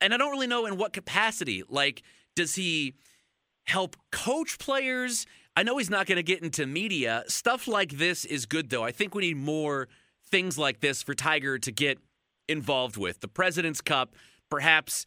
and 0.00 0.14
I 0.14 0.16
don't 0.16 0.30
really 0.30 0.46
know 0.46 0.66
in 0.66 0.76
what 0.76 0.92
capacity. 0.92 1.62
Like, 1.68 2.02
does 2.34 2.54
he 2.54 2.94
help 3.64 3.96
coach 4.12 4.58
players? 4.58 5.26
I 5.56 5.62
know 5.62 5.78
he's 5.78 5.90
not 5.90 6.06
going 6.06 6.16
to 6.16 6.22
get 6.22 6.42
into 6.42 6.66
media. 6.66 7.24
Stuff 7.28 7.66
like 7.66 7.92
this 7.92 8.24
is 8.24 8.46
good, 8.46 8.70
though. 8.70 8.84
I 8.84 8.92
think 8.92 9.14
we 9.14 9.22
need 9.22 9.38
more 9.38 9.88
things 10.30 10.58
like 10.58 10.80
this 10.80 11.02
for 11.02 11.14
Tiger 11.14 11.58
to 11.58 11.72
get 11.72 11.98
involved 12.48 12.96
with. 12.96 13.20
The 13.20 13.28
President's 13.28 13.80
Cup, 13.80 14.14
perhaps. 14.50 15.06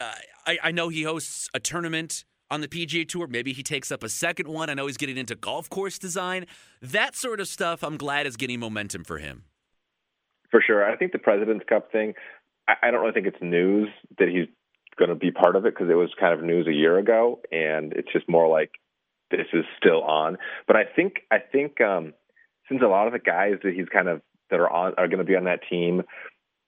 Uh, 0.00 0.12
I, 0.46 0.58
I 0.64 0.70
know 0.72 0.88
he 0.88 1.02
hosts 1.02 1.48
a 1.52 1.60
tournament 1.60 2.24
on 2.50 2.60
the 2.60 2.68
PGA 2.68 3.06
Tour. 3.06 3.26
Maybe 3.26 3.52
he 3.52 3.62
takes 3.62 3.92
up 3.92 4.02
a 4.02 4.08
second 4.08 4.48
one. 4.48 4.70
I 4.70 4.74
know 4.74 4.86
he's 4.86 4.96
getting 4.96 5.16
into 5.16 5.34
golf 5.34 5.68
course 5.68 5.98
design. 5.98 6.46
That 6.80 7.14
sort 7.14 7.40
of 7.40 7.48
stuff, 7.48 7.82
I'm 7.82 7.96
glad 7.96 8.26
is 8.26 8.36
getting 8.36 8.58
momentum 8.60 9.04
for 9.04 9.18
him. 9.18 9.44
For 10.50 10.60
sure. 10.66 10.84
I 10.84 10.96
think 10.96 11.12
the 11.12 11.18
President's 11.18 11.64
Cup 11.68 11.92
thing, 11.92 12.14
I, 12.82 12.90
don't 12.90 13.00
really 13.00 13.12
think 13.12 13.26
it's 13.26 13.42
news 13.42 13.88
that 14.18 14.28
he's 14.28 14.46
going 14.98 15.08
to 15.08 15.14
be 15.14 15.30
part 15.30 15.56
of 15.56 15.64
it 15.64 15.74
because 15.74 15.90
it 15.90 15.94
was 15.94 16.10
kind 16.18 16.34
of 16.34 16.44
news 16.44 16.66
a 16.66 16.72
year 16.72 16.98
ago, 16.98 17.40
and 17.50 17.92
it's 17.92 18.12
just 18.12 18.28
more 18.28 18.48
like 18.48 18.70
this 19.30 19.46
is 19.52 19.64
still 19.78 20.02
on. 20.02 20.38
But 20.66 20.76
I 20.76 20.84
think 20.84 21.20
I 21.30 21.38
think 21.38 21.80
um, 21.80 22.12
since 22.68 22.82
a 22.82 22.88
lot 22.88 23.06
of 23.06 23.12
the 23.12 23.18
guys 23.18 23.54
that 23.62 23.74
he's 23.74 23.88
kind 23.88 24.08
of 24.08 24.22
that 24.50 24.60
are 24.60 24.70
on 24.70 24.94
are 24.98 25.08
going 25.08 25.18
to 25.18 25.24
be 25.24 25.36
on 25.36 25.44
that 25.44 25.60
team, 25.68 26.02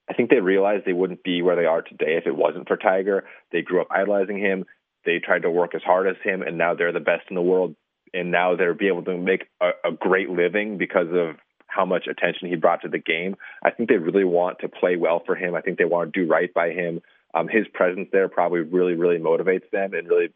I 0.08 0.14
think 0.14 0.30
they 0.30 0.40
realized 0.40 0.84
they 0.84 0.92
wouldn't 0.92 1.22
be 1.22 1.42
where 1.42 1.56
they 1.56 1.66
are 1.66 1.82
today 1.82 2.16
if 2.16 2.26
it 2.26 2.36
wasn't 2.36 2.68
for 2.68 2.76
Tiger. 2.76 3.24
They 3.50 3.62
grew 3.62 3.80
up 3.80 3.88
idolizing 3.90 4.38
him. 4.38 4.64
They 5.04 5.18
tried 5.18 5.42
to 5.42 5.50
work 5.50 5.74
as 5.74 5.82
hard 5.82 6.06
as 6.06 6.16
him, 6.22 6.42
and 6.42 6.58
now 6.58 6.74
they're 6.74 6.92
the 6.92 7.00
best 7.00 7.24
in 7.28 7.34
the 7.34 7.42
world. 7.42 7.74
And 8.14 8.30
now 8.30 8.56
they're 8.56 8.74
be 8.74 8.88
able 8.88 9.04
to 9.04 9.16
make 9.16 9.46
a, 9.60 9.70
a 9.84 9.92
great 9.92 10.28
living 10.28 10.76
because 10.76 11.08
of 11.12 11.36
how 11.74 11.84
much 11.84 12.06
attention 12.06 12.48
he 12.48 12.56
brought 12.56 12.82
to 12.82 12.88
the 12.88 12.98
game. 12.98 13.36
I 13.64 13.70
think 13.70 13.88
they 13.88 13.96
really 13.96 14.24
want 14.24 14.58
to 14.60 14.68
play 14.68 14.96
well 14.96 15.22
for 15.24 15.34
him. 15.34 15.54
I 15.54 15.60
think 15.60 15.78
they 15.78 15.84
want 15.84 16.12
to 16.12 16.20
do 16.24 16.30
right 16.30 16.52
by 16.52 16.70
him. 16.70 17.00
Um, 17.34 17.48
his 17.48 17.66
presence 17.72 18.08
there 18.12 18.28
probably 18.28 18.60
really, 18.60 18.94
really 18.94 19.18
motivates 19.18 19.70
them 19.72 19.94
and 19.94 20.08
really 20.08 20.32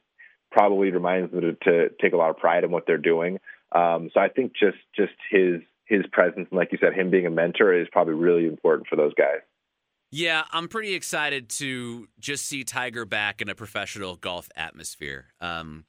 probably 0.51 0.91
reminds 0.91 1.31
them 1.33 1.43
to, 1.43 1.53
to 1.65 1.89
take 2.01 2.15
a 2.15 2.17
lot 2.17 2.31
of 2.31 2.39
pride 2.39 2.65
in 2.65 2.71
what 2.71 2.85
they're 2.87 2.97
doing. 2.97 3.39
Um, 3.73 4.11
so 4.15 4.21
I 4.21 4.29
think 4.29 4.53
just 4.59 4.79
just 4.95 5.13
his 5.31 5.61
his 5.85 6.03
presence 6.11 6.49
and 6.51 6.59
like 6.59 6.73
you 6.73 6.79
said, 6.81 6.95
him 6.95 7.11
being 7.11 7.27
a 7.27 7.31
mentor 7.31 7.75
is 7.75 7.89
probably 7.93 8.15
really 8.15 8.47
important 8.47 8.89
for 8.89 8.97
those 8.97 9.13
guys. 9.15 9.41
Yeah, 10.11 10.45
I'm 10.53 10.69
pretty 10.69 10.95
excited 10.95 11.49
to 11.51 12.09
just 12.19 12.47
see 12.47 12.65
Tiger 12.65 13.05
back 13.05 13.43
in 13.43 13.49
a 13.49 13.55
professional 13.55 14.17
golf 14.17 14.49
atmosphere. 14.57 15.27
Um, 15.41 15.85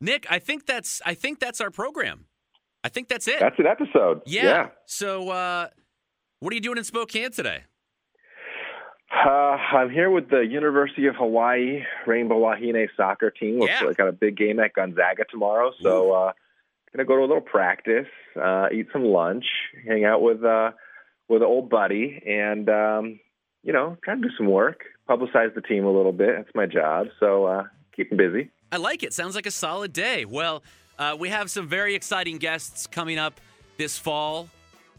Nick, 0.00 0.26
I 0.30 0.38
think 0.38 0.66
that's 0.66 1.02
I 1.04 1.14
think 1.14 1.38
that's 1.40 1.60
our 1.60 1.70
program. 1.70 2.26
I 2.84 2.88
think 2.88 3.08
that's 3.08 3.28
it. 3.28 3.38
That's 3.40 3.58
an 3.58 3.66
episode. 3.66 4.22
yeah. 4.26 4.42
yeah. 4.44 4.66
So, 4.86 5.28
uh, 5.30 5.68
what 6.40 6.52
are 6.52 6.54
you 6.54 6.60
doing 6.60 6.78
in 6.78 6.84
Spokane 6.84 7.30
today? 7.30 7.62
Uh, 9.14 9.28
I'm 9.28 9.90
here 9.90 10.10
with 10.10 10.30
the 10.30 10.40
University 10.40 11.06
of 11.06 11.14
Hawaii 11.16 11.82
Rainbow 12.06 12.38
Wahine 12.38 12.88
soccer 12.96 13.30
team. 13.30 13.58
We've 13.58 13.68
Yeah. 13.68 13.92
got 13.96 14.08
a 14.08 14.12
big 14.12 14.36
game 14.36 14.58
at 14.58 14.72
Gonzaga 14.72 15.24
tomorrow, 15.30 15.72
so 15.82 16.12
uh, 16.12 16.32
gonna 16.94 17.04
go 17.04 17.16
to 17.16 17.20
a 17.20 17.26
little 17.28 17.42
practice, 17.42 18.08
uh, 18.42 18.68
eat 18.72 18.86
some 18.92 19.04
lunch, 19.04 19.44
hang 19.86 20.04
out 20.06 20.22
with 20.22 20.42
uh, 20.42 20.70
with 21.28 21.42
an 21.42 21.48
old 21.48 21.68
buddy, 21.68 22.22
and 22.26 22.68
um, 22.70 23.20
you 23.62 23.72
know, 23.72 23.98
try 24.02 24.14
to 24.14 24.20
do 24.20 24.30
some 24.36 24.46
work, 24.46 24.84
publicize 25.08 25.54
the 25.54 25.60
team 25.60 25.84
a 25.84 25.90
little 25.92 26.12
bit. 26.12 26.34
That's 26.36 26.54
my 26.54 26.66
job, 26.66 27.08
so 27.20 27.44
uh, 27.44 27.64
keep 27.94 28.10
'em 28.10 28.16
busy. 28.16 28.50
I 28.72 28.78
like 28.78 29.02
it. 29.02 29.12
Sounds 29.12 29.34
like 29.34 29.46
a 29.46 29.50
solid 29.50 29.92
day. 29.92 30.24
Well, 30.24 30.62
uh, 30.98 31.16
we 31.18 31.28
have 31.28 31.50
some 31.50 31.68
very 31.68 31.94
exciting 31.94 32.38
guests 32.38 32.86
coming 32.86 33.18
up 33.18 33.40
this 33.76 33.98
fall 33.98 34.48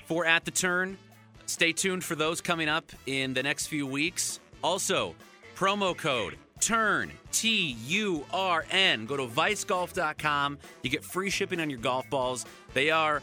for 0.05 0.25
At 0.25 0.45
the 0.45 0.51
Turn. 0.51 0.97
Stay 1.45 1.73
tuned 1.73 2.03
for 2.03 2.15
those 2.15 2.41
coming 2.41 2.69
up 2.69 2.91
in 3.05 3.33
the 3.33 3.43
next 3.43 3.67
few 3.67 3.85
weeks. 3.85 4.39
Also, 4.63 5.15
promo 5.55 5.95
code 5.95 6.37
TURN, 6.59 7.11
T 7.31 7.75
U 7.87 8.25
R 8.31 8.65
N. 8.71 9.05
Go 9.05 9.17
to 9.17 9.27
vicegolf.com. 9.27 10.57
You 10.81 10.89
get 10.89 11.03
free 11.03 11.29
shipping 11.29 11.59
on 11.59 11.69
your 11.69 11.79
golf 11.79 12.09
balls. 12.09 12.45
They 12.73 12.89
are 12.89 13.21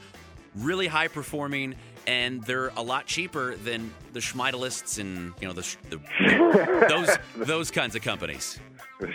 really 0.54 0.86
high 0.86 1.08
performing 1.08 1.74
and 2.06 2.42
they're 2.44 2.68
a 2.76 2.82
lot 2.82 3.06
cheaper 3.06 3.54
than 3.56 3.92
the 4.12 4.20
Schmeidelists 4.20 4.98
and 4.98 5.32
you 5.40 5.46
know 5.48 5.54
the, 5.54 5.76
the 5.90 6.86
those 7.36 7.46
those 7.46 7.70
kinds 7.70 7.94
of 7.94 8.02
companies. 8.02 8.58
The 8.98 9.08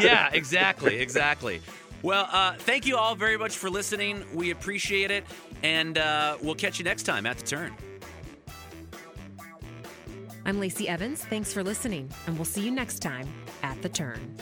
yeah, 0.00 0.30
exactly, 0.32 0.98
exactly. 1.00 1.60
Well, 2.02 2.28
uh, 2.32 2.54
thank 2.54 2.86
you 2.86 2.96
all 2.96 3.14
very 3.14 3.36
much 3.36 3.56
for 3.56 3.68
listening. 3.68 4.24
We 4.34 4.50
appreciate 4.50 5.10
it, 5.10 5.24
and 5.62 5.98
uh, 5.98 6.38
we'll 6.42 6.54
catch 6.54 6.78
you 6.78 6.84
next 6.84 7.02
time 7.02 7.26
at 7.26 7.38
the 7.38 7.44
turn. 7.44 7.74
I'm 10.46 10.58
Lacey 10.58 10.88
Evans. 10.88 11.24
Thanks 11.24 11.52
for 11.52 11.62
listening, 11.62 12.10
and 12.26 12.36
we'll 12.36 12.46
see 12.46 12.62
you 12.62 12.70
next 12.70 13.00
time 13.00 13.28
at 13.62 13.80
the 13.82 13.88
turn. 13.88 14.36